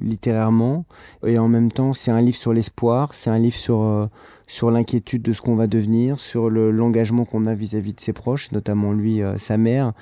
littérairement, 0.03 0.85
et 1.27 1.39
en 1.39 1.49
même 1.49 1.71
temps 1.73 1.93
c'est 1.93 2.11
un 2.11 2.21
livre 2.21 2.37
sur 2.37 2.53
l'espoir, 2.53 3.15
c'est 3.15 3.31
un 3.31 3.39
livre 3.39 3.57
sur, 3.57 4.09
sur 4.47 4.71
l'inquiétude 4.71 5.23
de 5.23 5.33
ce 5.33 5.41
qu'on 5.41 5.55
va 5.57 5.67
devenir, 5.67 6.19
sur 6.19 6.51
le- 6.51 6.71
l'engagement 6.71 7.25
qu'on 7.25 7.45
a 7.47 7.55
vis-à-vis 7.55 7.95
de 7.95 8.01
ses 8.01 8.13
proches, 8.13 8.53
notamment 8.53 8.93
lui, 8.93 9.23
euh, 9.23 9.37
sa 9.39 9.57
mère. 9.57 9.93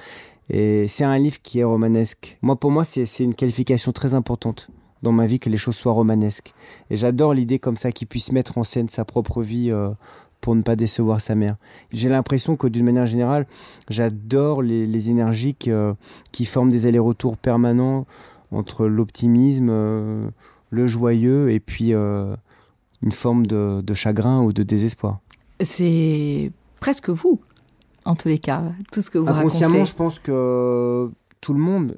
Et 0.51 0.89
c'est 0.89 1.05
un 1.05 1.19
livre 1.19 1.41
qui 1.43 1.61
est 1.61 1.65
romanesque. 1.65 2.37
Moi, 2.43 2.57
pour 2.57 2.73
moi, 2.73 2.85
c'est 2.85 3.07
une 3.25 3.35
qualification 3.35 3.93
très 3.93 4.15
importante 4.15 4.69
dans 5.03 5.13
ma 5.13 5.27
vie 5.27 5.39
que 5.39 5.49
les 5.49 5.57
choses 5.57 5.77
soient 5.77 5.93
romanesques. 5.93 6.53
Et 6.91 6.97
j'adore 6.97 7.35
l'idée 7.35 7.59
comme 7.59 7.77
ça 7.77 7.93
qu'il 7.93 8.09
puisse 8.09 8.33
mettre 8.33 8.59
en 8.59 8.65
scène 8.65 8.89
sa 8.89 9.05
propre 9.05 9.43
vie 9.43 9.71
euh, 9.71 9.91
pour 10.41 10.57
ne 10.57 10.63
pas 10.63 10.75
décevoir 10.77 11.21
sa 11.21 11.37
mère. 11.37 11.57
J'ai 11.93 12.09
l'impression 12.09 12.57
que 12.57 12.67
d'une 12.67 12.85
manière 12.85 13.07
générale, 13.07 13.47
j'adore 13.89 14.61
les, 14.61 14.87
les 14.87 15.09
énergies 15.09 15.55
qui, 15.55 15.71
euh, 15.71 15.95
qui 16.33 16.45
forment 16.45 16.71
des 16.71 16.87
allers-retours 16.87 17.37
permanents 17.37 18.07
entre 18.51 18.87
l'optimisme, 18.87 19.69
euh, 19.71 20.29
le 20.71 20.87
joyeux 20.87 21.51
et 21.51 21.61
puis 21.61 21.93
une 21.93 23.13
forme 23.13 23.47
de 23.47 23.95
chagrin 23.95 24.43
ou 24.43 24.53
de 24.53 24.63
désespoir. 24.63 25.21
C'est 25.61 26.53
presque 26.81 27.11
vous, 27.11 27.41
en 28.05 28.15
tous 28.17 28.29
les 28.29 28.39
cas, 28.39 28.63
tout 28.93 29.03
ce 29.03 29.11
que 29.11 29.19
vous 29.19 29.29
Inconsciemment, 29.29 29.75
racontez. 29.75 29.91
je 29.91 29.97
pense 29.97 30.19
que 30.19 31.11
tout 31.41 31.53
le 31.55 31.61
monde, 31.61 31.97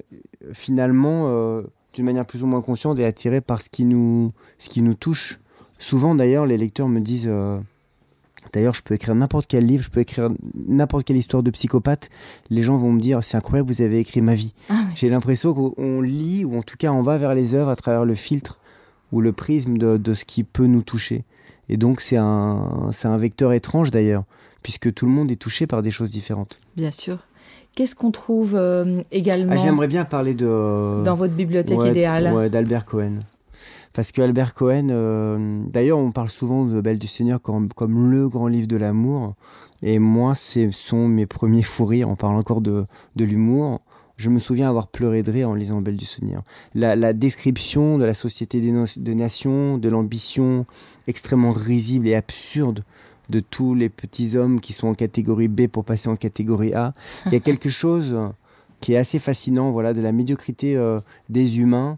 finalement, 0.53 1.25
euh, 1.27 1.61
d'une 1.93 2.05
manière 2.05 2.25
plus 2.25 2.43
ou 2.43 2.47
moins 2.47 2.61
consciente, 2.61 2.99
est 2.99 3.05
attiré 3.05 3.41
par 3.41 3.61
ce 3.61 3.69
qui 3.69 3.85
nous, 3.85 4.31
ce 4.57 4.69
qui 4.69 4.81
nous 4.81 4.93
touche. 4.93 5.39
Souvent, 5.79 6.15
d'ailleurs, 6.15 6.45
les 6.45 6.57
lecteurs 6.57 6.87
me 6.87 6.99
disent. 6.99 7.27
euh, 7.27 7.59
D'ailleurs, 8.51 8.73
je 8.73 8.83
peux 8.83 8.93
écrire 8.93 9.15
n'importe 9.15 9.47
quel 9.47 9.65
livre, 9.65 9.83
je 9.83 9.89
peux 9.89 10.01
écrire 10.01 10.29
n'importe 10.67 11.05
quelle 11.05 11.15
histoire 11.17 11.43
de 11.43 11.49
psychopathe. 11.49 12.09
Les 12.49 12.61
gens 12.61 12.75
vont 12.75 12.91
me 12.91 12.99
dire 12.99 13.23
c'est 13.23 13.37
incroyable, 13.37 13.69
vous 13.71 13.81
avez 13.81 13.99
écrit 13.99 14.21
ma 14.21 14.35
vie. 14.35 14.53
Ah 14.69 14.73
oui. 14.87 14.93
J'ai 14.95 15.07
l'impression 15.09 15.53
qu'on 15.53 16.01
lit, 16.01 16.43
ou 16.43 16.57
en 16.57 16.61
tout 16.61 16.75
cas, 16.77 16.91
on 16.91 17.01
va 17.01 17.17
vers 17.17 17.33
les 17.35 17.55
œuvres 17.55 17.69
à 17.69 17.75
travers 17.77 18.03
le 18.05 18.15
filtre 18.15 18.59
ou 19.13 19.21
le 19.21 19.31
prisme 19.31 19.77
de, 19.77 19.95
de 19.97 20.13
ce 20.13 20.25
qui 20.25 20.43
peut 20.43 20.65
nous 20.67 20.81
toucher. 20.81 21.23
Et 21.69 21.77
donc, 21.77 22.01
c'est 22.01 22.17
un, 22.17 22.89
c'est 22.91 23.07
un 23.07 23.17
vecteur 23.17 23.53
étrange 23.53 23.91
d'ailleurs, 23.91 24.25
puisque 24.63 24.93
tout 24.93 25.05
le 25.05 25.11
monde 25.11 25.31
est 25.31 25.35
touché 25.35 25.67
par 25.67 25.81
des 25.83 25.91
choses 25.91 26.09
différentes. 26.11 26.57
Bien 26.75 26.91
sûr. 26.91 27.17
Qu'est-ce 27.75 27.95
qu'on 27.95 28.11
trouve 28.11 28.53
euh, 28.55 29.01
également 29.11 29.53
Ah, 29.53 29.57
J'aimerais 29.57 29.87
bien 29.87 30.05
parler 30.05 30.33
de. 30.33 31.01
dans 31.03 31.15
votre 31.15 31.33
bibliothèque 31.33 31.79
Ouais, 31.79 31.89
idéale 31.89 32.31
Ouais, 32.33 32.49
d'Albert 32.49 32.85
Cohen. 32.85 33.19
Parce 33.93 34.11
que 34.11 34.21
Albert 34.21 34.53
Cohen, 34.55 34.87
euh, 34.89 35.61
d'ailleurs, 35.71 35.99
on 35.99 36.11
parle 36.11 36.29
souvent 36.29 36.65
de 36.65 36.81
Belle 36.81 36.97
du 36.99 37.07
Seigneur 37.07 37.41
comme, 37.41 37.69
comme 37.73 38.09
le 38.09 38.27
grand 38.29 38.47
livre 38.47 38.67
de 38.67 38.77
l'amour. 38.77 39.35
Et 39.83 39.99
moi, 39.99 40.33
ce 40.33 40.71
sont 40.71 41.07
mes 41.07 41.25
premiers 41.25 41.61
fous 41.63 41.85
rires. 41.85 42.09
On 42.09 42.15
parle 42.15 42.35
encore 42.35 42.61
de, 42.61 42.85
de 43.15 43.25
l'humour. 43.25 43.81
Je 44.15 44.29
me 44.29 44.37
souviens 44.39 44.69
avoir 44.69 44.87
pleuré 44.87 45.21
de 45.23 45.31
rire 45.31 45.49
en 45.49 45.55
lisant 45.55 45.81
Belle 45.81 45.97
du 45.97 46.05
Seigneur. 46.05 46.43
La, 46.75 46.95
la 46.95 47.13
description 47.13 47.97
de 47.97 48.05
la 48.05 48.13
société 48.13 48.61
des, 48.61 48.71
no- 48.71 48.85
des 48.95 49.15
nations, 49.15 49.77
de 49.79 49.89
l'ambition 49.89 50.65
extrêmement 51.07 51.51
risible 51.51 52.07
et 52.07 52.15
absurde 52.15 52.83
de 53.29 53.39
tous 53.39 53.75
les 53.75 53.89
petits 53.89 54.37
hommes 54.37 54.59
qui 54.59 54.73
sont 54.73 54.87
en 54.87 54.93
catégorie 54.93 55.47
B 55.47 55.67
pour 55.67 55.85
passer 55.85 56.09
en 56.09 56.15
catégorie 56.15 56.73
A. 56.73 56.93
Il 57.25 57.33
y 57.33 57.35
a 57.35 57.39
quelque 57.41 57.69
chose 57.69 58.17
qui 58.79 58.93
est 58.93 58.97
assez 58.97 59.19
fascinant, 59.19 59.71
voilà, 59.71 59.93
de 59.93 60.01
la 60.01 60.11
médiocrité 60.11 60.75
euh, 60.75 60.99
des 61.29 61.59
humains 61.59 61.97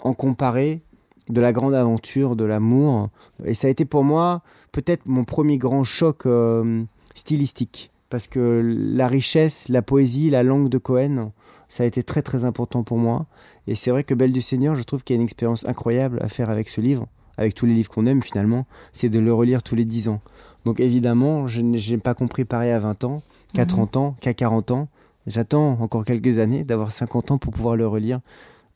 en 0.00 0.12
comparé 0.12 0.82
de 1.28 1.40
la 1.40 1.52
grande 1.52 1.74
aventure 1.74 2.36
de 2.36 2.44
l'amour. 2.44 3.08
Et 3.44 3.54
ça 3.54 3.68
a 3.68 3.70
été 3.70 3.84
pour 3.84 4.04
moi 4.04 4.42
peut-être 4.72 5.06
mon 5.06 5.24
premier 5.24 5.56
grand 5.56 5.84
choc 5.84 6.26
euh, 6.26 6.82
stylistique. 7.14 7.90
Parce 8.10 8.26
que 8.26 8.60
la 8.62 9.08
richesse, 9.08 9.68
la 9.68 9.82
poésie, 9.82 10.30
la 10.30 10.42
langue 10.42 10.68
de 10.68 10.78
Cohen, 10.78 11.32
ça 11.68 11.82
a 11.82 11.86
été 11.86 12.02
très 12.02 12.22
très 12.22 12.44
important 12.44 12.82
pour 12.82 12.98
moi. 12.98 13.26
Et 13.66 13.74
c'est 13.74 13.90
vrai 13.90 14.04
que 14.04 14.14
Belle 14.14 14.32
du 14.32 14.42
Seigneur, 14.42 14.74
je 14.74 14.82
trouve 14.82 15.02
qu'il 15.02 15.14
y 15.14 15.18
a 15.18 15.20
une 15.20 15.24
expérience 15.24 15.66
incroyable 15.66 16.18
à 16.22 16.28
faire 16.28 16.50
avec 16.50 16.68
ce 16.68 16.80
livre, 16.80 17.08
avec 17.38 17.54
tous 17.54 17.66
les 17.66 17.74
livres 17.74 17.90
qu'on 17.90 18.06
aime 18.06 18.22
finalement, 18.22 18.66
c'est 18.92 19.08
de 19.08 19.18
le 19.18 19.32
relire 19.34 19.62
tous 19.62 19.74
les 19.74 19.84
10 19.84 20.08
ans. 20.08 20.20
Donc 20.64 20.80
évidemment, 20.80 21.46
je 21.46 21.60
n'ai 21.62 21.98
pas 21.98 22.14
compris 22.14 22.44
pareil 22.44 22.70
à 22.70 22.78
20 22.78 23.04
ans, 23.04 23.22
qu'à 23.52 23.62
Mhm. 23.62 23.68
30 23.68 23.96
ans, 23.96 24.16
qu'à 24.20 24.34
40 24.34 24.70
ans. 24.70 24.88
J'attends 25.26 25.78
encore 25.80 26.04
quelques 26.04 26.38
années 26.38 26.64
d'avoir 26.64 26.90
50 26.90 27.30
ans 27.30 27.38
pour 27.38 27.52
pouvoir 27.52 27.76
le 27.76 27.86
relire 27.86 28.20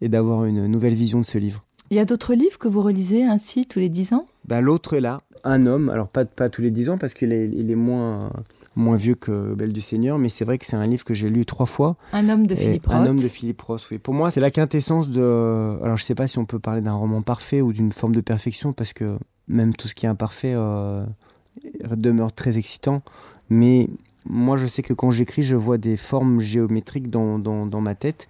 et 0.00 0.08
d'avoir 0.08 0.44
une 0.46 0.66
nouvelle 0.66 0.94
vision 0.94 1.20
de 1.20 1.26
ce 1.26 1.36
livre. 1.38 1.64
Il 1.90 1.96
y 1.96 2.00
a 2.00 2.04
d'autres 2.04 2.34
livres 2.34 2.58
que 2.58 2.68
vous 2.68 2.82
relisez 2.82 3.22
ainsi 3.24 3.66
tous 3.66 3.78
les 3.78 3.88
dix 3.88 4.12
ans? 4.12 4.26
Ben, 4.46 4.60
L'autre 4.60 4.94
est 4.94 5.00
là, 5.00 5.22
un 5.44 5.66
homme, 5.66 5.88
alors 5.90 6.08
pas, 6.08 6.24
pas 6.24 6.48
tous 6.48 6.62
les 6.62 6.70
10 6.70 6.88
ans 6.90 6.98
parce 6.98 7.12
qu'il 7.14 7.32
est, 7.32 7.48
il 7.52 7.70
est 7.70 7.74
moins, 7.74 8.30
moins 8.78 8.96
vieux 8.96 9.14
que 9.14 9.54
Belle 9.54 9.72
du 9.72 9.80
Seigneur, 9.80 10.18
mais 10.18 10.28
c'est 10.28 10.44
vrai 10.44 10.56
que 10.56 10.64
c'est 10.64 10.76
un 10.76 10.86
livre 10.86 11.04
que 11.04 11.12
j'ai 11.12 11.28
lu 11.28 11.44
trois 11.44 11.66
fois. 11.66 11.96
Un 12.12 12.28
homme 12.28 12.46
de 12.46 12.54
Philippe 12.54 12.86
Roth. 12.86 12.96
Un 12.96 13.06
homme 13.06 13.20
de 13.20 13.28
Philippe 13.28 13.60
Roth, 13.60 13.86
oui. 13.90 13.98
Pour 13.98 14.14
moi, 14.14 14.30
c'est 14.30 14.40
la 14.40 14.50
quintessence 14.50 15.10
de. 15.10 15.78
Alors, 15.82 15.96
je 15.96 16.04
sais 16.04 16.14
pas 16.14 16.28
si 16.28 16.38
on 16.38 16.46
peut 16.46 16.58
parler 16.58 16.80
d'un 16.80 16.94
roman 16.94 17.20
parfait 17.22 17.60
ou 17.60 17.72
d'une 17.72 17.92
forme 17.92 18.14
de 18.14 18.20
perfection, 18.20 18.72
parce 18.72 18.92
que 18.92 19.18
même 19.48 19.74
tout 19.74 19.88
ce 19.88 19.94
qui 19.94 20.06
est 20.06 20.08
imparfait 20.08 20.52
euh, 20.54 21.04
demeure 21.90 22.32
très 22.32 22.56
excitant. 22.56 23.02
Mais 23.50 23.88
moi, 24.24 24.56
je 24.56 24.66
sais 24.66 24.82
que 24.82 24.92
quand 24.92 25.10
j'écris, 25.10 25.42
je 25.42 25.56
vois 25.56 25.78
des 25.78 25.96
formes 25.96 26.40
géométriques 26.40 27.10
dans, 27.10 27.38
dans, 27.38 27.66
dans 27.66 27.80
ma 27.80 27.94
tête. 27.94 28.28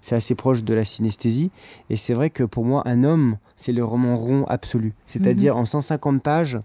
C'est 0.00 0.14
assez 0.14 0.34
proche 0.34 0.64
de 0.64 0.72
la 0.72 0.86
synesthésie. 0.86 1.50
Et 1.90 1.96
c'est 1.96 2.14
vrai 2.14 2.30
que 2.30 2.42
pour 2.44 2.64
moi, 2.64 2.82
un 2.86 3.04
homme, 3.04 3.36
c'est 3.54 3.72
le 3.72 3.84
roman 3.84 4.16
rond 4.16 4.44
absolu. 4.48 4.94
C'est-à-dire, 5.04 5.58
en 5.58 5.66
150 5.66 6.22
pages, 6.22 6.58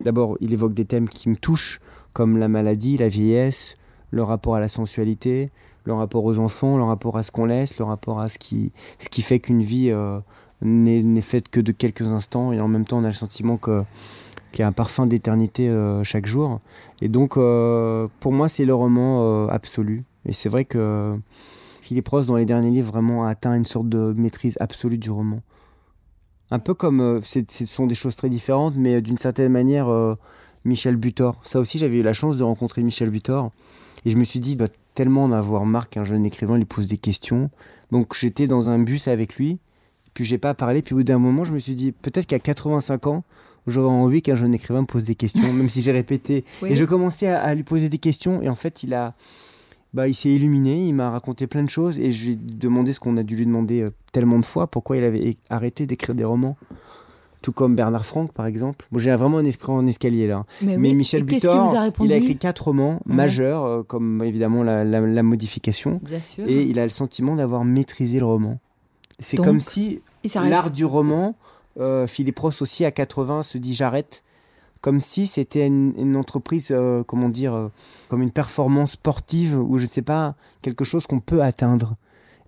d'abord, 0.00 0.36
il 0.40 0.52
évoque 0.52 0.74
des 0.74 0.84
thèmes 0.84 1.08
qui 1.08 1.30
me 1.30 1.36
touchent, 1.36 1.80
comme 2.14 2.38
la 2.38 2.48
maladie, 2.48 2.96
la 2.96 3.08
vieillesse, 3.08 3.76
le 4.10 4.22
rapport 4.22 4.54
à 4.54 4.60
la 4.60 4.68
sensualité, 4.68 5.50
le 5.84 5.92
rapport 5.92 6.24
aux 6.24 6.38
enfants, 6.38 6.78
le 6.78 6.84
rapport 6.84 7.18
à 7.18 7.22
ce 7.22 7.30
qu'on 7.30 7.44
laisse, 7.44 7.78
le 7.78 7.84
rapport 7.84 8.20
à 8.20 8.30
ce 8.30 8.38
qui, 8.38 8.72
ce 8.98 9.10
qui 9.10 9.20
fait 9.20 9.38
qu'une 9.38 9.62
vie 9.62 9.90
euh, 9.90 10.18
n'est 10.62 11.20
faite 11.20 11.50
que 11.50 11.60
de 11.60 11.72
quelques 11.72 12.12
instants. 12.12 12.52
Et 12.52 12.60
en 12.60 12.68
même 12.68 12.86
temps, 12.86 12.98
on 12.98 13.04
a 13.04 13.08
le 13.08 13.12
sentiment 13.12 13.58
que 13.58 13.82
qu'il 14.54 14.62
y 14.62 14.64
a 14.64 14.68
un 14.68 14.72
parfum 14.72 15.06
d'éternité 15.06 15.68
euh, 15.68 16.04
chaque 16.04 16.26
jour. 16.26 16.60
Et 17.02 17.08
donc, 17.08 17.36
euh, 17.36 18.06
pour 18.20 18.32
moi, 18.32 18.48
c'est 18.48 18.64
le 18.64 18.74
roman 18.74 19.22
euh, 19.22 19.48
absolu. 19.48 20.04
Et 20.26 20.32
c'est 20.32 20.48
vrai 20.48 20.64
que 20.64 21.18
Philippe 21.82 22.08
Roth, 22.08 22.26
dans 22.26 22.36
les 22.36 22.46
derniers 22.46 22.70
livres, 22.70 22.92
vraiment 22.92 23.24
a 23.24 23.30
atteint 23.30 23.54
une 23.54 23.64
sorte 23.64 23.88
de 23.88 24.14
maîtrise 24.16 24.56
absolue 24.60 24.96
du 24.96 25.10
roman. 25.10 25.40
Un 26.52 26.60
peu 26.60 26.72
comme, 26.72 27.20
ce 27.24 27.42
sont 27.66 27.86
des 27.86 27.96
choses 27.96 28.14
très 28.14 28.28
différentes, 28.28 28.74
mais 28.76 29.02
d'une 29.02 29.18
certaine 29.18 29.50
manière, 29.50 29.88
Michel 30.64 30.96
Butor. 30.96 31.40
Ça 31.42 31.60
aussi, 31.60 31.78
j'avais 31.78 31.98
eu 31.98 32.02
la 32.02 32.12
chance 32.12 32.36
de 32.36 32.42
rencontrer 32.42 32.82
Michel 32.82 33.10
Butor. 33.10 33.50
Et 34.04 34.10
je 34.10 34.16
me 34.16 34.24
suis 34.24 34.40
dit, 34.40 34.56
bah, 34.56 34.66
tellement 34.94 35.24
en 35.24 35.32
avoir 35.32 35.66
marre 35.66 35.88
qu'un 35.88 36.04
jeune 36.04 36.24
écrivain 36.24 36.56
lui 36.56 36.64
pose 36.64 36.86
des 36.86 36.98
questions. 36.98 37.50
Donc 37.90 38.14
j'étais 38.14 38.46
dans 38.46 38.70
un 38.70 38.78
bus 38.78 39.08
avec 39.08 39.36
lui, 39.36 39.58
puis 40.14 40.24
j'ai 40.24 40.38
pas 40.38 40.54
parlé, 40.54 40.82
puis 40.82 40.94
au 40.94 40.98
bout 40.98 41.04
d'un 41.04 41.18
moment, 41.18 41.44
je 41.44 41.52
me 41.52 41.58
suis 41.58 41.74
dit, 41.74 41.92
peut-être 41.92 42.26
qu'à 42.26 42.38
85 42.38 43.06
ans, 43.06 43.24
j'aurais 43.66 43.92
envie 43.92 44.22
qu'un 44.22 44.36
jeune 44.36 44.54
écrivain 44.54 44.82
me 44.82 44.86
pose 44.86 45.04
des 45.04 45.14
questions, 45.14 45.52
même 45.52 45.68
si 45.68 45.82
j'ai 45.82 45.92
répété. 45.92 46.44
Oui. 46.62 46.70
Et 46.72 46.74
je 46.74 46.84
commençais 46.84 47.28
à, 47.28 47.42
à 47.42 47.54
lui 47.54 47.64
poser 47.64 47.88
des 47.88 47.98
questions, 47.98 48.40
et 48.42 48.48
en 48.48 48.54
fait, 48.54 48.82
il 48.82 48.94
a, 48.94 49.14
bah, 49.92 50.08
il 50.08 50.14
s'est 50.14 50.30
illuminé, 50.30 50.86
il 50.86 50.92
m'a 50.92 51.10
raconté 51.10 51.46
plein 51.46 51.62
de 51.62 51.70
choses, 51.70 51.98
et 51.98 52.12
je 52.12 52.26
lui 52.26 52.32
ai 52.32 52.36
demandé 52.36 52.92
ce 52.92 53.00
qu'on 53.00 53.16
a 53.16 53.22
dû 53.22 53.36
lui 53.36 53.46
demander 53.46 53.82
euh, 53.82 53.90
tellement 54.12 54.38
de 54.38 54.44
fois, 54.44 54.66
pourquoi 54.66 54.96
il 54.96 55.04
avait 55.04 55.36
arrêté 55.50 55.86
d'écrire 55.86 56.14
des 56.14 56.24
romans. 56.24 56.56
Tout 57.44 57.52
comme 57.52 57.76
Bernard 57.76 58.06
Franck, 58.06 58.32
par 58.32 58.46
exemple. 58.46 58.86
Bon, 58.90 58.98
j'ai 58.98 59.14
vraiment 59.14 59.36
un 59.36 59.44
esprit 59.44 59.70
en 59.70 59.86
escalier 59.86 60.26
là. 60.26 60.46
Mais 60.62 60.78
Mais, 60.78 60.88
oui. 60.88 60.94
Michel 60.94 61.24
Butor, 61.24 61.76
a 61.76 61.90
il 62.00 62.10
a 62.10 62.16
écrit 62.16 62.38
quatre 62.38 62.64
romans 62.64 63.02
Ouais. 63.06 63.14
majeurs, 63.14 63.64
euh, 63.66 63.82
comme 63.82 64.22
évidemment 64.24 64.62
la, 64.62 64.82
la- 64.82 65.02
la 65.02 65.22
modification. 65.22 66.00
Bien 66.02 66.20
sûr. 66.22 66.44
Et 66.48 66.62
il 66.62 66.78
a 66.78 66.84
le 66.84 66.88
sentiment 66.88 67.36
d'avoir 67.36 67.62
maîtrisé 67.66 68.18
le 68.18 68.24
roman. 68.24 68.58
C'est 69.18 69.36
comme 69.36 69.60
si 69.60 70.00
l'art 70.34 70.70
du 70.70 70.86
roman, 70.86 71.36
euh, 71.78 72.06
Philippe 72.06 72.38
Ross 72.38 72.62
aussi 72.62 72.86
à 72.86 72.90
80 72.90 73.42
se 73.42 73.58
dit 73.58 73.74
j'arrête. 73.74 74.22
Comme 74.80 75.00
si 75.00 75.26
c'était 75.26 75.66
une, 75.66 75.92
une 75.98 76.16
entreprise, 76.16 76.68
euh, 76.70 77.02
comment 77.04 77.28
dire, 77.28 77.70
comme 78.08 78.22
une 78.22 78.30
performance 78.30 78.92
sportive 78.92 79.58
ou 79.60 79.76
je 79.78 79.84
ne 79.84 79.88
sais 79.88 80.02
pas, 80.02 80.34
quelque 80.62 80.84
chose 80.84 81.06
qu'on 81.06 81.20
peut 81.20 81.42
atteindre. 81.42 81.96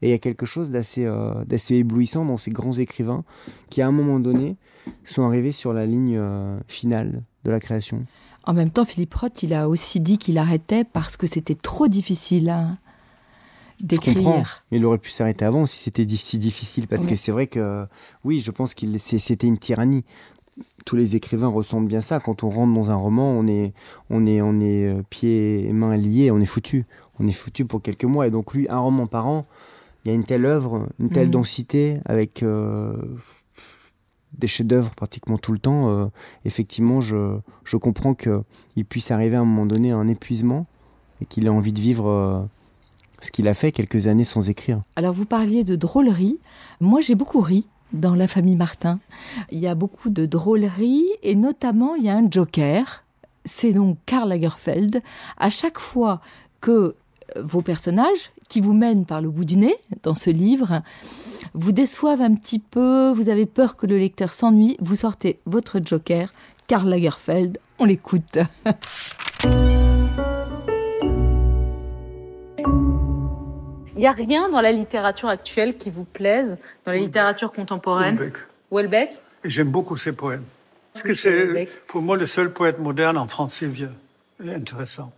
Et 0.03 0.09
il 0.09 0.11
y 0.11 0.15
a 0.15 0.19
quelque 0.19 0.47
chose 0.47 0.71
d'assez 0.71 1.05
euh, 1.05 1.45
d'assez 1.45 1.77
éblouissant 1.77 2.25
dans 2.25 2.37
ces 2.37 2.51
grands 2.51 2.73
écrivains 2.73 3.25
qui, 3.71 3.83
à 3.83 3.87
un 3.87 3.93
moment 3.93 4.21
donné, 4.21 4.57
sont 5.05 5.25
arrivés 5.25 5.53
sur 5.53 5.73
la 5.73 5.87
ligne 5.87 6.17
euh, 6.19 6.59
finale 6.69 7.23
de 7.45 7.51
la 7.51 7.61
création. 7.61 8.05
En 8.45 8.55
même 8.55 8.71
temps, 8.71 8.85
Philippe 8.85 9.15
Roth, 9.15 9.43
il 9.43 9.55
a 9.55 9.69
aussi 9.69 10.01
dit 10.01 10.19
qu'il 10.19 10.39
arrêtait 10.39 10.85
parce 10.85 11.17
que 11.17 11.27
c'était 11.27 11.57
trop 11.57 11.89
difficile 11.89 12.49
hein, 12.49 12.79
d'écrire. 13.81 14.65
Il 14.71 14.85
aurait 14.85 14.99
pu 14.99 15.11
s'arrêter 15.11 15.45
avant 15.45 15.67
si 15.67 15.79
c'était 15.79 16.07
si 16.07 16.39
difficile. 16.39 16.87
Parce 16.87 17.07
que 17.07 17.17
c'est 17.17 17.33
vrai 17.33 17.49
que, 17.49 17.87
oui, 18.25 18.39
je 18.39 18.53
pense 18.53 18.75
que 18.75 18.87
c'était 18.99 19.49
une 19.49 19.59
tyrannie. 19.59 20.05
Tous 20.85 20.97
les 20.97 21.17
écrivains 21.17 21.49
ressentent 21.49 21.89
bien 21.89 22.01
ça. 22.01 22.21
Quand 22.21 22.45
on 22.45 22.51
rentre 22.51 22.73
dans 22.73 22.91
un 22.91 22.95
roman, 22.95 23.33
on 23.33 23.47
est, 23.47 23.75
on 24.09 24.25
est, 24.25 24.41
on 24.41 24.61
est 24.61 24.87
euh, 24.87 25.03
pieds 25.11 25.67
et 25.67 25.73
mains 25.73 25.97
liés, 25.97 26.31
on 26.31 26.41
est 26.41 26.47
foutu. 26.47 26.87
On 27.19 27.27
est 27.27 27.33
foutu 27.33 27.65
pour 27.65 27.83
quelques 27.83 28.05
mois. 28.05 28.27
Et 28.27 28.31
donc, 28.31 28.55
lui, 28.55 28.67
un 28.71 28.79
roman 28.79 29.07
par 29.07 29.27
an, 29.27 29.45
il 30.07 30.11
y 30.11 30.13
a 30.13 30.15
une 30.15 30.25
telle 30.25 30.47
œuvre, 30.47 30.87
une 31.01 31.11
telle 31.11 31.27
Mhm. 31.27 31.33
densité, 31.33 31.99
avec 32.05 32.43
euh, 32.45 32.95
des 34.39 34.47
chefs-d'œuvre 34.47 34.91
pratiquement 34.95 35.37
tout 35.37 35.53
le 35.53 35.59
temps. 35.59 35.91
euh, 35.91 36.07
effectivement, 36.45 37.01
je, 37.01 37.39
je 37.65 37.77
comprends 37.77 38.15
qu'il 38.15 38.85
puisse 38.89 39.11
arriver 39.11 39.37
à 39.37 39.41
un 39.41 39.45
moment 39.45 39.67
donné 39.67 39.91
à 39.93 39.97
un 39.97 40.07
épuisement 40.09 40.67
et 41.21 41.25
qu'il 41.27 41.47
ait 41.47 41.51
envie 41.51 41.73
de 41.73 41.81
vivre 41.81 42.09
euh, 42.09 42.41
ce 43.21 43.31
qu'il 43.33 43.49
a 43.49 43.55
fait 43.55 43.73
quelques 43.73 44.07
années 44.07 44.25
sans 44.25 44.49
écrire. 44.49 44.83
Alors, 44.95 45.13
vous 45.13 45.25
parliez 45.27 45.65
de 45.65 45.75
drôlerie. 45.75 46.39
Moi, 46.81 47.01
j'ai 47.01 47.15
beaucoup 47.17 47.41
ri 47.41 47.67
dans 47.93 48.15
La 48.15 48.29
famille 48.29 48.57
Martin. 48.57 49.01
Il 49.51 49.59
y 49.59 49.67
a 49.67 49.75
beaucoup 49.75 50.11
de 50.11 50.27
drôlerie 50.27 51.07
et 51.23 51.35
notamment, 51.35 51.95
il 51.97 52.05
y 52.05 52.09
a 52.11 52.17
un 52.17 52.31
joker. 52.31 53.05
C'est 53.45 53.73
donc 53.73 53.99
Karl 54.07 54.29
Lagerfeld. 54.29 55.03
À 55.39 55.51
chaque 55.51 55.79
fois 55.79 56.21
que 56.61 56.95
vos 57.41 57.63
personnages, 57.63 58.31
qui 58.49 58.61
vous 58.61 58.73
mènent 58.73 59.05
par 59.05 59.21
le 59.21 59.31
bout 59.31 59.45
du 59.45 59.57
nez 59.57 59.77
dans 60.03 60.15
ce 60.15 60.31
livre, 60.31 60.83
vous 61.55 61.73
déçoivent 61.73 62.21
un 62.21 62.35
petit 62.35 62.59
peu, 62.59 63.13
vous 63.13 63.29
avez 63.29 63.47
peur 63.47 63.77
que 63.77 63.87
le 63.87 63.99
lecteur 63.99 64.33
s'ennuie, 64.33 64.77
vous 64.81 64.97
sortez 64.97 65.39
votre 65.47 65.81
joker, 65.85 66.31
Karl 66.67 66.89
Lagerfeld. 66.89 67.59
On 67.79 67.85
l'écoute. 67.85 68.39
Il 73.97 74.01
n'y 74.01 74.07
a 74.07 74.13
rien 74.13 74.51
dans 74.51 74.61
la 74.61 74.73
littérature 74.73 75.31
actuelle 75.31 75.79
qui 75.79 75.91
vous 75.91 76.05
plaise, 76.05 76.59
dans 76.85 76.93
la 76.93 76.99
littérature 76.99 77.51
contemporaine? 77.51 78.17
Houellebecq. 78.17 78.37
Houellebecq 78.71 79.23
j'aime 79.45 79.71
beaucoup 79.71 79.97
ses 79.97 80.13
poèmes. 80.13 80.45
Parce 80.93 81.03
que 81.03 81.15
c'est, 81.15 81.69
pour 81.87 82.03
moi, 82.03 82.17
le 82.17 82.27
seul 82.27 82.53
poète 82.53 82.79
moderne 82.79 83.19
en 83.19 83.27
français 83.27 83.67
vieux 83.67 83.93
et 84.43 84.51
intéressant. 84.53 85.13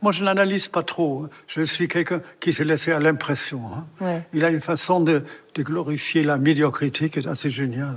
Moi, 0.00 0.12
je 0.12 0.22
n'analyse 0.22 0.68
pas 0.68 0.82
trop. 0.84 1.24
hein. 1.24 1.30
Je 1.48 1.62
suis 1.62 1.88
quelqu'un 1.88 2.20
qui 2.38 2.52
s'est 2.52 2.64
laissé 2.64 2.92
à 2.92 3.00
l'impression. 3.00 3.60
hein. 3.74 3.84
Ouais. 4.00 4.26
Il 4.32 4.44
a 4.44 4.50
une 4.50 4.60
façon 4.60 5.00
de, 5.00 5.24
de 5.54 5.62
glorifier 5.62 6.22
la 6.22 6.38
médiocrité 6.38 7.10
qui 7.10 7.18
est 7.18 7.26
assez 7.26 7.50
géniale. 7.50 7.96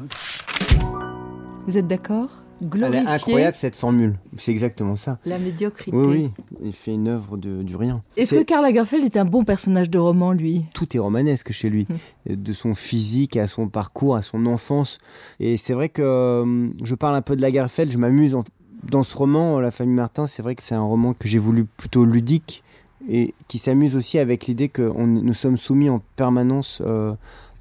Vous 1.67 1.77
êtes 1.77 1.87
d'accord? 1.87 2.29
Elle 2.63 2.67
Glorifier 2.69 3.01
est 3.01 3.07
incroyable 3.07 3.55
cette 3.55 3.75
formule. 3.75 4.19
C'est 4.37 4.51
exactement 4.51 4.95
ça. 4.95 5.17
la 5.25 5.39
médiocrité. 5.39 5.95
Oui, 5.97 6.05
oui. 6.07 6.31
Il 6.63 6.73
fait 6.73 6.93
une 6.93 7.07
œuvre 7.07 7.37
de, 7.37 7.63
du 7.63 7.75
rien. 7.75 8.03
Est-ce 8.17 8.35
que 8.35 8.43
Karl 8.43 8.63
Lagerfeld 8.63 9.03
est 9.03 9.17
un 9.17 9.25
bon 9.25 9.43
personnage 9.43 9.89
de 9.89 9.97
roman, 9.97 10.31
lui? 10.31 10.65
Tout 10.73 10.95
est 10.95 10.99
romanesque 10.99 11.51
chez 11.51 11.69
lui, 11.69 11.87
de 12.27 12.53
son 12.53 12.75
physique 12.75 13.35
à 13.37 13.47
son 13.47 13.67
parcours, 13.67 14.15
à 14.15 14.21
son 14.21 14.45
enfance. 14.45 14.99
Et 15.39 15.57
c'est 15.57 15.73
vrai 15.73 15.89
que 15.89 16.03
euh, 16.03 16.67
je 16.83 16.93
parle 16.95 17.15
un 17.15 17.23
peu 17.23 17.35
de 17.35 17.41
Lagerfeld, 17.41 17.91
je 17.91 17.97
m'amuse 17.97 18.35
en- 18.35 18.43
dans 18.83 19.03
ce 19.03 19.17
roman, 19.17 19.59
La 19.59 19.71
famille 19.71 19.95
Martin. 19.95 20.27
C'est 20.27 20.41
vrai 20.41 20.55
que 20.55 20.63
c'est 20.63 20.75
un 20.75 20.81
roman 20.83 21.13
que 21.13 21.27
j'ai 21.27 21.37
voulu 21.37 21.65
plutôt 21.65 22.05
ludique 22.05 22.63
et 23.09 23.33
qui 23.47 23.57
s'amuse 23.57 23.95
aussi 23.95 24.19
avec 24.19 24.47
l'idée 24.47 24.69
que 24.69 24.81
nous 24.81 25.33
sommes 25.33 25.57
soumis 25.57 25.89
en 25.89 26.01
permanence 26.15 26.81
euh, 26.85 27.13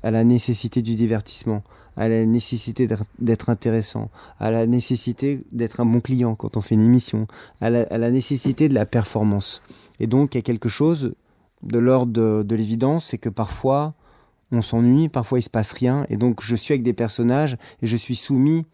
à 0.03 0.11
la 0.11 0.25
nécessité 0.25 0.83
du 0.83 0.95
divertissement, 0.95 1.62
à 1.97 2.09
la 2.09 2.27
nécessité 2.27 2.87
d'être- 2.87 3.49
intéressant, 3.49 4.11
à 4.39 4.51
la 4.51 4.66
nécessité 4.66 5.43
d'être 5.53 5.81
un 5.81 5.87
bon 5.87 6.01
client 6.01 6.35
quand 6.35 6.57
on 6.57 6.61
fait 6.61 6.75
une 6.75 6.85
émission, 6.85 7.27
à 7.61 7.71
la, 7.71 7.83
à 7.91 7.99
la 7.99 8.11
nécessité 8.11 8.68
de 8.68 8.75
la 8.75 8.85
performance. 8.87 9.62
Et 9.99 10.07
donc 10.07 10.35
il 10.35 10.39
y 10.39 10.41
a 10.41 10.43
quelque 10.43 10.68
chose 10.68 11.14
de 11.62 11.79
l'ordre 11.79 12.12
de, 12.12 12.43
de 12.43 12.55
l'évidence, 12.55 13.07
c'est 13.07 13.18
que 13.18 13.29
parfois 13.29 13.95
on 14.53 14.62
s'ennuie, 14.62 15.09
parfois 15.09 15.39
il 15.39 15.43
se 15.43 15.51
passe 15.51 15.73
rien, 15.73 16.05
et 16.09 16.16
donc 16.16 16.43
je 16.43 16.57
suis 16.57 16.73
avec 16.73 16.83
des 16.83 16.93
personnages 16.93 17.57
et 17.83 17.87
je 17.87 17.97
suis 17.97 18.16
soumis 18.16 18.66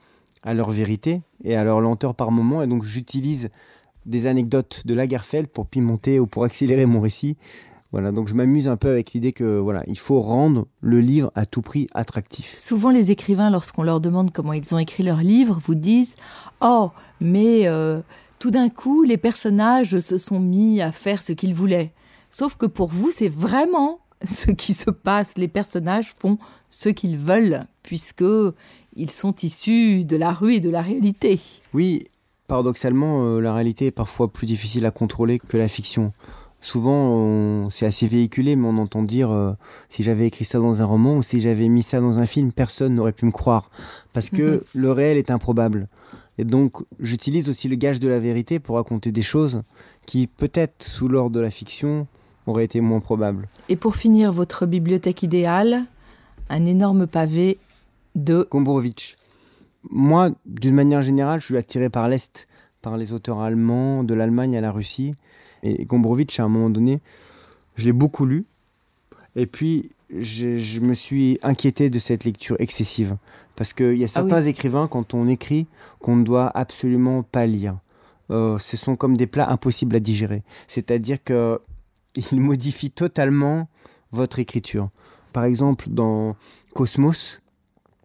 à 0.47 0.55
leur 0.55 0.71
vérité 0.71 1.21
et 1.45 1.57
à 1.57 1.65
leur 1.65 1.81
lenteur 1.81 2.15
par 2.15 2.31
moment, 2.31 2.63
et 2.63 2.67
donc 2.67 2.85
j'utilise 2.85 3.51
des 4.07 4.27
anecdotes 4.27 4.87
de 4.87 4.95
Lagerfeld 4.95 5.49
pour 5.49 5.67
pimenter 5.67 6.21
ou 6.21 6.27
pour 6.27 6.45
accélérer 6.45 6.87
mon 6.87 7.01
récit. 7.01 7.37
Voilà, 7.93 8.13
donc 8.13 8.29
je 8.29 8.35
m'amuse 8.35 8.69
un 8.69 8.77
peu 8.77 8.89
avec 8.89 9.13
l'idée 9.13 9.33
que 9.33 9.59
voilà, 9.59 9.83
il 9.87 9.99
faut 9.99 10.21
rendre 10.21 10.67
le 10.81 11.01
livre 11.01 11.33
à 11.35 11.47
tout 11.47 11.63
prix 11.63 11.89
attractif. 11.95 12.57
Souvent, 12.59 12.91
les 12.91 13.11
écrivains, 13.11 13.51
lorsqu'on 13.51 13.83
leur 13.83 14.01
demande 14.01 14.33
comment 14.33 14.53
ils 14.53 14.75
ont 14.75 14.79
écrit 14.79 15.03
leur 15.03 15.19
livre, 15.19 15.59
vous 15.65 15.75
disent 15.75 16.15
Oh, 16.61 16.91
mais 17.21 17.67
euh, 17.67 18.01
tout 18.39 18.51
d'un 18.51 18.69
coup, 18.69 19.03
les 19.03 19.17
personnages 19.17 19.99
se 20.01 20.19
sont 20.19 20.41
mis 20.41 20.81
à 20.81 20.93
faire 20.93 21.23
ce 21.23 21.33
qu'ils 21.33 21.55
voulaient. 21.55 21.93
Sauf 22.31 22.57
que 22.57 22.67
pour 22.67 22.89
vous, 22.89 23.11
c'est 23.11 23.29
vraiment 23.29 24.01
ce 24.25 24.51
qui 24.51 24.75
se 24.75 24.91
passe. 24.91 25.39
Les 25.39 25.49
personnages 25.49 26.13
font 26.13 26.39
ce 26.71 26.89
qu'ils 26.89 27.19
veulent, 27.19 27.65
puisque 27.83 28.25
ils 28.97 29.11
sont 29.11 29.35
issus 29.43 30.05
de 30.05 30.17
la 30.17 30.33
rue 30.33 30.55
et 30.55 30.61
de 30.61 30.71
la 30.71 30.83
réalité. 30.83 31.39
Oui, 31.75 32.05
paradoxalement, 32.49 33.25
euh, 33.25 33.41
la 33.41 33.53
réalité 33.55 33.87
est 33.87 33.91
parfois 33.91 34.29
plus 34.29 34.47
difficile 34.47 34.87
à 34.87 34.91
contrôler 34.91 35.39
que 35.39 35.57
la 35.57 35.69
fiction. 35.69 36.13
souvent 36.61 37.69
c'est 37.71 37.87
assez 37.87 38.07
véhiculé, 38.09 38.57
mais 38.57 38.67
on 38.67 38.79
entend 38.79 39.03
dire 39.03 39.31
euh, 39.31 39.53
si 39.89 40.03
j'avais 40.03 40.27
écrit 40.27 40.45
ça 40.45 40.59
dans 40.59 40.83
un 40.83 40.85
roman 40.85 41.17
ou 41.19 41.23
si 41.23 41.41
j'avais 41.41 41.69
mis 41.69 41.83
ça 41.83 42.01
dans 42.01 42.19
un 42.19 42.27
film, 42.27 42.51
personne 42.53 42.95
n'aurait 42.95 43.13
pu 43.13 43.27
me 43.27 43.31
croire. 43.31 43.71
Parce 44.13 44.31
que 44.31 44.43
Mhm. 44.57 44.61
le 44.75 44.93
réel 44.93 45.17
est 45.19 45.31
improbable. 45.31 45.89
Et 46.39 46.45
donc 46.45 46.83
j'utilise 46.99 47.49
aussi 47.49 47.69
le 47.69 47.77
gage 47.77 48.01
de 48.01 48.09
la 48.09 48.19
vérité 48.19 48.59
pour 48.59 48.77
raconter 48.77 49.13
des 49.13 49.23
choses 49.23 49.63
qui 50.07 50.27
peut-être 50.27 50.83
sous 50.83 51.09
l'ordre 51.09 51.31
de 51.37 51.41
la 51.41 51.51
fiction 51.51 52.07
auraient 52.47 52.65
été 52.65 52.81
moins 52.81 53.01
probables. 53.01 53.49
Et 53.69 53.77
pour 53.77 53.97
finir, 53.97 54.33
votre 54.33 54.67
bibliothèque 54.67 55.23
idéale, 55.23 55.85
un 56.49 56.65
énorme 56.67 57.07
pavé 57.07 57.59
de 58.17 58.49
Gombrowicz. 58.51 59.17
Moi, 59.91 60.31
d'une 60.47 60.75
manière 60.75 61.03
générale, 61.03 61.41
je 61.41 61.47
suis 61.47 61.57
attiré 61.57 61.89
par 61.89 62.09
l'Est, 62.09 62.49
par 62.83 62.97
les 62.97 63.12
auteurs 63.12 63.41
allemands, 63.41 64.03
de 64.03 64.14
l'Allemagne 64.14 64.57
à 64.57 64.61
la 64.61 64.73
Russie. 64.73 65.14
Et 65.62 65.85
Gombrowicz, 65.85 66.41
à 66.41 66.45
un 66.45 66.49
moment 66.49 66.71
donné, 66.71 67.01
je 67.77 67.85
l'ai 67.85 67.93
beaucoup 67.93 68.27
lu. 68.27 68.45
Et 69.37 69.47
puis, 69.47 69.91
je, 70.17 70.57
je 70.57 70.81
me 70.81 70.95
suis 70.95 71.39
inquiété 71.43 71.91
de 71.91 71.99
cette 71.99 72.25
lecture 72.25 72.57
excessive. 72.59 73.17
Parce 73.55 73.73
qu'il 73.73 73.97
y 73.97 74.05
a 74.05 74.09
Ah 74.14 74.23
oui. 74.23 74.29
certains 74.31 74.43
écrivains, 74.43 74.89
quand 74.89 75.14
on 75.14 75.29
écrit, 75.29 75.67
qu'on 76.01 76.17
ne 76.17 76.25
doit 76.25 76.51
absolument 76.57 77.23
pas 77.23 77.47
lire. 77.47 77.79
Euh, 78.31 78.59
ce 78.59 78.77
sont 78.77 78.97
comme 78.97 79.17
des 79.17 79.27
plats 79.27 79.49
impossibles 79.51 79.95
à 79.95 80.01
digérer. 80.01 80.43
C'est-à-dire 80.69 81.19
qu'ils 81.23 81.61
modifient 82.41 82.91
totalement 82.91 83.69
votre 84.11 84.39
écriture. 84.39 84.91
Par 85.33 85.45
exemple, 85.45 85.87
dans 85.91 86.35
Cosmos, 86.75 87.41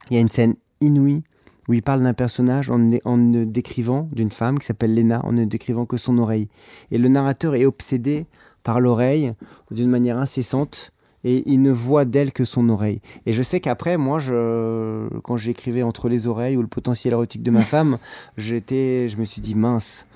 il 0.10 0.16
y 0.16 0.18
a 0.18 0.22
une 0.22 0.30
scène 0.30 0.56
inouïe 0.82 1.24
où 1.68 1.74
il 1.74 1.84
parle 1.84 2.04
d'un 2.04 2.14
personnage 2.14 2.70
en, 2.70 2.80
ne- 2.80 2.98
en 3.06 3.18
ne 3.18 3.46
décrivant, 3.46 4.10
d'une 4.12 4.32
femme 4.32 4.60
qui 4.60 4.66
s'appelle 4.66 4.96
Lena, 4.96 5.22
en 5.26 5.32
ne 5.32 5.46
décrivant 5.46 5.86
que 5.86 5.98
son 5.98 6.18
oreille. 6.18 6.48
Et 6.92 6.98
le 6.98 7.08
narrateur 7.08 7.56
est 7.56 7.66
obsédé 7.66 8.26
par 8.64 8.80
l'oreille 8.80 9.34
d'une 9.70 9.90
manière 9.90 10.18
incessante 10.18 10.92
et 11.24 11.44
il 11.46 11.62
ne 11.62 11.72
voit 11.72 12.04
d'elle 12.06 12.34
que 12.34 12.46
son 12.46 12.68
oreille. 12.70 13.00
Et 13.26 13.34
je 13.34 13.44
sais 13.44 13.60
qu'après, 13.60 13.98
moi, 13.98 14.18
je, 14.18 15.08
quand 15.20 15.38
j'écrivais 15.38 15.84
entre 15.84 16.10
les 16.10 16.28
oreilles 16.28 16.58
ou 16.58 16.62
le 16.62 16.68
potentiel 16.68 17.14
érotique 17.14 17.44
de 17.44 17.52
ma 17.52 17.62
femme, 17.74 18.00
j'étais, 18.38 19.08
je 19.08 19.18
me 19.18 19.24
suis 19.24 19.42
dit 19.42 19.56
mince, 19.56 20.08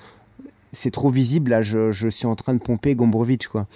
c'est 0.72 0.90
trop 0.90 1.10
visible 1.10 1.52
là, 1.52 1.62
je, 1.62 1.92
je 1.92 2.08
suis 2.08 2.26
en 2.26 2.34
train 2.34 2.54
de 2.54 2.58
pomper 2.60 2.94
Gombrowicz 2.94 3.46
quoi. 3.46 3.66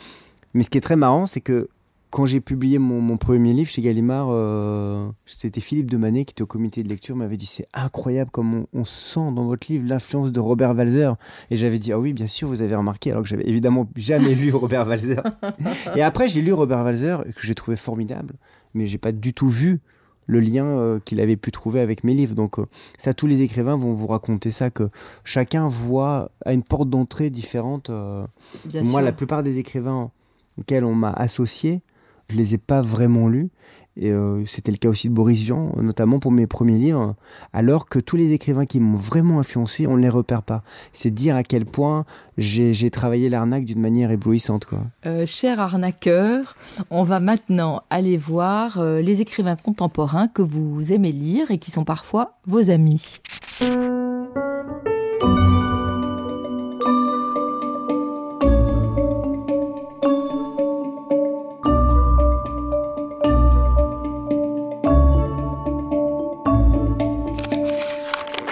Mais 0.54 0.64
ce 0.64 0.70
qui 0.70 0.78
est 0.78 0.82
très 0.82 0.96
marrant, 0.96 1.26
c'est 1.26 1.40
que 1.40 1.68
quand 2.10 2.26
j'ai 2.26 2.40
publié 2.40 2.78
mon, 2.78 3.00
mon 3.00 3.16
premier 3.16 3.52
livre 3.52 3.70
chez 3.70 3.82
Gallimard, 3.82 4.28
euh, 4.30 5.08
c'était 5.26 5.60
Philippe 5.60 5.90
de 5.90 5.96
Manet 5.96 6.24
qui 6.24 6.32
était 6.32 6.42
au 6.42 6.46
comité 6.46 6.82
de 6.82 6.88
lecture, 6.88 7.14
m'avait 7.14 7.36
dit 7.36 7.46
c'est 7.46 7.66
incroyable 7.72 8.30
comme 8.30 8.54
on, 8.54 8.66
on 8.72 8.84
sent 8.84 9.32
dans 9.34 9.44
votre 9.44 9.70
livre 9.70 9.88
l'influence 9.88 10.32
de 10.32 10.40
Robert 10.40 10.74
Walzer. 10.74 11.16
Et 11.50 11.56
j'avais 11.56 11.78
dit 11.78 11.92
ah 11.92 11.98
oui 11.98 12.12
bien 12.12 12.26
sûr 12.26 12.48
vous 12.48 12.62
avez 12.62 12.74
remarqué 12.74 13.12
alors 13.12 13.22
que 13.22 13.28
j'avais 13.28 13.48
évidemment 13.48 13.88
jamais 13.96 14.34
lu 14.34 14.52
Robert 14.52 14.88
Walzer. 14.88 15.22
Et 15.96 16.02
après 16.02 16.28
j'ai 16.28 16.42
lu 16.42 16.52
Robert 16.52 16.80
Walzer 16.80 17.24
que 17.24 17.46
j'ai 17.46 17.54
trouvé 17.54 17.76
formidable, 17.76 18.34
mais 18.74 18.86
j'ai 18.86 18.98
pas 18.98 19.12
du 19.12 19.32
tout 19.32 19.48
vu 19.48 19.80
le 20.26 20.40
lien 20.40 20.66
euh, 20.66 20.98
qu'il 21.04 21.20
avait 21.20 21.36
pu 21.36 21.52
trouver 21.52 21.80
avec 21.80 22.02
mes 22.02 22.14
livres. 22.14 22.34
Donc 22.34 22.58
euh, 22.58 22.66
ça, 22.98 23.12
tous 23.12 23.28
les 23.28 23.42
écrivains 23.42 23.76
vont 23.76 23.92
vous 23.92 24.06
raconter 24.08 24.50
ça, 24.50 24.70
que 24.70 24.90
chacun 25.22 25.68
voit 25.68 26.32
à 26.44 26.52
une 26.54 26.62
porte 26.62 26.90
d'entrée 26.90 27.30
différente. 27.30 27.88
Moi, 27.90 28.84
sûr. 28.84 29.00
la 29.00 29.12
plupart 29.12 29.42
des 29.42 29.58
écrivains 29.58 30.10
auxquels 30.58 30.84
on 30.84 30.94
m'a 30.94 31.10
associé, 31.10 31.82
je 32.30 32.36
les 32.36 32.54
ai 32.54 32.58
pas 32.58 32.80
vraiment 32.80 33.28
lus. 33.28 33.50
Et 33.96 34.10
euh, 34.12 34.46
c'était 34.46 34.70
le 34.70 34.78
cas 34.78 34.88
aussi 34.88 35.08
de 35.08 35.14
Boris 35.14 35.40
Vian, 35.40 35.72
notamment 35.76 36.20
pour 36.20 36.30
mes 36.30 36.46
premiers 36.46 36.78
livres. 36.78 37.16
Alors 37.52 37.86
que 37.86 37.98
tous 37.98 38.16
les 38.16 38.32
écrivains 38.32 38.64
qui 38.64 38.80
m'ont 38.80 38.96
vraiment 38.96 39.40
influencé, 39.40 39.86
on 39.86 39.96
ne 39.96 40.02
les 40.02 40.08
repère 40.08 40.42
pas. 40.42 40.62
C'est 40.92 41.10
dire 41.10 41.36
à 41.36 41.42
quel 41.42 41.66
point 41.66 42.06
j'ai 42.38 42.90
travaillé 42.90 43.28
l'arnaque 43.28 43.64
d'une 43.64 43.80
manière 43.80 44.10
éblouissante. 44.10 44.64
Quoi. 44.64 44.80
Euh, 45.06 45.26
cher 45.26 45.60
arnaqueur, 45.60 46.56
on 46.90 47.02
va 47.02 47.20
maintenant 47.20 47.82
aller 47.90 48.16
voir 48.16 48.78
euh, 48.78 49.00
les 49.00 49.20
écrivains 49.20 49.56
contemporains 49.56 50.28
que 50.28 50.42
vous 50.42 50.92
aimez 50.92 51.12
lire 51.12 51.50
et 51.50 51.58
qui 51.58 51.70
sont 51.70 51.84
parfois 51.84 52.38
vos 52.46 52.70
amis.– 52.70 53.20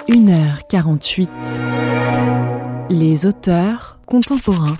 1h48. 0.08 1.28
Les 2.88 3.26
auteurs 3.26 4.00
contemporains. 4.06 4.78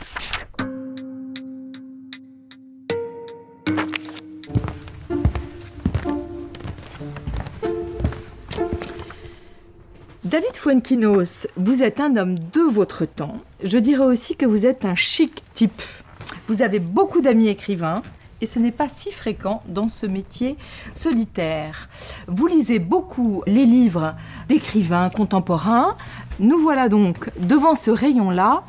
David 10.24 10.56
Fuenquinos, 10.56 11.46
vous 11.58 11.82
êtes 11.82 12.00
un 12.00 12.16
homme 12.16 12.38
de 12.38 12.62
votre 12.62 13.04
temps. 13.04 13.36
Je 13.62 13.76
dirais 13.76 14.06
aussi 14.06 14.34
que 14.34 14.46
vous 14.46 14.64
êtes 14.64 14.86
un 14.86 14.94
chic 14.94 15.44
type. 15.52 15.82
Vous 16.48 16.62
avez 16.62 16.78
beaucoup 16.78 17.20
d'amis 17.20 17.48
écrivains 17.48 18.00
et 18.40 18.46
ce 18.46 18.58
n'est 18.58 18.72
pas 18.72 18.88
si 18.88 19.10
fréquent 19.12 19.62
dans 19.66 19.88
ce 19.88 20.06
métier 20.06 20.56
solitaire. 20.94 21.88
Vous 22.26 22.46
lisez 22.46 22.78
beaucoup 22.78 23.42
les 23.46 23.66
livres 23.66 24.14
d'écrivains 24.48 25.10
contemporains. 25.10 25.96
Nous 26.38 26.58
voilà 26.58 26.88
donc 26.88 27.30
devant 27.38 27.74
ce 27.74 27.90
rayon-là. 27.90 28.62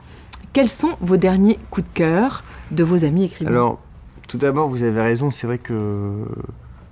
Quels 0.53 0.69
sont 0.69 0.97
vos 1.01 1.17
derniers 1.17 1.59
coups 1.69 1.87
de 1.87 1.93
cœur 1.93 2.43
de 2.71 2.83
vos 2.83 3.03
amis 3.03 3.25
écrivains? 3.25 3.51
Alors, 3.51 3.79
tout 4.27 4.37
d'abord, 4.37 4.67
vous 4.67 4.83
avez 4.83 5.01
raison, 5.01 5.31
c'est 5.31 5.47
vrai 5.47 5.59
que 5.59 6.25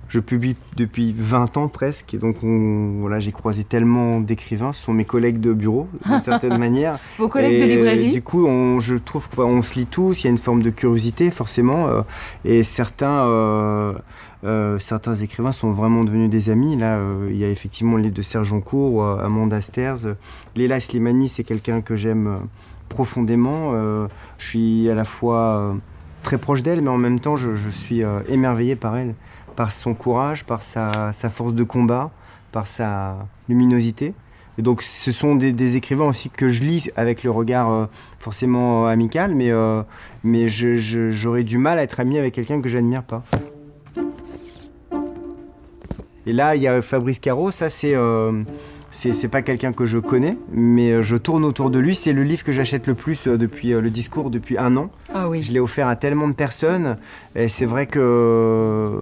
je 0.08 0.20
publie 0.20 0.56
depuis 0.76 1.14
20 1.16 1.56
ans 1.58 1.68
presque, 1.68 2.14
et 2.14 2.18
donc 2.18 2.36
on- 2.42 3.00
voilà, 3.00 3.18
j'ai 3.20 3.32
croisé 3.32 3.62
tellement 3.64 4.20
d'écrivains, 4.20 4.72
ce 4.72 4.82
sont 4.82 4.92
mes 4.94 5.04
collègues 5.04 5.40
de 5.40 5.52
bureau, 5.52 5.86
d'une 6.06 6.20
certaine 6.22 6.56
manière. 6.58 6.98
Vos 7.18 7.28
collègues 7.28 7.60
de 7.60 7.66
librairie 7.66 8.10
Du 8.10 8.22
coup, 8.22 8.46
on- 8.46 8.80
je 8.80 8.96
trouve 8.96 9.28
qu'on 9.28 9.60
se 9.62 9.78
lit 9.78 9.86
tous, 9.86 10.22
il 10.22 10.24
y 10.24 10.26
a 10.28 10.30
une 10.30 10.38
forme 10.38 10.62
de 10.62 10.70
curiosité 10.70 11.30
forcément, 11.30 11.88
euh, 11.88 12.02
et 12.44 12.62
certains, 12.62 13.26
euh, 13.26 13.92
euh, 14.44 14.78
certains 14.78 15.14
écrivains 15.16 15.52
sont 15.52 15.72
vraiment 15.72 16.04
devenus 16.04 16.30
des 16.30 16.48
amis. 16.48 16.76
Là, 16.76 16.98
il 17.28 17.36
y 17.36 17.44
a 17.44 17.48
effectivement 17.50 17.96
le 17.96 18.04
livre 18.04 18.14
de 18.14 18.22
Serge 18.22 18.48
Joncourt, 18.48 19.02
euh, 19.02 19.24
Amanda 19.24 19.60
Sters. 19.60 20.14
Léla 20.56 20.80
Slimani, 20.80 21.28
c'est 21.28 21.44
quelqu'un 21.44 21.80
que 21.80 21.96
j'aime 21.96 22.38
profondément. 22.88 23.72
Je 24.38 24.44
suis 24.44 24.88
à 24.90 24.94
la 24.94 25.04
fois 25.04 25.74
très 26.22 26.38
proche 26.38 26.62
d'elle, 26.62 26.80
mais 26.82 26.88
en 26.90 26.98
même 26.98 27.20
temps, 27.20 27.36
je, 27.36 27.54
je 27.54 27.68
suis 27.70 28.02
émerveillé 28.28 28.76
par 28.76 28.96
elle, 28.96 29.14
par 29.58 29.72
son 29.72 29.92
courage, 29.92 30.44
par 30.44 30.62
sa, 30.62 31.12
force 31.32 31.52
de 31.52 31.64
combat, 31.64 32.12
par 32.52 32.68
sa 32.68 33.16
luminosité. 33.48 34.14
Donc, 34.56 34.82
ce 34.82 35.10
sont 35.10 35.34
des, 35.34 35.74
écrivains 35.74 36.04
aussi 36.04 36.30
que 36.30 36.48
je 36.48 36.62
lis 36.62 36.92
avec 36.94 37.24
le 37.24 37.32
regard 37.32 37.68
euh, 37.68 37.86
forcément 38.20 38.86
euh, 38.86 38.90
amical, 38.90 39.34
mais, 39.34 39.50
euh, 39.50 39.82
mais 40.22 40.48
j'aurais 40.48 41.42
du 41.42 41.58
mal 41.58 41.80
à 41.80 41.82
être 41.82 41.98
ami 41.98 42.18
avec 42.18 42.34
quelqu'un 42.34 42.60
que 42.60 42.68
j'admire 42.68 43.02
pas. 43.02 43.24
Et 46.24 46.30
là, 46.32 46.54
il 46.54 46.62
y 46.62 46.68
a 46.68 46.80
Fabrice 46.80 47.18
Caro, 47.18 47.50
ça 47.50 47.68
c'est. 47.68 47.96
C'est 48.90 49.28
pas 49.28 49.42
quelqu'un 49.42 49.72
que 49.72 49.84
je 49.86 49.98
connais, 49.98 50.36
mais 50.50 50.90
euh, 50.92 51.02
je 51.02 51.16
tourne 51.16 51.44
autour 51.44 51.70
de 51.70 51.78
lui. 51.78 51.94
C'est 51.94 52.12
le 52.12 52.22
livre 52.22 52.42
que 52.42 52.52
j'achète 52.52 52.86
le 52.86 52.94
plus 52.94 53.26
euh, 53.26 53.36
depuis 53.36 53.72
euh, 53.72 53.80
le 53.80 53.90
discours 53.90 54.30
depuis 54.30 54.58
un 54.58 54.76
an. 54.76 54.90
Ah 55.12 55.28
oui. 55.28 55.42
Je 55.42 55.52
l'ai 55.52 55.60
offert 55.60 55.88
à 55.88 55.96
tellement 55.96 56.28
de 56.28 56.32
personnes. 56.32 56.96
Et 57.36 57.48
c'est 57.48 57.66
vrai 57.66 57.86
que 57.86 59.00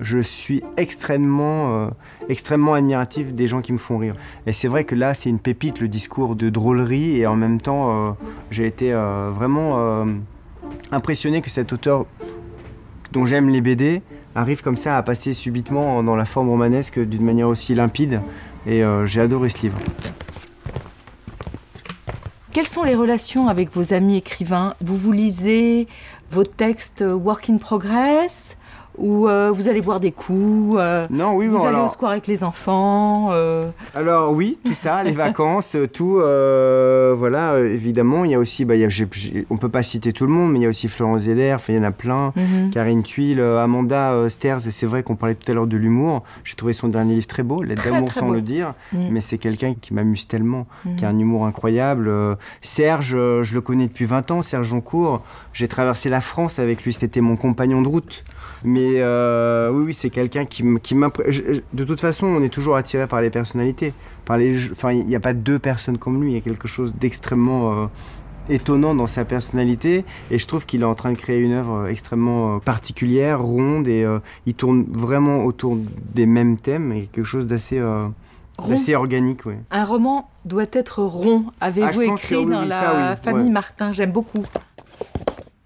je 0.00 0.18
suis 0.18 0.62
extrêmement, 0.76 1.84
euh, 1.84 1.88
extrêmement 2.28 2.74
admiratif 2.74 3.32
des 3.32 3.46
gens 3.46 3.60
qui 3.60 3.72
me 3.72 3.78
font 3.78 3.98
rire. 3.98 4.14
Et 4.46 4.52
c'est 4.52 4.68
vrai 4.68 4.84
que 4.84 4.94
là, 4.94 5.14
c'est 5.14 5.28
une 5.30 5.38
pépite, 5.38 5.80
le 5.80 5.88
discours 5.88 6.36
de 6.36 6.50
drôlerie. 6.50 7.20
Et 7.20 7.26
en 7.26 7.36
même 7.36 7.60
temps, 7.60 8.08
euh, 8.08 8.12
j'ai 8.50 8.66
été 8.66 8.92
euh, 8.92 9.30
vraiment 9.34 10.06
impressionné 10.92 11.42
que 11.42 11.50
cet 11.50 11.72
auteur 11.72 12.06
dont 13.12 13.24
j'aime 13.24 13.48
les 13.48 13.60
BD 13.60 14.02
arrive 14.34 14.62
comme 14.62 14.76
ça 14.76 14.96
à 14.96 15.02
passer 15.02 15.32
subitement 15.32 16.02
dans 16.02 16.16
la 16.16 16.24
forme 16.24 16.50
romanesque 16.50 16.98
d'une 16.98 17.24
manière 17.24 17.48
aussi 17.48 17.74
limpide. 17.74 18.20
Et 18.66 18.82
euh, 18.82 19.06
j'ai 19.06 19.20
adoré 19.20 19.48
ce 19.48 19.62
livre. 19.62 19.78
Quelles 22.52 22.66
sont 22.66 22.82
les 22.82 22.94
relations 22.94 23.48
avec 23.48 23.72
vos 23.74 23.92
amis 23.92 24.16
écrivains? 24.16 24.74
Vous 24.80 24.96
vous 24.96 25.12
lisez 25.12 25.86
vos 26.30 26.44
textes 26.44 27.04
work 27.06 27.48
in 27.48 27.58
progress? 27.58 28.56
Ou 28.98 29.28
euh, 29.28 29.50
vous 29.52 29.68
allez 29.68 29.82
boire 29.82 30.00
des 30.00 30.12
coups 30.12 30.76
euh, 30.78 31.06
Non, 31.10 31.34
oui, 31.34 31.46
Vous 31.48 31.58
bon, 31.58 31.64
allez 31.64 31.76
alors- 31.76 31.86
au 31.86 31.88
square 31.92 32.12
avec 32.12 32.26
les 32.26 32.42
enfants 32.42 33.28
euh, 33.32 33.68
Alors 33.94 34.32
oui, 34.32 34.58
tout 34.64 34.74
ça, 34.74 35.02
les 35.02 35.12
vacances, 35.26 35.76
tout, 35.92 36.18
euh, 36.18 37.14
voilà, 37.16 37.52
euh, 37.52 37.72
évidemment. 37.74 38.24
Il 38.24 38.30
y 38.30 38.34
a 38.34 38.38
aussi, 38.38 38.64
bah, 38.64 38.74
il 38.74 38.80
y 38.80 38.84
a- 38.84 39.44
on 39.50 39.56
peut 39.58 39.68
pas 39.68 39.82
citer 39.82 40.12
tout 40.12 40.24
le 40.26 40.32
monde, 40.32 40.52
mais 40.52 40.60
il 40.60 40.62
y 40.62 40.66
a 40.66 40.68
aussi 40.70 40.88
Florence 40.88 41.22
Zeller, 41.22 41.56
il 41.68 41.74
y 41.74 41.78
en 41.78 41.82
a 41.82 41.90
plein. 41.90 42.32
Mhm. 42.36 42.70
Karine 42.72 43.02
Thuil, 43.02 43.38
euh, 43.38 43.62
Amanda 43.62 44.14
Sters, 44.28 44.66
et 44.66 44.70
c'est 44.70 44.86
vrai 44.86 45.02
qu'on 45.02 45.16
parlait 45.16 45.34
tout 45.34 45.50
à 45.50 45.54
l'heure 45.54 45.66
de 45.66 45.76
l'humour. 45.76 46.22
J'ai 46.44 46.54
trouvé 46.54 46.72
son 46.72 46.88
dernier 46.88 47.14
livre 47.14 47.26
très 47.26 47.42
beau, 47.42 47.62
L'aide 47.62 47.80
d'amour 47.84 48.12
sans 48.12 48.26
beau. 48.28 48.32
le 48.34 48.40
dire, 48.40 48.74
Mhm. 48.92 49.08
mais 49.10 49.20
c'est 49.20 49.38
quelqu'un 49.38 49.74
qui 49.80 49.92
m'amuse 49.94 50.26
tellement, 50.26 50.66
qui 50.96 51.04
a 51.04 51.08
un 51.08 51.18
humour 51.18 51.46
incroyable. 51.46 52.10
Serge, 52.62 53.10
je 53.42 53.54
le 53.54 53.60
connais 53.60 53.86
depuis 53.86 54.04
20 54.06 54.30
ans, 54.30 54.42
Serge 54.42 54.68
Joncourt. 54.68 55.22
J'ai 55.52 55.68
traversé 55.68 56.08
la 56.08 56.20
France 56.20 56.58
avec 56.58 56.82
lui, 56.84 56.92
c'était 56.92 57.20
mon 57.20 57.36
compagnon 57.36 57.82
de 57.82 57.88
route. 57.88 58.24
Mais 58.68 58.94
euh, 58.96 59.70
oui, 59.72 59.84
oui, 59.86 59.94
c'est 59.94 60.10
quelqu'un 60.10 60.44
qui, 60.44 60.64
qui 60.82 60.96
je- 61.28 61.42
De 61.72 61.84
toute 61.84 62.00
façon, 62.00 62.26
on 62.26 62.42
est 62.42 62.48
toujours 62.48 62.74
attiré 62.76 63.06
par 63.06 63.20
les 63.20 63.30
personnalités. 63.30 63.92
Par 64.24 64.36
les, 64.38 64.70
enfin, 64.72 64.90
il 64.90 65.06
n'y 65.06 65.14
a 65.14 65.20
pas 65.20 65.34
deux 65.34 65.60
personnes 65.60 65.98
comme 65.98 66.20
lui. 66.20 66.32
Il 66.32 66.34
y 66.34 66.38
a 66.38 66.40
quelque 66.40 66.66
chose 66.66 66.92
d'extrêmement 66.98 67.72
euh, 67.72 67.86
étonnant 68.48 68.94
dans 68.96 69.06
sa 69.06 69.24
personnalité. 69.24 70.04
Et 70.32 70.38
je 70.38 70.46
trouve 70.48 70.66
qu'il 70.66 70.82
est 70.82 70.84
en 70.86 70.96
train 70.96 71.12
de 71.12 71.16
créer 71.16 71.38
une 71.40 71.52
œuvre 71.52 71.84
euh, 71.84 71.86
extrêmement 71.90 72.58
particulière, 72.58 73.40
ronde, 73.40 73.86
et 73.86 74.02
euh, 74.02 74.18
il 74.46 74.54
tourne 74.54 74.84
vraiment 74.90 75.44
autour 75.44 75.78
des 76.14 76.26
mêmes 76.26 76.56
thèmes 76.58 76.90
et 76.92 77.02
quelque 77.06 77.24
chose 77.24 77.46
d'assez 77.46 77.80
d'assez 78.68 78.96
organique. 78.96 79.46
Ouais. 79.46 79.58
Un 79.70 79.84
roman 79.84 80.28
doit 80.44 80.64
être 80.72 81.02
rond. 81.04 81.44
Ah, 81.60 81.66
Avez-vous 81.66 82.00
que 82.00 82.14
écrit 82.14 82.36
oui, 82.36 82.46
dans 82.46 82.62
oui, 82.62 82.68
la 82.68 82.80
ça, 82.80 82.94
oui, 83.14 83.16
famille 83.22 83.46
ouais. 83.46 83.52
Martin? 83.52 83.92
J'aime 83.92 84.10
beaucoup. 84.12 84.44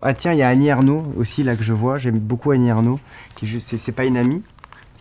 Ah 0.02 0.14
tiens, 0.14 0.32
il 0.32 0.38
y 0.38 0.42
a 0.42 0.48
Annie 0.48 0.70
Arnaud 0.70 1.04
aussi 1.18 1.42
là 1.42 1.56
que 1.56 1.62
je 1.62 1.74
vois. 1.74 1.98
J'aime 1.98 2.18
beaucoup 2.18 2.50
Annie 2.52 2.70
Arnaud. 2.70 2.98
Qui 3.36 3.60
c'est, 3.60 3.92
pas 3.92 4.04
une 4.04 4.16
amie, 4.16 4.42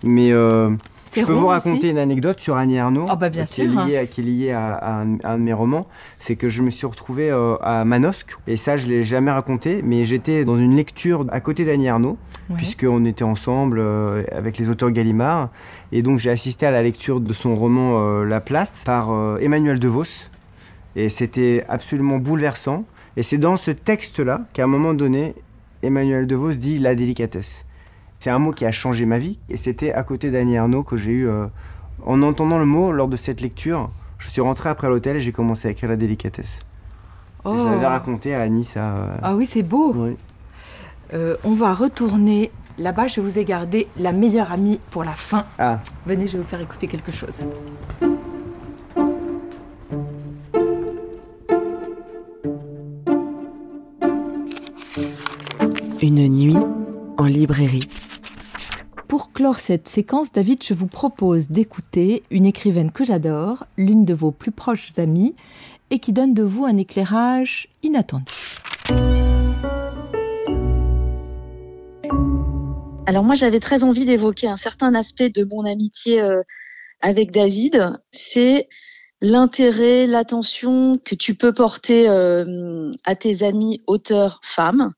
mais 0.04 0.34
euh, 0.34 0.72
je 1.16 1.24
peux 1.24 1.32
vous 1.34 1.48
raconter 1.48 1.78
aussi 1.80 1.90
une 1.92 1.98
anecdote 1.98 2.40
sur 2.40 2.58
Annie 2.58 2.78
Arnaud. 2.80 3.06
Ah 3.08 3.16
bah 3.16 3.30
bien 3.30 3.46
qui 3.46 3.62
est 3.62 3.68
liée, 3.68 3.98
à, 3.98 4.06
qui 4.06 4.22
est 4.22 4.24
liée 4.24 4.52
à, 4.52 4.74
à 4.76 5.02
un, 5.02 5.18
à 5.24 5.34
un 5.34 5.38
de 5.38 5.44
mes 5.44 5.54
romans. 5.54 5.88
C'est 6.20 6.36
que 6.36 6.50
je 6.50 6.62
me 6.62 6.70
suis 6.70 6.86
retrouvé 6.86 7.30
euh, 7.30 7.56
à 7.62 7.86
Manosque 7.86 8.38
et 8.48 8.58
ça 8.58 8.76
je 8.78 8.88
l'ai 8.88 9.04
jamais 9.04 9.32
raconté, 9.32 9.82
mais 9.84 10.04
j'étais 10.06 10.44
dans 10.46 10.58
une 10.58 10.76
lecture 10.76 11.26
à 11.32 11.40
côté 11.40 11.66
d'Annie 11.66 11.90
Arnaud 11.90 12.18
Ouais. 12.50 12.56
puisqu'on 12.58 13.06
était 13.06 13.24
ensemble 13.24 13.78
euh, 13.80 14.24
avec 14.32 14.58
les 14.58 14.72
auteurs 14.72 14.90
Gallimard 14.90 15.50
et 15.92 16.02
donc 16.02 16.18
j'ai 16.18 16.32
assisté 16.32 16.66
à 16.66 16.72
la 16.72 16.82
lecture 16.82 17.20
de 17.22 17.32
son 17.32 17.54
roman 17.54 18.00
euh, 18.00 18.26
La 18.26 18.42
Place 18.42 18.82
par 18.88 19.12
Emmanuel 19.40 19.78
DeVos 19.78 20.30
et 20.96 21.10
c'était 21.10 21.64
absolument 21.70 22.18
bouleversant. 22.18 22.86
Et 23.20 23.22
c'est 23.24 23.38
dans 23.38 23.58
ce 23.58 23.72
texte-là 23.72 24.44
qu'à 24.54 24.64
un 24.64 24.68
moment 24.68 24.94
donné, 24.94 25.36
Emmanuel 25.84 26.26
DeVos 26.26 26.54
dit 26.54 26.78
la 26.78 26.96
délicatesse. 26.96 27.66
C'est 28.18 28.30
un 28.30 28.40
mot 28.40 28.54
qui 28.54 28.64
a 28.66 28.72
changé 28.72 29.06
ma 29.06 29.20
vie. 29.20 29.40
Et 29.50 29.58
c'était 29.58 29.92
à 29.92 30.04
côté 30.04 30.32
d'Annie 30.32 30.58
Arnaud 30.58 30.84
que 30.84 30.96
j'ai 30.96 31.12
eu, 31.12 31.28
euh, 31.28 31.48
en 32.06 32.22
entendant 32.22 32.58
le 32.58 32.64
mot 32.66 32.94
lors 32.94 33.10
de 33.10 33.18
cette 33.18 33.42
lecture, 33.42 33.90
je 34.20 34.30
suis 34.30 34.40
rentré 34.40 34.70
après 34.70 34.88
l'hôtel 34.88 35.18
et 35.18 35.20
j'ai 35.20 35.34
commencé 35.34 35.68
à 35.68 35.72
écrire 35.72 35.90
la 35.90 35.98
délicatesse. 35.98 36.62
Oh. 37.44 37.58
Je 37.60 37.66
l'avais 37.66 37.88
raconté 37.88 38.34
à 38.34 38.40
Annie, 38.40 38.64
ça. 38.64 38.80
euh, 38.96 39.16
Ah 39.22 39.36
oui, 39.36 39.46
c'est 39.46 39.64
beau. 39.64 39.94
oui. 39.98 40.16
Euh, 41.14 41.36
on 41.44 41.56
va 41.56 41.74
retourner 41.74 42.52
là-bas. 42.78 43.08
Je 43.08 43.20
vous 43.20 43.38
ai 43.38 43.44
gardé 43.44 43.90
la 43.98 44.14
meilleure 44.14 44.54
amie 44.54 44.80
pour 44.92 45.04
la 45.04 45.12
fin. 45.12 45.44
Ah, 45.58 45.80
Venez, 46.06 46.26
je 46.28 46.38
vais 46.38 46.44
vous 46.44 46.48
faire 46.48 46.62
écouter 46.62 46.88
quelque 46.88 47.12
chose. 47.12 47.44
Librairie. 57.30 57.88
Pour 59.08 59.32
clore 59.32 59.60
cette 59.60 59.88
séquence, 59.88 60.32
David, 60.32 60.64
je 60.64 60.74
vous 60.74 60.88
propose 60.88 61.50
d'écouter 61.50 62.24
une 62.30 62.46
écrivaine 62.46 62.92
que 62.92 63.04
j'adore, 63.04 63.66
l'une 63.78 64.06
de 64.06 64.14
vos 64.14 64.32
plus 64.32 64.52
proches 64.52 64.92
amies, 64.98 65.34
et 65.90 66.00
qui 66.00 66.14
donne 66.14 66.34
de 66.34 66.44
vous 66.44 66.66
un 66.66 66.78
éclairage 66.78 67.70
inattendu. 67.82 68.34
Alors 73.08 73.24
moi, 73.24 73.34
j'avais 73.34 73.60
très 73.60 73.84
envie 73.84 74.06
d'évoquer 74.06 74.48
un 74.48 74.58
certain 74.58 74.94
aspect 74.94 75.32
de 75.32 75.44
mon 75.44 75.66
amitié 75.66 76.22
euh, 76.22 76.44
avec 77.02 77.32
David. 77.32 78.00
C'est 78.12 78.70
l'intérêt, 79.22 80.06
l'attention 80.06 81.00
que 81.04 81.16
tu 81.16 81.34
peux 81.34 81.52
porter 81.52 82.08
euh, 82.08 82.92
à 83.06 83.16
tes 83.16 83.42
amis 83.44 83.82
auteurs 83.88 84.40
femmes. 84.44 84.92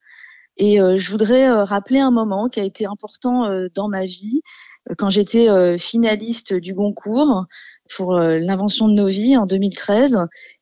Et 0.62 0.80
euh, 0.80 1.00
je 1.00 1.10
voudrais 1.10 1.50
euh, 1.50 1.64
rappeler 1.64 1.98
un 2.00 2.12
moment 2.12 2.48
qui 2.48 2.60
a 2.60 2.64
été 2.64 2.86
important 2.86 3.46
euh, 3.46 3.68
dans 3.74 3.90
ma 3.90 4.06
vie 4.06 4.42
quand 4.98 5.10
j'étais 5.10 5.48
finaliste 5.78 6.56
du 6.56 6.74
Goncourt 6.74 7.46
pour 7.96 8.16
l'invention 8.16 8.88
de 8.88 8.94
nos 8.96 9.06
vies 9.06 9.38
en 9.38 9.46
2013. 9.46 10.18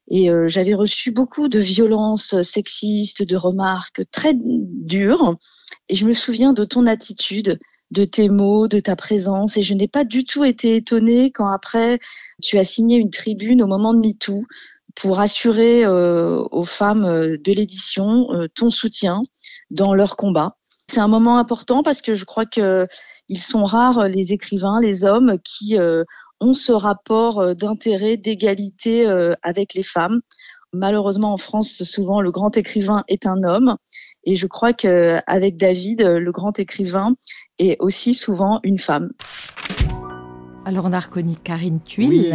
Et 0.10 0.30
j'avais 0.48 0.74
reçu 0.74 1.12
beaucoup 1.12 1.48
de 1.48 1.58
violences 1.58 2.42
sexistes, 2.42 3.24
de 3.24 3.38
remarques 3.38 4.02
très 4.12 4.34
dures. 4.36 5.38
Et 5.88 5.96
je 5.96 6.06
me 6.06 6.12
souviens 6.12 6.52
de 6.52 6.66
ton 6.66 6.86
attitude, 6.86 7.60
de 7.92 8.04
tes 8.04 8.28
mots, 8.28 8.68
de 8.68 8.80
ta 8.80 8.98
présence. 8.98 9.56
Et 9.56 9.62
je 9.62 9.74
n'ai 9.74 9.88
pas 9.88 10.04
du 10.04 10.26
tout 10.26 10.44
été 10.44 10.76
étonnée 10.76 11.32
quand 11.32 11.48
après 11.48 12.00
tu 12.42 12.58
as 12.58 12.66
signé 12.66 12.98
une 12.98 13.12
tribune 13.12 13.64
au 13.64 13.68
moment 13.68 13.94
de 13.94 14.00
MeToo 14.00 14.44
pour 15.00 15.20
assurer 15.22 15.86
euh, 15.86 16.44
aux 16.52 16.66
femmes 16.66 17.06
euh, 17.06 17.38
de 17.38 17.52
l'édition 17.54 18.32
euh, 18.34 18.48
ton 18.54 18.70
soutien 18.70 19.22
dans 19.72 19.94
leur 19.94 20.18
combat. 20.18 20.58
C'est 20.92 21.00
un 21.00 21.08
moment 21.08 21.38
important 21.38 21.84
parce 21.84 22.02
que 22.02 22.16
je 22.16 22.26
crois 22.26 22.46
que 22.46 22.86
ils 23.30 23.40
sont 23.40 23.64
rares 23.64 24.08
les 24.08 24.34
écrivains, 24.34 24.80
les 24.82 25.06
hommes 25.06 25.38
qui 25.44 25.78
euh, 25.78 26.04
ont 26.42 26.54
ce 26.54 26.72
rapport 26.72 27.56
d'intérêt, 27.56 28.18
d'égalité 28.18 29.08
euh, 29.08 29.36
avec 29.42 29.74
les 29.74 29.84
femmes. 29.84 30.20
Malheureusement 30.74 31.34
en 31.34 31.38
France, 31.38 31.84
souvent 31.84 32.22
le 32.22 32.32
grand 32.32 32.58
écrivain 32.58 33.04
est 33.08 33.26
un 33.26 33.44
homme 33.44 33.78
et 34.26 34.36
je 34.36 34.48
crois 34.48 34.74
que 34.74 35.20
avec 35.28 35.58
David, 35.58 36.02
le 36.02 36.32
grand 36.32 36.60
écrivain 36.60 37.10
est 37.58 37.78
aussi 37.80 38.14
souvent 38.14 38.60
une 38.64 38.80
femme. 38.80 39.12
Alors 40.66 40.86
on 40.86 40.94
a 40.94 41.00
reconnu 41.00 41.36
Karine 41.36 41.80
Thuil. 41.82 42.08
Oui. 42.10 42.34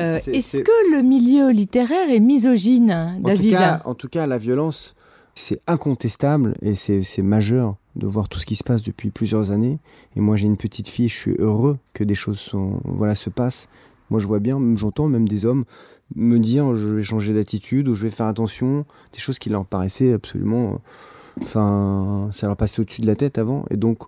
Euh, 0.00 0.18
Est-ce 0.32 0.58
que 0.58 0.94
le 0.96 1.02
milieu 1.02 1.50
littéraire 1.50 2.10
est 2.10 2.20
misogyne, 2.20 3.14
En 3.18 3.20
David 3.20 3.50
tout, 3.50 3.56
cas, 3.56 3.82
en 3.84 3.94
tout 3.94 4.08
cas, 4.08 4.26
la 4.26 4.38
violence, 4.38 4.94
c'est 5.34 5.60
incontestable 5.66 6.56
et 6.62 6.74
c'est 6.74 7.22
majeur 7.22 7.76
de 7.96 8.06
voir 8.06 8.28
tout 8.28 8.38
ce 8.38 8.46
qui 8.46 8.56
se 8.56 8.64
passe 8.64 8.82
depuis 8.82 9.10
plusieurs 9.10 9.50
années. 9.50 9.78
Et 10.16 10.20
moi, 10.20 10.36
j'ai 10.36 10.46
une 10.46 10.56
petite 10.56 10.88
fille, 10.88 11.08
je 11.08 11.16
suis 11.16 11.34
heureux 11.38 11.78
que 11.94 12.04
des 12.04 12.14
choses 12.14 12.38
sont, 12.38 12.80
voilà, 12.84 13.14
se 13.14 13.30
passent. 13.30 13.68
Moi, 14.10 14.20
je 14.20 14.26
vois 14.26 14.38
bien, 14.38 14.60
j'entends 14.76 15.08
même 15.08 15.28
des 15.28 15.44
hommes 15.44 15.64
me 16.16 16.38
dire 16.38 16.74
je 16.74 16.88
vais 16.88 17.02
changer 17.02 17.34
d'attitude 17.34 17.88
ou 17.88 17.94
je 17.94 18.04
vais 18.04 18.10
faire 18.10 18.26
attention, 18.26 18.84
des 19.12 19.18
choses 19.18 19.38
qui 19.38 19.50
leur 19.50 19.64
paraissaient 19.64 20.12
absolument. 20.12 20.80
Enfin, 21.42 22.28
ça 22.32 22.46
leur 22.46 22.56
passait 22.56 22.80
au-dessus 22.80 23.00
de 23.00 23.06
la 23.06 23.14
tête 23.14 23.38
avant. 23.38 23.64
Et 23.70 23.76
donc, 23.76 24.02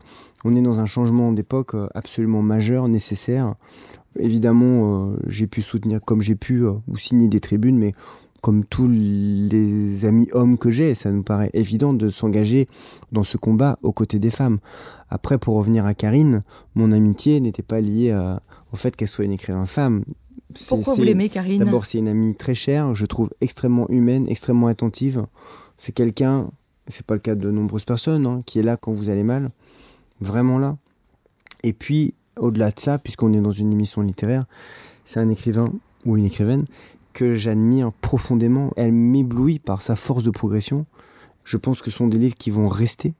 on 0.44 0.56
est 0.56 0.62
dans 0.62 0.80
un 0.80 0.86
changement 0.86 1.32
d'époque 1.32 1.76
absolument 1.94 2.42
majeur, 2.42 2.88
nécessaire. 2.88 3.54
Évidemment, 4.18 5.12
euh, 5.12 5.16
j'ai 5.26 5.46
pu 5.46 5.62
soutenir 5.62 6.00
comme 6.04 6.20
j'ai 6.22 6.34
pu 6.34 6.64
euh, 6.66 6.72
ou 6.88 6.96
signer 6.96 7.28
des 7.28 7.40
tribunes, 7.40 7.78
mais 7.78 7.92
comme 8.42 8.64
tous 8.64 8.88
les 8.88 10.04
amis 10.06 10.28
hommes 10.32 10.56
que 10.58 10.70
j'ai, 10.70 10.94
ça 10.94 11.10
nous 11.10 11.22
paraît 11.22 11.50
évident 11.52 11.92
de 11.92 12.08
s'engager 12.08 12.68
dans 13.12 13.22
ce 13.22 13.36
combat 13.36 13.78
aux 13.82 13.92
côtés 13.92 14.18
des 14.18 14.30
femmes. 14.30 14.58
Après, 15.10 15.36
pour 15.38 15.56
revenir 15.56 15.84
à 15.84 15.94
Karine, 15.94 16.42
mon 16.74 16.90
amitié 16.92 17.40
n'était 17.40 17.62
pas 17.62 17.80
liée 17.80 18.10
à- 18.12 18.40
au 18.72 18.76
fait 18.76 18.96
qu'elle 18.96 19.08
soit 19.08 19.24
une 19.26 19.32
écrivain 19.32 19.66
femme. 19.66 20.04
Pourquoi 20.68 20.94
vous 20.94 21.02
l'aimez, 21.02 21.28
Karine? 21.28 21.62
D'abord, 21.62 21.86
c'est 21.86 21.98
une 21.98 22.08
amie 22.08 22.34
très 22.34 22.54
chère, 22.54 22.94
je 22.94 23.06
trouve 23.06 23.30
extrêmement 23.40 23.88
humaine, 23.90 24.26
extrêmement 24.28 24.66
attentive. 24.68 25.26
C'est 25.76 25.92
quelqu'un, 25.92 26.50
c'est 26.88 27.04
pas 27.06 27.14
le 27.14 27.20
cas 27.20 27.34
de 27.34 27.50
nombreuses 27.50 27.84
personnes, 27.84 28.26
hein, 28.26 28.38
qui 28.46 28.58
est 28.58 28.62
là 28.62 28.76
quand 28.76 28.90
vous 28.92 29.10
allez 29.10 29.22
mal, 29.22 29.50
vraiment 30.20 30.58
là. 30.58 30.76
Et 31.62 31.72
puis, 31.74 32.14
au-delà 32.40 32.70
de 32.70 32.80
ça, 32.80 32.98
puisqu'on 32.98 33.32
est 33.32 33.40
dans 33.40 33.50
une 33.52 33.72
émission 33.72 34.02
littéraire, 34.02 34.46
c'est 35.04 35.20
un 35.20 35.28
écrivain 35.28 35.72
ou 36.04 36.16
une 36.16 36.24
écrivaine 36.24 36.66
que 37.12 37.34
j'admire 37.34 37.92
profondément. 37.92 38.72
Elle 38.76 38.92
m'éblouit 38.92 39.58
par 39.58 39.82
sa 39.82 39.96
force 39.96 40.22
de 40.22 40.30
progression. 40.30 40.86
Je 41.44 41.56
pense 41.56 41.80
que 41.82 41.90
ce 41.90 41.96
sont 41.98 42.06
des 42.08 42.18
livres 42.18 42.36
qui 42.36 42.50
vont 42.50 42.68
rester, 42.68 43.14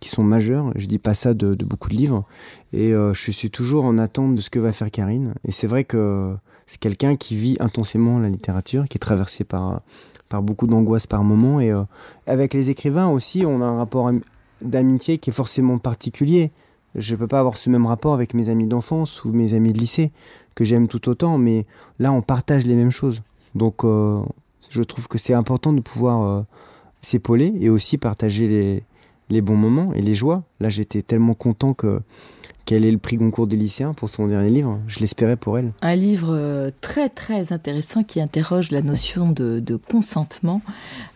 qui 0.00 0.08
sont 0.08 0.24
majeurs. 0.24 0.72
Je 0.76 0.86
dis 0.86 0.98
pas 0.98 1.14
ça 1.14 1.34
de, 1.34 1.54
beaucoup 1.54 1.88
de 1.88 1.94
livres. 1.94 2.24
Et 2.72 2.92
euh, 2.92 3.14
je 3.14 3.30
suis 3.30 3.50
toujours 3.50 3.84
en 3.84 3.98
attente 3.98 4.34
de 4.34 4.40
ce 4.40 4.50
que 4.50 4.58
va 4.58 4.72
faire 4.72 4.90
Karine. 4.90 5.34
Et 5.44 5.52
c'est 5.52 5.66
vrai 5.66 5.84
que 5.84 6.34
c'est 6.66 6.80
quelqu'un 6.80 7.16
qui 7.16 7.36
vit 7.36 7.56
intensément 7.60 8.18
la 8.18 8.28
littérature, 8.28 8.84
qui 8.84 8.98
est 8.98 9.00
traversé 9.00 9.44
par, 9.44 9.82
par 10.28 10.42
beaucoup 10.42 10.66
d'angoisse 10.66 11.06
par 11.06 11.22
moment. 11.22 11.60
Et 11.60 11.70
euh, 11.70 11.82
avec 12.26 12.54
les 12.54 12.70
écrivains 12.70 13.08
aussi, 13.08 13.44
on 13.46 13.62
a 13.62 13.64
un 13.64 13.78
rapport 13.78 14.08
am- 14.08 14.20
d'amitié 14.60 15.18
qui 15.18 15.30
est 15.30 15.32
forcément 15.32 15.78
particulier. 15.78 16.50
Je 16.94 17.14
ne 17.14 17.18
peux 17.18 17.26
pas 17.26 17.40
avoir 17.40 17.56
ce 17.56 17.70
même 17.70 17.86
rapport 17.86 18.14
avec 18.14 18.34
mes 18.34 18.48
amis 18.48 18.66
d'enfance 18.66 19.24
ou 19.24 19.32
mes 19.32 19.54
amis 19.54 19.72
de 19.72 19.78
lycée, 19.78 20.10
que 20.54 20.64
j'aime 20.64 20.88
tout 20.88 21.08
autant, 21.08 21.38
mais 21.38 21.66
là, 21.98 22.12
on 22.12 22.22
partage 22.22 22.64
les 22.66 22.74
mêmes 22.74 22.90
choses. 22.90 23.22
Donc, 23.54 23.84
euh, 23.84 24.20
je 24.70 24.82
trouve 24.82 25.08
que 25.08 25.18
c'est 25.18 25.34
important 25.34 25.72
de 25.72 25.80
pouvoir 25.80 26.22
euh, 26.22 26.42
s'épauler 27.00 27.52
et 27.60 27.70
aussi 27.70 27.98
partager 27.98 28.48
les, 28.48 28.82
les 29.30 29.40
bons 29.40 29.56
moments 29.56 29.92
et 29.94 30.00
les 30.00 30.14
joies. 30.14 30.42
Là, 30.60 30.68
j'étais 30.68 31.02
tellement 31.02 31.34
content 31.34 31.74
que 31.74 32.00
qu'elle 32.68 32.84
ait 32.84 32.90
le 32.90 32.98
prix 32.98 33.16
Goncourt 33.16 33.46
des 33.46 33.56
lycéens 33.56 33.94
pour 33.94 34.10
son 34.10 34.26
dernier 34.26 34.50
livre? 34.50 34.78
Je 34.88 35.00
l'espérais 35.00 35.36
pour 35.36 35.56
elle. 35.56 35.72
Un 35.80 35.94
livre 35.94 36.34
euh, 36.34 36.70
très 36.82 37.08
très 37.08 37.50
intéressant 37.50 38.02
qui 38.02 38.20
interroge 38.20 38.70
la 38.72 38.82
notion 38.82 39.32
de, 39.32 39.58
de 39.58 39.76
consentement. 39.76 40.60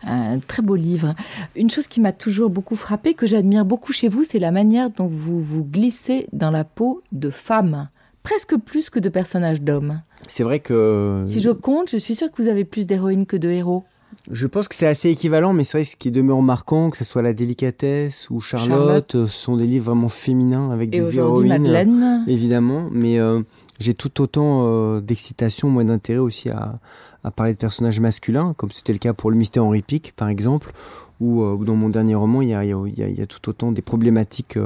Un 0.03 0.39
très 0.39 0.63
beau 0.63 0.73
livre. 0.73 1.13
Une 1.55 1.69
chose 1.69 1.85
qui 1.85 2.01
m'a 2.01 2.11
toujours 2.11 2.49
beaucoup 2.49 2.75
frappé, 2.75 3.13
que 3.13 3.27
j'admire 3.27 3.65
beaucoup 3.65 3.93
chez 3.93 4.07
vous, 4.07 4.23
c'est 4.23 4.39
la 4.39 4.49
manière 4.49 4.89
dont 4.89 5.05
vous 5.05 5.43
vous 5.43 5.63
glissez 5.63 6.25
dans 6.33 6.49
la 6.49 6.63
peau 6.63 7.03
de 7.11 7.29
femmes, 7.29 7.87
presque 8.23 8.57
plus 8.57 8.89
que 8.89 8.97
de 8.97 9.09
personnages 9.09 9.61
d'hommes. 9.61 10.01
C'est 10.27 10.43
vrai 10.43 10.59
que... 10.59 11.23
Si 11.27 11.39
je 11.39 11.51
compte, 11.51 11.87
je 11.87 11.97
suis 11.97 12.15
sûre 12.15 12.31
que 12.31 12.41
vous 12.41 12.49
avez 12.49 12.65
plus 12.65 12.87
d'héroïnes 12.87 13.27
que 13.27 13.37
de 13.37 13.49
héros. 13.49 13.83
Je 14.31 14.47
pense 14.47 14.67
que 14.67 14.75
c'est 14.75 14.87
assez 14.87 15.09
équivalent, 15.09 15.53
mais 15.53 15.63
c'est 15.63 15.77
vrai 15.77 15.85
que 15.85 15.91
ce 15.91 15.95
qui 15.95 16.11
demeure 16.11 16.41
marquant, 16.41 16.89
que 16.89 16.97
ce 16.97 17.03
soit 17.03 17.21
La 17.21 17.33
Délicatesse 17.33 18.27
ou 18.29 18.39
Charlotte, 18.39 18.69
Charlotte. 19.11 19.11
ce 19.11 19.27
sont 19.27 19.55
des 19.57 19.65
livres 19.65 19.85
vraiment 19.85 20.09
féminins 20.09 20.71
avec 20.71 20.93
Et 20.95 20.99
des 20.99 21.17
héroïnes. 21.17 21.49
Madeleine. 21.49 22.23
Évidemment, 22.27 22.87
mais 22.91 23.19
euh, 23.19 23.41
j'ai 23.79 23.93
tout 23.93 24.21
autant 24.21 24.61
euh, 24.67 25.01
d'excitation, 25.01 25.69
moi 25.69 25.83
d'intérêt 25.83 26.19
aussi 26.19 26.49
à, 26.49 26.79
à 27.23 27.31
parler 27.31 27.53
de 27.53 27.57
personnages 27.57 27.99
masculins, 27.99 28.53
comme 28.57 28.71
c'était 28.71 28.93
le 28.93 28.99
cas 28.99 29.13
pour 29.13 29.29
le 29.31 29.37
mystère 29.37 29.65
Henri 29.65 29.81
Pic, 29.81 30.13
par 30.15 30.29
exemple, 30.29 30.71
ou 31.19 31.41
euh, 31.43 31.57
dans 31.63 31.75
mon 31.75 31.89
dernier 31.89 32.15
roman, 32.15 32.41
il 32.41 32.49
y 32.49 32.53
a, 32.53 32.63
y 32.63 32.73
a- 32.73 33.07
y 33.09 33.27
tout 33.27 33.49
autant 33.49 33.71
des 33.71 33.81
problématiques 33.81 34.57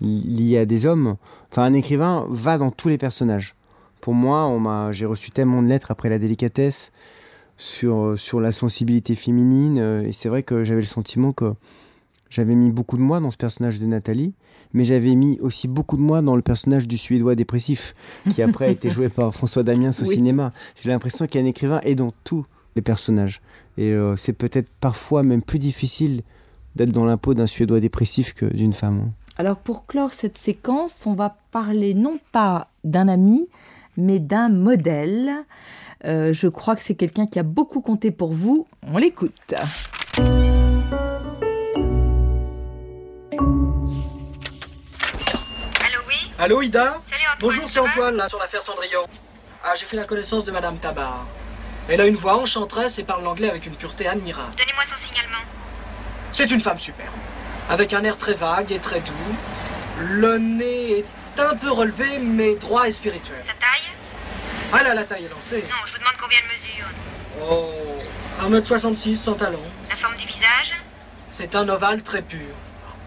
li- 0.00 0.22
liées 0.22 0.58
à 0.58 0.64
des 0.66 0.86
hommes. 0.86 1.16
Enfin, 1.50 1.62
un 1.62 1.72
écrivain 1.72 2.26
va 2.30 2.58
dans 2.58 2.70
tous 2.70 2.88
les 2.88 2.98
personnages. 2.98 3.54
Pour 4.00 4.14
moi, 4.14 4.46
on 4.46 4.60
m'a, 4.60 4.92
j'ai 4.92 5.06
reçu 5.06 5.30
tellement 5.30 5.62
de 5.62 5.66
lettres 5.68 5.90
après 5.90 6.08
la 6.08 6.18
délicatesse 6.18 6.92
sur, 7.58 7.96
euh, 8.02 8.16
sur 8.16 8.40
la 8.40 8.52
sensibilité 8.52 9.14
féminine, 9.14 9.78
euh, 9.78 10.02
et 10.06 10.12
c'est 10.12 10.28
vrai 10.30 10.42
que 10.42 10.64
j'avais 10.64 10.80
le 10.80 10.86
sentiment 10.86 11.32
que 11.32 11.52
j'avais 12.30 12.54
mis 12.54 12.70
beaucoup 12.70 12.96
de 12.96 13.02
moi 13.02 13.20
dans 13.20 13.30
ce 13.30 13.36
personnage 13.36 13.80
de 13.80 13.86
Nathalie, 13.86 14.32
mais 14.72 14.84
j'avais 14.84 15.14
mis 15.14 15.38
aussi 15.40 15.66
beaucoup 15.66 15.96
de 15.96 16.02
moi 16.02 16.22
dans 16.22 16.36
le 16.36 16.42
personnage 16.42 16.86
du 16.86 16.96
Suédois 16.98 17.34
dépressif, 17.34 17.94
qui 18.30 18.42
après 18.42 18.66
a 18.66 18.68
été 18.70 18.90
joué 18.90 19.08
par 19.08 19.34
François 19.34 19.62
Damiens 19.62 19.90
au 19.90 20.04
Oui. 20.04 20.14
cinéma. 20.14 20.52
J'ai 20.82 20.90
l'impression 20.90 21.26
qu'un 21.26 21.44
écrivain 21.46 21.80
est 21.82 21.94
dans 21.94 22.12
tous 22.24 22.46
les 22.76 22.82
personnages. 22.82 23.40
Et 23.78 23.92
euh, 23.92 24.16
c'est 24.16 24.34
peut-être 24.34 24.68
parfois 24.80 25.22
même 25.22 25.42
plus 25.42 25.58
difficile 25.58 26.20
d'être 26.76 26.92
dans 26.92 27.06
la 27.06 27.16
peau 27.16 27.32
d'un 27.34 27.46
Suédois 27.46 27.80
dépressif 27.80 28.34
que 28.34 28.44
d'une 28.44 28.72
femme. 28.74 29.10
Alors 29.38 29.56
pour 29.56 29.86
clore 29.86 30.12
cette 30.12 30.36
séquence, 30.36 31.06
on 31.06 31.14
va 31.14 31.36
parler 31.50 31.94
non 31.94 32.18
pas 32.30 32.68
d'un 32.84 33.08
ami, 33.08 33.48
mais 33.96 34.18
d'un 34.20 34.48
modèle. 34.50 35.30
Euh, 36.04 36.32
je 36.32 36.48
crois 36.48 36.76
que 36.76 36.82
c'est 36.82 36.94
quelqu'un 36.94 37.26
qui 37.26 37.38
a 37.38 37.42
beaucoup 37.42 37.80
compté 37.80 38.10
pour 38.10 38.32
vous. 38.32 38.66
On 38.82 38.98
l'écoute. 38.98 39.54
Allô, 45.80 46.00
oui 46.06 46.30
Allô 46.38 46.62
Ida 46.62 46.84
Salut 46.84 47.22
Antoine, 47.24 47.38
Bonjour, 47.40 47.68
c'est 47.68 47.80
Antoine 47.80 48.16
là 48.16 48.28
sur 48.28 48.38
l'affaire 48.38 48.62
Cendrillon. 48.62 49.06
Ah, 49.64 49.74
j'ai 49.74 49.86
fait 49.86 49.96
la 49.96 50.04
connaissance 50.04 50.44
de 50.44 50.52
Madame 50.52 50.78
Tabar. 50.78 51.26
Elle 51.88 52.00
a 52.00 52.06
une 52.06 52.16
voix 52.16 52.36
enchanteresse 52.36 52.98
et 52.98 53.02
parle 53.02 53.24
l'anglais 53.24 53.50
avec 53.50 53.66
une 53.66 53.74
pureté 53.74 54.06
admirable. 54.06 54.52
Donnez-moi 54.56 54.84
son 54.84 54.96
signalement. 54.96 55.38
C'est 56.32 56.50
une 56.50 56.60
femme 56.60 56.78
superbe, 56.78 57.14
avec 57.70 57.92
un 57.92 58.04
air 58.04 58.18
très 58.18 58.34
vague 58.34 58.70
et 58.70 58.78
très 58.78 59.00
doux. 59.00 59.12
Le 60.00 60.38
nez 60.38 60.98
est 60.98 61.40
un 61.40 61.56
peu 61.56 61.70
relevé 61.70 62.18
mais 62.18 62.54
droit 62.56 62.86
et 62.86 62.92
spirituel. 62.92 63.38
Sa 63.46 63.54
taille 63.54 63.88
Ah 64.72 64.82
là, 64.82 64.94
la 64.94 65.04
taille 65.04 65.24
est 65.24 65.28
lancée. 65.28 65.64
Non, 65.68 65.76
je 65.86 65.92
vous 65.92 65.98
demande 65.98 66.14
combien 66.20 66.38
de 66.40 66.52
mesure. 66.52 66.86
Oh, 67.50 67.70
1m66 68.42 69.16
sans 69.16 69.34
talons. 69.34 69.58
La 69.88 69.96
forme 69.96 70.16
du 70.16 70.26
visage 70.26 70.74
C'est 71.28 71.54
un 71.54 71.68
ovale 71.68 72.02
très 72.02 72.22
pur. 72.22 72.54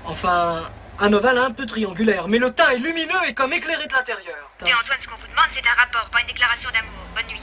Enfin, 0.05 0.64
un 0.99 1.14
ovale 1.14 1.38
un 1.38 1.51
peu 1.51 1.66
triangulaire, 1.66 2.28
mais 2.28 2.39
le 2.39 2.51
teint 2.51 2.70
est 2.70 2.80
lumineux 2.80 3.28
et 3.28 3.34
comme 3.34 3.53
éclairé 3.53 3.86
de 3.88 3.93
l'intérieur. 3.93 4.51
Écoutez, 4.59 4.74
Antoine, 4.74 4.97
ce 4.99 5.07
qu'on 5.07 5.16
vous 5.16 5.28
demande, 5.30 5.45
c'est 5.49 5.66
un 5.68 5.80
rapport, 5.80 6.09
pas 6.09 6.22
une 6.22 6.28
déclaration 6.28 6.70
d'amour. 6.72 6.91
Bonne 7.16 7.28
nuit. 7.30 7.41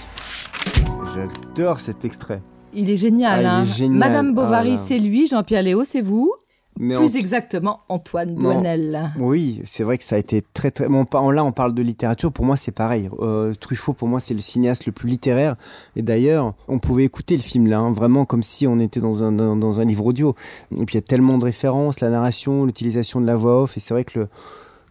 J'adore 1.14 1.80
cet 1.80 2.04
extrait. 2.04 2.42
Il 2.72 2.90
est 2.90 2.96
génial. 2.96 3.32
Ah, 3.32 3.40
il 3.40 3.44
est 3.44 3.48
hein. 3.48 3.64
génial. 3.64 3.98
Madame 3.98 4.34
Bovary, 4.34 4.76
Ah 4.78 4.84
c'est 4.86 4.98
lui. 4.98 5.26
Jean-Pierre 5.28 5.62
Léo, 5.62 5.84
c'est 5.84 6.00
vous. 6.02 6.34
Mais 6.80 6.94
Plus 6.94 7.16
en- 7.16 7.18
exactement, 7.18 7.80
Antoine 7.88 8.34
Non. 8.34 8.40
Douanel. 8.52 9.10
Oui, 9.18 9.60
c'est 9.64 9.82
vrai 9.82 9.98
que 9.98 10.04
ça 10.04 10.14
a 10.16 10.18
été 10.18 10.42
très 10.54 10.70
très. 10.70 10.86
Bon, 10.88 11.04
là, 11.30 11.44
on 11.44 11.50
parle 11.52 11.74
de 11.74 11.82
littérature. 11.82 12.30
Pour 12.32 12.44
moi, 12.44 12.56
c'est 12.56 12.70
pareil. 12.72 13.10
Euh, 13.20 13.52
Truffaut, 13.54 13.94
pour 13.94 14.06
moi, 14.06 14.20
c'est 14.20 14.34
le 14.34 14.40
cinéaste 14.40 14.86
le 14.86 14.92
plus 14.92 15.08
littéraire. 15.08 15.56
Et 15.96 16.02
d'ailleurs, 16.02 16.54
on 16.68 16.78
pouvait 16.78 17.04
écouter 17.04 17.34
le 17.36 17.42
film 17.42 17.66
là, 17.66 17.78
hein, 17.80 17.90
vraiment 17.90 18.24
comme 18.24 18.42
si 18.44 18.66
on 18.68 18.78
était 18.78 19.00
dans 19.00 19.24
un 19.24 19.32
dans, 19.32 19.56
dans 19.56 19.80
un 19.80 19.84
livre 19.84 20.06
audio. 20.06 20.34
Et 20.72 20.84
puis 20.84 20.94
il 20.94 20.98
y 20.98 20.98
a 20.98 21.02
tellement 21.02 21.36
de 21.38 21.44
références, 21.44 22.00
la 22.00 22.10
narration, 22.10 22.64
l'utilisation 22.64 23.20
de 23.20 23.26
la 23.26 23.34
voix 23.34 23.62
off. 23.62 23.76
Et 23.76 23.80
c'est 23.80 23.92
vrai 23.94 24.04
que 24.04 24.20
le 24.20 24.28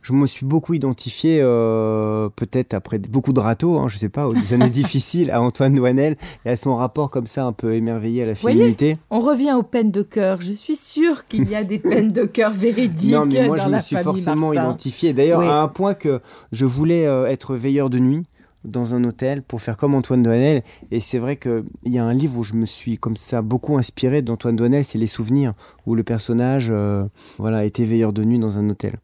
je 0.07 0.13
me 0.13 0.25
suis 0.25 0.45
beaucoup 0.45 0.73
identifié, 0.73 1.39
euh, 1.41 2.29
peut-être 2.33 2.73
après 2.73 2.97
beaucoup 2.97 3.33
de 3.33 3.41
râteaux, 3.41 3.77
hein, 3.77 3.89
je 3.89 3.97
sais 3.97 4.07
pas, 4.07 4.25
aux 4.29 4.53
années 4.53 4.69
difficiles, 4.81 5.31
à 5.31 5.41
Antoine 5.41 5.73
Douanel 5.73 6.15
et 6.45 6.49
à 6.51 6.55
son 6.55 6.77
rapport 6.77 7.09
comme 7.09 7.25
ça 7.25 7.43
un 7.45 7.51
peu 7.51 7.73
émerveillé 7.73 8.23
à 8.23 8.25
la 8.27 8.35
féminité. 8.35 8.95
on 9.09 9.19
revient 9.19 9.51
aux 9.51 9.63
peines 9.63 9.91
de 9.91 10.03
cœur. 10.03 10.41
Je 10.41 10.53
suis 10.53 10.77
sûre 10.77 11.27
qu'il 11.27 11.49
y 11.49 11.55
a 11.55 11.63
des 11.65 11.79
peines 11.79 12.13
de 12.13 12.23
cœur 12.23 12.51
véridiques 12.55 13.11
Non, 13.13 13.25
mais 13.25 13.47
moi, 13.47 13.57
dans 13.57 13.63
je 13.65 13.69
me 13.69 13.79
suis 13.81 13.97
forcément 13.97 14.47
Martin. 14.53 14.63
identifié. 14.69 15.11
D'ailleurs, 15.11 15.39
Oui. 15.39 15.47
à 15.47 15.57
un 15.61 15.67
point 15.67 15.93
que 15.93 16.21
je 16.53 16.65
voulais 16.65 17.05
euh, 17.05 17.25
être 17.27 17.55
veilleur 17.55 17.89
de 17.89 17.99
nuit 17.99 18.23
dans 18.63 18.95
un 18.95 19.03
hôtel 19.03 19.43
pour 19.43 19.61
faire 19.61 19.75
comme 19.77 19.93
Antoine 19.93 20.23
Douanel. 20.23 20.63
Et 20.91 20.99
c'est 21.01 21.19
vrai 21.19 21.35
qu'il 21.37 21.63
y 21.85 21.97
a 21.99 22.03
un 22.05 22.13
livre 22.13 22.37
où 22.37 22.43
je 22.43 22.53
me 22.53 22.65
suis 22.65 22.97
comme 22.97 23.15
ça 23.17 23.41
beaucoup 23.41 23.77
inspiré 23.77 24.21
d'Antoine 24.21 24.55
Douanel, 24.55 24.83
c'est 24.83 24.97
Les 24.97 25.07
Souvenirs, 25.07 25.53
où 25.85 25.95
le 25.95 26.03
personnage 26.03 26.69
euh, 26.71 27.03
voilà, 27.37 27.65
était 27.65 27.83
veilleur 27.85 28.13
de 28.13 28.23
nuit 28.23 28.39
dans 28.39 28.57
un 28.57 28.69
hôtel. 28.69 28.95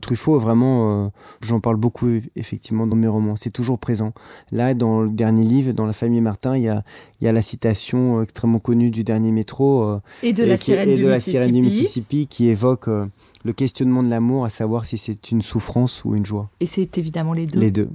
Truffaut, 0.00 0.38
vraiment, 0.38 1.04
euh, 1.06 1.08
j'en 1.42 1.60
parle 1.60 1.76
beaucoup 1.76 2.08
effectivement 2.36 2.86
dans 2.86 2.96
mes 2.96 3.06
romans. 3.08 3.36
C'est 3.36 3.50
toujours 3.50 3.78
présent. 3.78 4.12
Là, 4.50 4.74
dans 4.74 5.00
le 5.02 5.10
dernier 5.10 5.44
livre, 5.44 5.72
dans 5.72 5.86
La 5.86 5.92
famille 5.92 6.20
Martin, 6.20 6.56
il 6.56 6.62
y 6.64 6.68
a, 6.68 6.82
il 7.20 7.24
y 7.24 7.28
a 7.28 7.32
la 7.32 7.42
citation 7.42 8.18
euh, 8.18 8.22
extrêmement 8.22 8.58
connue 8.58 8.90
du 8.90 9.04
dernier 9.04 9.32
métro 9.32 9.84
euh, 9.84 10.00
Et 10.22 10.32
de 10.32 10.44
la 10.44 10.56
qui- 10.56 10.64
sirène 10.66 10.88
et 10.88 10.96
du 10.96 11.02
de 11.02 11.08
la 11.08 11.20
sirène 11.20 11.50
du 11.50 11.60
Mississippi. 11.62 11.82
Mississippi 11.82 12.26
qui 12.26 12.48
évoque 12.48 12.88
euh, 12.88 13.06
le 13.42 13.52
questionnement 13.54 14.02
de 14.02 14.08
l'amour, 14.10 14.44
à 14.44 14.50
savoir 14.50 14.84
si 14.84 14.98
c'est 14.98 15.30
une 15.30 15.40
souffrance 15.40 16.04
ou 16.04 16.14
une 16.14 16.26
joie. 16.26 16.50
Et 16.60 16.66
c'est 16.66 16.98
évidemment 16.98 17.32
les 17.32 17.46
deux. 17.46 17.58
Les 17.58 17.70
deux. 17.70 17.88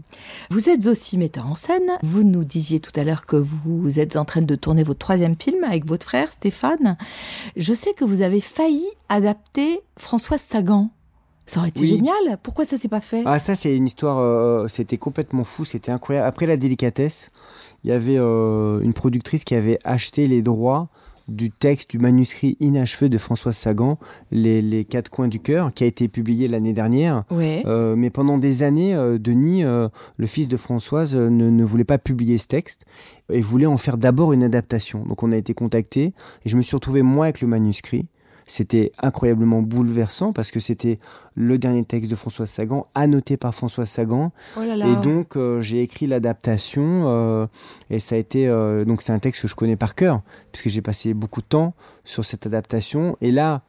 Vous 0.50 0.70
êtes 0.70 0.88
aussi 0.88 1.20
metteur 1.20 1.46
en 1.46 1.54
scène. 1.54 1.92
Vous 2.02 2.24
nous 2.24 2.44
disiez 2.44 2.80
tout 2.80 2.92
à 2.96 3.04
l'heure 3.04 3.28
que 3.28 3.36
vous 3.36 4.00
êtes 4.00 4.16
en 4.18 4.26
train 4.26 4.42
de 4.42 4.56
tourner 4.56 4.82
votre 4.84 4.98
troisième 5.00 5.36
film 5.40 5.64
avec 5.64 5.86
votre 5.86 6.08
frère 6.08 6.32
Stéphane. 6.32 6.98
Je 7.58 7.74
sais 7.74 7.94
que 7.94 8.04
vous 8.06 8.22
avez 8.24 8.42
failli 8.42 8.86
adapter 9.08 9.82
Françoise 9.98 10.42
Sagan. 10.42 10.90
Ça 11.48 11.60
aurait 11.60 11.70
été 11.70 11.82
Oui. 11.82 11.88
génial. 11.88 12.38
Pourquoi 12.42 12.66
ça 12.66 12.78
s'est 12.78 12.88
pas 12.88 13.02
fait? 13.02 13.22
Ah, 13.26 13.38
ça, 13.40 13.56
c'est 13.56 13.76
une 13.76 13.86
histoire. 13.88 14.18
euh, 14.20 14.68
c'était 14.68 14.98
complètement 14.98 15.44
fou, 15.44 15.64
c'était 15.66 15.92
incroyable. 15.92 16.28
Après 16.28 16.46
la 16.46 16.58
délicatesse, 16.58 17.32
il 17.84 17.90
y 17.90 17.94
avait 17.94 18.18
euh, 18.18 18.80
une 18.82 18.94
productrice 18.94 19.44
qui 19.44 19.54
avait 19.56 19.78
acheté 19.84 20.28
les 20.28 20.42
droits 20.42 20.90
du 21.28 21.50
texte 21.50 21.90
du 21.90 21.98
manuscrit 21.98 22.56
inachevé 22.60 23.10
de 23.10 23.18
Françoise 23.18 23.56
Sagan, 23.58 23.98
les, 24.32 24.62
les 24.62 24.86
quatre 24.86 25.10
coins 25.10 25.28
du 25.28 25.40
cœur, 25.40 25.74
qui 25.74 25.84
a 25.84 25.88
été 25.88 26.08
publié 26.08 26.48
l'année 26.48 26.74
dernière. 26.74 27.24
Ouais. 27.32 27.64
Euh, 27.66 27.96
mais 27.96 28.12
pendant 28.12 28.38
des 28.38 28.62
années, 28.62 28.96
Denis, 29.20 29.64
le 29.64 30.28
fils 30.28 30.48
de 30.48 30.56
Françoise, 30.58 31.16
ne, 31.16 31.30
ne 31.50 31.64
voulait 31.64 31.84
pas 31.84 31.98
publier 31.98 32.38
ce 32.38 32.46
texte 32.48 32.86
et 33.32 33.42
voulait 33.42 33.66
en 33.66 33.78
faire 33.78 33.98
d'abord 33.98 34.34
une 34.34 34.44
adaptation. 34.44 35.04
Donc 35.04 35.24
on 35.24 35.32
a 35.32 35.38
été 35.38 35.56
contacté 35.56 36.14
et 36.46 36.50
je 36.50 36.58
me 36.58 36.62
suis 36.62 36.76
retrouvé 36.76 37.02
moi 37.02 37.26
avec 37.26 37.42
le 37.42 37.48
manuscrit. 37.48 38.06
C'était 38.48 38.92
incroyablement 39.02 39.62
bouleversant 39.62 40.32
parce 40.32 40.52
que 40.52 40.60
c'était 40.60 41.00
le 41.36 41.58
dernier 41.58 41.84
texte 41.84 42.12
de 42.12 42.16
Françoise 42.16 42.50
Sagan, 42.50 42.86
annoté 42.94 43.38
par 43.38 43.56
Françoise 43.56 43.90
Sagan. 43.90 44.32
Oh 44.58 44.64
là 44.64 44.76
là. 44.76 44.88
Et 44.88 44.96
donc 45.04 45.36
euh, 45.36 45.62
j'ai 45.62 45.82
écrit 45.82 46.06
l'adaptation 46.06 47.04
euh, 47.06 47.48
et 47.90 48.00
ça 48.00 48.16
a 48.16 48.18
été 48.18 48.48
euh, 48.48 48.86
donc 48.86 49.02
c'est 49.02 49.14
un 49.14 49.20
texte 49.20 49.42
que 49.42 49.48
je 49.48 49.56
connais 49.56 49.76
par 49.76 49.96
cœur 49.96 50.22
puisque 50.52 50.70
j'ai 50.70 50.82
passé 50.82 51.14
beaucoup 51.14 51.42
de 51.42 51.48
temps 51.48 51.74
sur 52.04 52.24
cette 52.24 52.46
adaptation. 52.46 53.18
Et 53.20 53.32
là, 53.32 53.64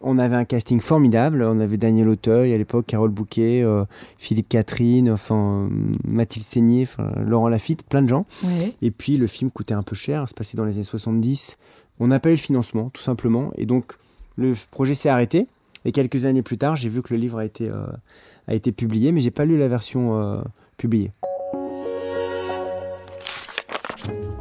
on 0.00 0.18
avait 0.18 0.36
un 0.36 0.44
casting 0.44 0.80
formidable. 0.80 1.42
On 1.42 1.60
avait 1.60 1.76
Daniel 1.76 2.08
Auteuil 2.08 2.52
à 2.54 2.58
l'époque, 2.58 2.86
Carole 2.86 3.10
Bouquet, 3.10 3.62
euh, 3.62 3.84
Philippe 4.16 4.48
Catherine, 4.48 5.10
enfin 5.10 5.68
Mathilde 6.06 6.46
Seigné, 6.46 6.86
Laurent 7.16 7.48
Lafitte, 7.48 7.82
plein 7.84 8.02
de 8.02 8.08
gens. 8.08 8.26
Ouais. 8.44 8.74
Et 8.82 8.90
puis 8.90 9.16
le 9.16 9.26
film 9.26 9.50
coûtait 9.50 9.74
un 9.74 9.82
peu 9.82 9.96
cher, 9.96 10.28
se 10.28 10.34
passait 10.34 10.56
dans 10.56 10.64
les 10.64 10.74
années 10.74 10.84
70. 10.84 11.56
On 12.00 12.08
n'a 12.08 12.20
pas 12.20 12.28
eu 12.28 12.32
le 12.32 12.38
financement, 12.38 12.90
tout 12.90 13.02
simplement. 13.02 13.52
Et 13.56 13.66
donc 13.66 13.94
le 14.36 14.54
projet 14.70 14.94
s'est 14.94 15.08
arrêté. 15.08 15.46
Et 15.84 15.92
quelques 15.92 16.26
années 16.26 16.42
plus 16.42 16.58
tard, 16.58 16.76
j'ai 16.76 16.88
vu 16.88 17.02
que 17.02 17.14
le 17.14 17.20
livre 17.20 17.38
a 17.38 17.44
été, 17.44 17.70
euh, 17.70 18.72
publié, 18.76 19.12
mais 19.12 19.20
j'ai 19.20 19.30
pas 19.30 19.44
lu 19.44 19.58
la 19.58 19.68
version 19.68 20.20
euh, 20.20 20.40
publiée. 20.76 21.12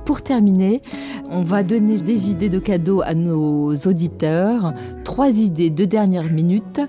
Pour 0.07 0.21
terminer, 0.21 0.81
on 1.29 1.43
va 1.43 1.63
donner 1.63 1.99
des 1.99 2.31
idées 2.31 2.47
de 2.47 2.59
cadeaux 2.59 3.01
à 3.01 3.13
nos 3.13 3.75
auditeurs. 3.75 4.73
Trois 5.03 5.31
idées 5.31 5.69
de 5.69 5.83
dernière 5.83 6.31
minute 6.31 6.79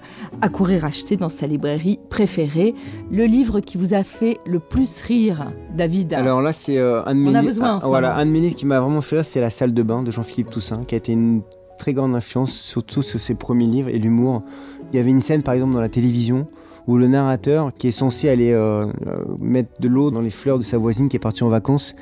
à 0.41 0.49
courir 0.49 0.85
acheter 0.85 1.17
dans 1.17 1.29
sa 1.29 1.49
librairie 1.49 1.99
préférée. 2.11 2.77
Le 3.11 3.25
livre 3.25 3.59
qui 3.59 3.77
vous 3.77 3.93
a 3.93 4.05
fait 4.05 4.39
le 4.47 4.61
plus 4.61 5.01
rire, 5.01 5.51
David. 5.77 6.15
Alors 6.15 6.43
là, 6.43 6.53
c'est 6.53 6.79
euh, 6.79 7.03
un 7.07 7.17
de 7.17 7.21
mes 7.21 7.31
On 7.31 7.35
a 7.35 7.43
besoin 7.43 7.81
ah, 7.83 7.87
voilà, 7.89 8.11
moment. 8.11 8.21
un 8.21 8.27
de 8.27 8.31
mes 8.31 8.39
livres 8.39 8.55
qui 8.55 8.67
m'a 8.67 8.79
vraiment 8.79 9.01
fait 9.01 9.17
rire, 9.17 9.25
c'est 9.25 9.41
La 9.41 9.51
salle 9.51 9.75
de 9.75 9.83
bain 9.83 10.05
de 10.05 10.13
Jean-Philippe 10.13 10.51
Toussaint, 10.51 10.85
qui 10.85 10.95
a 10.95 10.99
été 10.99 11.11
une 11.11 11.43
très 11.77 11.95
grande 11.95 12.15
influence, 12.15 12.53
surtout 12.53 13.03
sur 13.03 13.19
ses 13.19 13.35
premiers 13.35 13.67
livres 13.67 13.89
et 13.89 13.99
l'humour. 13.99 14.45
Il 14.93 14.97
y 14.97 15.01
avait 15.01 15.11
une 15.11 15.23
scène 15.23 15.43
par 15.43 15.55
exemple 15.55 15.75
dans 15.75 15.81
la 15.81 15.89
télévision 15.89 16.47
où 16.87 16.97
le 16.99 17.09
narrateur, 17.09 17.75
qui 17.75 17.89
est 17.89 17.91
censé 17.91 18.29
aller 18.29 18.53
euh, 18.53 18.87
euh, 18.87 19.25
mettre 19.41 19.81
de 19.81 19.89
l'eau 19.89 20.13
dans 20.13 20.21
les 20.21 20.31
fleurs 20.31 20.59
de 20.59 20.63
sa 20.63 20.79
voisine 20.79 21.09
qui 21.09 21.17
est 21.17 21.21
partie 21.21 21.43
en 21.43 21.49
vacances, 21.49 21.97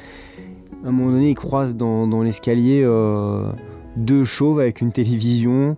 à 0.84 0.88
un 0.88 0.92
moment 0.92 1.10
donné, 1.12 1.30
il 1.30 1.34
croise 1.34 1.74
dans, 1.74 2.06
dans 2.06 2.22
l'escalier 2.22 2.82
euh, 2.84 3.44
deux 3.96 4.24
chauves 4.24 4.60
avec 4.60 4.80
une 4.80 4.92
télévision. 4.92 5.76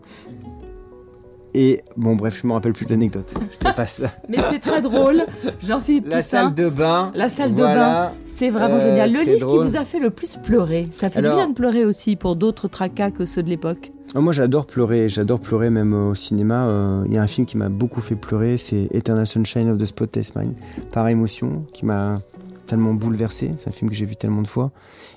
Et 1.54 1.80
bon, 1.96 2.14
bref, 2.14 2.40
je 2.42 2.46
me 2.46 2.52
rappelle 2.52 2.74
plus 2.74 2.84
de 2.84 2.90
l'anecdote. 2.90 3.32
Je 3.50 3.56
te 3.56 3.74
passe 3.74 3.94
ça. 4.02 4.10
Mais 4.28 4.36
c'est 4.50 4.58
très 4.58 4.82
drôle. 4.82 5.22
Jean-Philippe 5.60 6.06
La 6.08 6.16
Toussaint. 6.18 6.42
salle 6.44 6.54
de 6.54 6.68
bain. 6.68 7.10
La 7.14 7.28
salle 7.30 7.52
voilà. 7.52 7.74
de 7.74 7.78
bain, 7.78 8.12
c'est 8.26 8.50
vraiment 8.50 8.76
Euh, 8.76 8.80
génial. 8.80 9.12
Le 9.12 9.20
livre 9.22 9.46
drôle. 9.46 9.64
qui 9.64 9.70
vous 9.70 9.76
a 9.76 9.84
fait 9.84 9.98
le 9.98 10.10
plus 10.10 10.36
pleurer, 10.36 10.88
ça 10.92 11.08
fait 11.10 11.22
du 11.22 11.28
bien 11.28 11.48
de 11.48 11.54
pleurer 11.54 11.84
aussi 11.84 12.16
pour 12.16 12.36
d'autres 12.36 12.68
tracas 12.68 13.10
que 13.10 13.24
ceux 13.24 13.42
de 13.42 13.48
l'époque. 13.48 13.92
Ah, 14.14 14.20
moi, 14.20 14.32
j'adore 14.32 14.66
pleurer. 14.66 15.08
J'adore 15.08 15.40
pleurer 15.40 15.70
même 15.70 15.94
au 15.94 16.14
cinéma. 16.14 16.66
Euh, 16.66 17.02
Il 17.06 17.14
y 17.14 17.18
a 17.18 17.22
un 17.22 17.26
film 17.26 17.46
qui 17.46 17.56
m'a 17.56 17.70
beaucoup 17.70 18.02
fait 18.02 18.14
pleurer, 18.16 18.56
c'est 18.58 18.88
Eternal 18.92 19.26
Sunshine 19.26 19.70
of 19.70 19.78
the 19.78 19.86
Spotless 19.86 20.34
Mind, 20.36 20.52
par 20.92 21.08
émotion, 21.08 21.64
qui 21.72 21.86
m'a 21.86 22.20
tellement 22.68 22.94
bouleversé. 22.94 23.50
C'est 23.56 23.68
un 23.68 23.72
film 23.72 23.90
que 23.90 23.96
j'ai 23.96 24.04
vu 24.04 24.14
tellement 24.16 24.42
de 24.42 24.46
fois. 24.46 24.70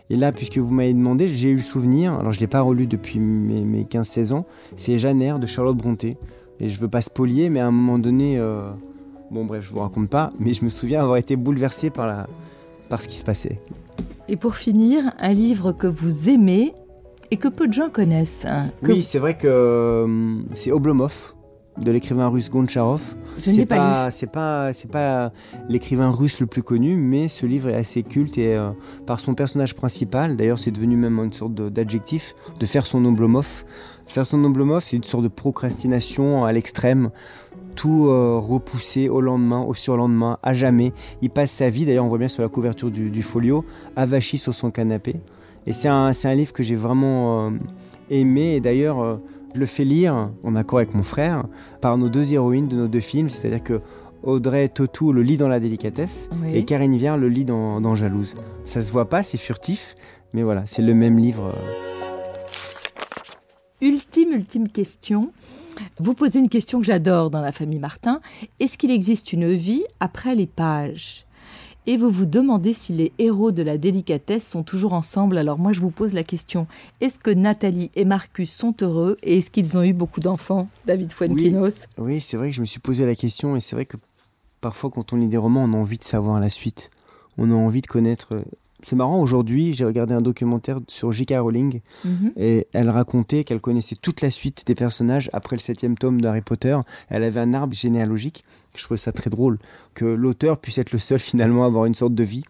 Et 0.10 0.16
là, 0.16 0.32
puisque 0.32 0.58
vous 0.58 0.74
m'avez 0.74 0.94
demandé, 0.94 1.28
j'ai 1.28 1.50
eu 1.50 1.56
le 1.56 1.62
souvenir, 1.62 2.14
alors 2.14 2.32
je 2.32 2.38
ne 2.38 2.42
l'ai 2.42 2.48
pas 2.48 2.62
relu 2.62 2.88
depuis 2.88 3.20
mes, 3.20 3.64
mes 3.64 3.84
15-16 3.84 4.34
ans, 4.34 4.46
c'est 4.76 4.98
Jeanne 4.98 5.40
de 5.40 5.46
Charlotte 5.46 5.78
Brontë. 5.78 6.18
Et 6.60 6.70
je 6.70 6.80
veux 6.80 6.88
pas 6.88 7.02
spolier, 7.02 7.50
mais 7.50 7.60
à 7.60 7.68
un 7.68 7.72
moment 7.72 8.00
donné, 8.00 8.38
euh, 8.38 8.70
bon 9.30 9.46
bref, 9.46 9.66
je 9.66 9.72
vous 9.72 9.80
raconte 9.80 10.10
pas, 10.10 10.32
mais 10.40 10.54
je 10.54 10.64
me 10.64 10.70
souviens 10.70 11.02
avoir 11.02 11.18
été 11.18 11.36
bouleversé 11.36 11.90
par, 11.90 12.08
la, 12.08 12.28
par 12.90 13.02
ce 13.02 13.08
qui 13.08 13.16
se 13.16 13.24
passait. 13.24 13.60
Et 14.28 14.38
pour 14.38 14.56
finir, 14.56 15.12
un 15.20 15.34
livre 15.34 15.72
que 15.72 15.88
vous 15.88 16.30
aimez 16.30 16.74
et 17.32 17.38
que 17.38 17.48
peu 17.48 17.68
de 17.68 17.74
gens 17.74 17.90
connaissent. 17.90 18.46
hein, 18.48 18.70
que 18.84 18.92
Oui, 18.92 19.02
c'est 19.02 19.20
vrai 19.20 19.38
que 19.38 19.48
euh, 19.48 20.38
c'est 20.54 20.72
Oblomov 20.72 21.34
de 21.84 21.92
l'écrivain 21.92 22.28
russe 22.28 22.50
Goncharov. 22.50 23.16
Je 23.38 23.52
C'est 23.52 23.66
pas 23.66 24.12
C'est 24.12 24.32
pas, 24.32 24.74
c'est 24.74 24.90
pas 24.90 25.32
l'écrivain 25.68 26.12
russe 26.12 26.40
le 26.40 26.46
plus 26.46 26.64
connu, 26.64 26.96
mais 26.96 27.28
ce 27.28 27.46
livre 27.46 27.70
est 27.70 27.76
assez 27.76 28.04
culte 28.04 28.38
et 28.38 28.56
euh, 28.56 28.72
par 29.06 29.20
son 29.20 29.34
personnage 29.34 29.76
principal, 29.76 30.36
d'ailleurs, 30.36 30.60
c'est 30.60 30.72
devenu 30.72 30.96
même 30.96 31.20
une 31.20 31.34
sorte 31.34 31.54
d'adjectif 31.54 32.36
de 32.60 32.66
faire 32.66 32.86
son 32.86 33.04
Oblomov. 33.06 33.64
Faire 34.06 34.26
son 34.26 34.44
Oblomov, 34.44 34.84
c'est 34.84 34.98
une 34.98 35.04
sorte 35.04 35.24
de 35.24 35.30
procrastination 35.30 36.44
à 36.44 36.52
l'extrême, 36.52 37.12
tout 37.76 38.08
euh, 38.08 38.38
repoussé 38.38 39.10
au 39.10 39.22
lendemain, 39.22 39.62
au 39.62 39.74
surlendemain, 39.74 40.38
à 40.44 40.54
jamais. 40.54 40.94
Il 41.22 41.30
passe 41.30 41.52
sa 41.52 41.70
vie, 41.70 41.86
d'ailleurs, 41.86 42.06
on 42.06 42.10
voit 42.10 42.18
bien 42.18 42.28
sur 42.28 42.44
la 42.44 42.50
couverture 42.50 42.92
du, 42.92 43.10
du 43.10 43.24
folio, 43.24 43.66
avachi 43.96 44.38
sur 44.38 44.54
son 44.54 44.72
canapé. 44.72 45.16
Et 45.68 45.74
c'est 45.74 45.88
un, 45.88 46.12
livre 46.34 46.54
que 46.54 46.64
j'ai 46.64 46.76
vraiment 46.76 47.48
euh, 47.48 47.52
aimé. 48.10 48.56
Et 48.56 48.60
d'ailleurs, 48.60 49.02
euh, 49.02 49.18
je 49.54 49.60
le 49.60 49.66
fais 49.66 49.84
lire, 49.84 50.30
en 50.44 50.56
accord 50.56 50.80
avec 50.80 50.94
mon 50.94 51.04
frère, 51.04 51.44
par 51.82 51.98
nos 51.98 52.10
deux 52.10 52.34
héroïnes 52.34 52.68
de 52.68 52.76
nos 52.76 52.88
deux 52.88 53.00
films. 53.00 53.30
C'est-à-dire 53.30 53.64
que 53.64 53.82
Audrey 54.24 54.70
Tautou 54.70 55.12
le 55.14 55.24
lit 55.24 55.38
dans 55.38 55.48
la 55.48 55.60
délicatesse 55.60 56.30
Oui. 56.42 56.56
et 56.56 56.64
Karine 56.64 56.96
Viard 56.96 57.18
le 57.18 57.28
lit 57.28 57.46
dans, 57.46 57.82
dans 57.82 57.96
Jalouse. 57.96 58.36
Ça 58.64 58.82
se 58.82 58.92
voit 58.92 59.10
pas, 59.10 59.24
c'est 59.24 59.38
furtif, 59.38 59.96
mais 60.34 60.44
voilà, 60.44 60.64
c'est 60.66 60.82
le 60.84 60.94
même 60.94 61.18
livre. 61.18 61.56
Ultime, 63.82 64.34
ultime 64.34 64.70
question. 64.70 65.32
Vous 66.00 66.14
posez 66.14 66.40
une 66.40 66.50
question 66.50 66.80
que 66.80 66.86
j'adore 66.86 67.32
dans 67.32 67.42
la 67.42 67.52
famille 67.52 67.80
Martin. 67.80 68.22
Est-ce 68.60 68.78
qu'il 68.78 68.92
existe 68.92 69.34
une 69.34 69.52
vie 69.52 69.84
après 70.00 70.36
les 70.36 70.46
pages? 70.46 71.26
Et 71.88 71.98
vous 71.98 72.10
vous 72.12 72.28
demandez 72.28 72.74
si 72.74 72.94
les 72.94 73.12
héros 73.18 73.52
de 73.52 73.64
la 73.64 73.78
délicatesse 73.78 74.48
sont 74.48 74.62
toujours 74.64 74.94
ensemble. 74.94 75.38
Alors 75.40 75.58
moi, 75.58 75.74
je 75.74 75.80
vous 75.80 75.90
pose 75.90 76.14
la 76.14 76.24
question. 76.24 76.68
Est-ce 77.02 77.18
que 77.18 77.32
Nathalie 77.32 77.90
et 77.96 78.06
Marcus 78.06 78.52
sont 78.52 78.76
heureux 78.82 79.18
Et 79.24 79.40
est-ce 79.40 79.50
qu'ils 79.50 79.78
ont 79.78 79.84
eu 79.84 79.94
beaucoup 79.94 80.20
d'enfants 80.20 80.68
David 80.86 81.12
Fuenkinos? 81.12 81.88
Oui, 81.98 82.20
c'est 82.20 82.38
vrai 82.38 82.50
que 82.52 82.56
je 82.56 82.62
me 82.62 82.66
suis 82.68 82.80
posé 82.80 83.06
la 83.06 83.16
question 83.16 83.56
et 83.56 83.60
c'est 83.60 83.76
vrai 83.76 83.86
que 83.86 83.98
parfois 84.62 84.92
quand 84.92 85.12
on 85.12 85.16
lit 85.16 85.28
des 85.28 85.38
romans, 85.38 85.64
on 85.64 85.74
a 85.74 85.78
envie 85.78 85.98
de 85.98 86.04
savoir 86.04 86.40
la 86.40 86.50
suite. 86.50 86.92
On 87.40 87.50
a 87.50 87.56
envie 87.56 87.82
de 87.82 87.88
connaître. 87.88 88.36
euh, 88.36 88.44
C'est 88.84 88.96
marrant, 88.96 89.20
aujourd'hui, 89.22 89.74
j'ai 89.74 89.86
regardé 89.86 90.14
un 90.14 90.22
documentaire 90.22 90.80
sur 90.88 91.12
J.K. 91.12 91.34
Rowling 91.40 91.82
Mhm. 92.06 92.32
et 92.36 92.68
elle 92.74 92.90
racontait 92.92 93.44
qu'elle 93.44 93.62
connaissait 93.62 93.96
toute 93.96 94.22
la 94.22 94.30
suite 94.32 94.66
des 94.68 94.76
personnages 94.76 95.30
après 95.34 95.56
le 95.56 95.62
septième 95.62 95.98
tome 95.98 96.20
d'Harry 96.22 96.42
Potter. 96.42 96.78
Elle 97.10 97.24
avait 97.24 97.40
un 97.40 97.54
arbre 97.54 97.74
généalogique. 97.76 98.44
Je 98.76 98.84
trouvais 98.84 98.98
ça 98.98 99.12
très 99.12 99.30
drôle 99.30 99.60
que 99.94 100.06
l'auteur 100.06 100.60
puisse 100.60 100.78
être 100.78 100.92
le 100.92 101.00
seul 101.00 101.20
finalement 101.20 101.64
à 101.64 101.68
avoir 101.68 101.86
une 101.86 101.94
sorte 101.94 102.16
de 102.16 102.24
vie. 102.24 102.44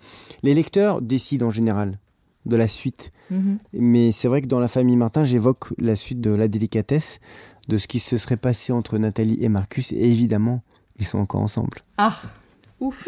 Les 0.44 0.54
lecteurs 0.54 1.02
décident 1.02 1.48
en 1.48 1.52
général 1.52 1.98
de 2.46 2.56
la 2.56 2.68
suite. 2.68 3.12
Mhm. 3.30 3.60
Mais 3.74 4.12
c'est 4.12 4.28
vrai 4.28 4.42
que 4.42 4.48
dans 4.48 4.60
la 4.60 4.68
famille 4.68 4.96
Martin, 4.96 5.24
j'évoque 5.24 5.74
la 5.78 5.96
suite 5.96 6.22
de 6.22 6.32
la 6.32 6.48
délicatesse, 6.48 7.20
de 7.68 7.78
ce 7.78 7.88
qui 7.88 8.00
se 8.00 8.18
serait 8.18 8.38
passé 8.38 8.74
entre 8.74 8.98
Nathalie 8.98 9.38
et 9.42 9.50
Marcus. 9.50 9.92
Et 9.92 10.04
évidemment, 10.04 10.64
ils 11.00 11.06
sont 11.06 11.20
encore 11.20 11.42
ensemble. 11.42 11.80
Ah, 11.98 12.20
ouf 12.80 13.08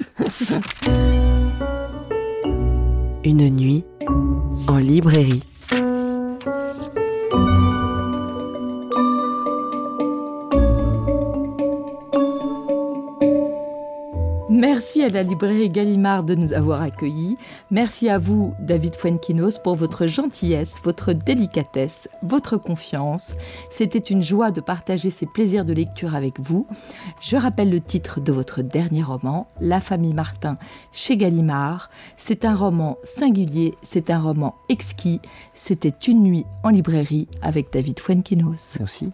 Une 3.24 3.49
nuit 3.49 3.84
en 4.68 4.78
librairie. 4.78 5.43
Merci 14.64 15.03
à 15.03 15.09
la 15.09 15.24
librairie 15.24 15.70
Gallimard 15.70 16.24
de 16.24 16.36
nous 16.36 16.53
avoir 16.53 16.82
accueillis. 16.82 17.36
Merci 17.70 18.07
à 18.07 18.18
vous, 18.18 18.55
David 18.61 18.95
Fuenkinos, 18.95 19.57
pour 19.61 19.76
votre 19.76 20.07
gentillesse, 20.07 20.80
votre 20.86 21.11
délicatesse, 21.11 22.07
votre 22.22 22.55
confiance. 22.55 23.36
C'était 23.70 23.99
une 23.99 24.24
joie 24.24 24.51
de 24.51 24.61
partager 24.61 25.09
ces 25.09 25.26
plaisirs 25.26 25.66
de 25.66 25.74
lecture 25.74 26.16
avec 26.16 26.39
vous. 26.39 26.66
Je 27.20 27.36
rappelle 27.36 27.72
le 27.72 27.82
titre 27.82 28.22
de 28.22 28.32
votre 28.32 28.61
dernier 28.61 29.03
roman, 29.03 29.47
La 29.59 29.82
famille 29.82 30.14
Martin, 30.14 30.57
chez 30.93 31.18
Gallimard. 31.18 31.89
C'est 32.16 32.45
un 32.45 32.55
roman 32.55 32.97
singulier, 33.03 33.76
c'est 33.82 34.11
un 34.11 34.20
roman 34.22 34.55
exquis. 34.70 35.20
C'était 35.53 35.89
une 36.07 36.24
nuit 36.24 36.45
en 36.64 36.70
librairie 36.70 37.28
avec 37.41 37.74
David 37.74 37.99
Fuenkinos. 37.99 38.78
Merci. 38.80 39.11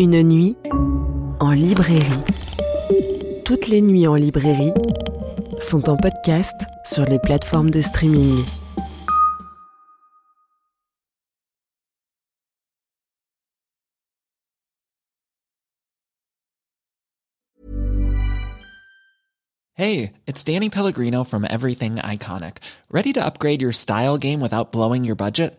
Une 0.00 0.22
nuit 0.22 0.56
en 1.40 1.50
librairie. 1.50 2.22
Toutes 3.44 3.66
les 3.66 3.80
nuits 3.80 4.06
en 4.06 4.14
librairie 4.14 4.72
sont 5.58 5.90
en 5.90 5.96
podcast 5.96 6.54
sur 6.84 7.04
les 7.04 7.18
plateformes 7.18 7.72
de 7.72 7.80
streaming. 7.82 8.44
Hey, 19.74 20.12
it's 20.28 20.44
Danny 20.44 20.70
Pellegrino 20.70 21.24
from 21.24 21.44
Everything 21.44 21.96
Iconic. 21.96 22.58
Ready 22.88 23.12
to 23.14 23.24
upgrade 23.24 23.60
your 23.60 23.72
style 23.72 24.16
game 24.16 24.40
without 24.40 24.70
blowing 24.70 25.04
your 25.04 25.16
budget? 25.16 25.58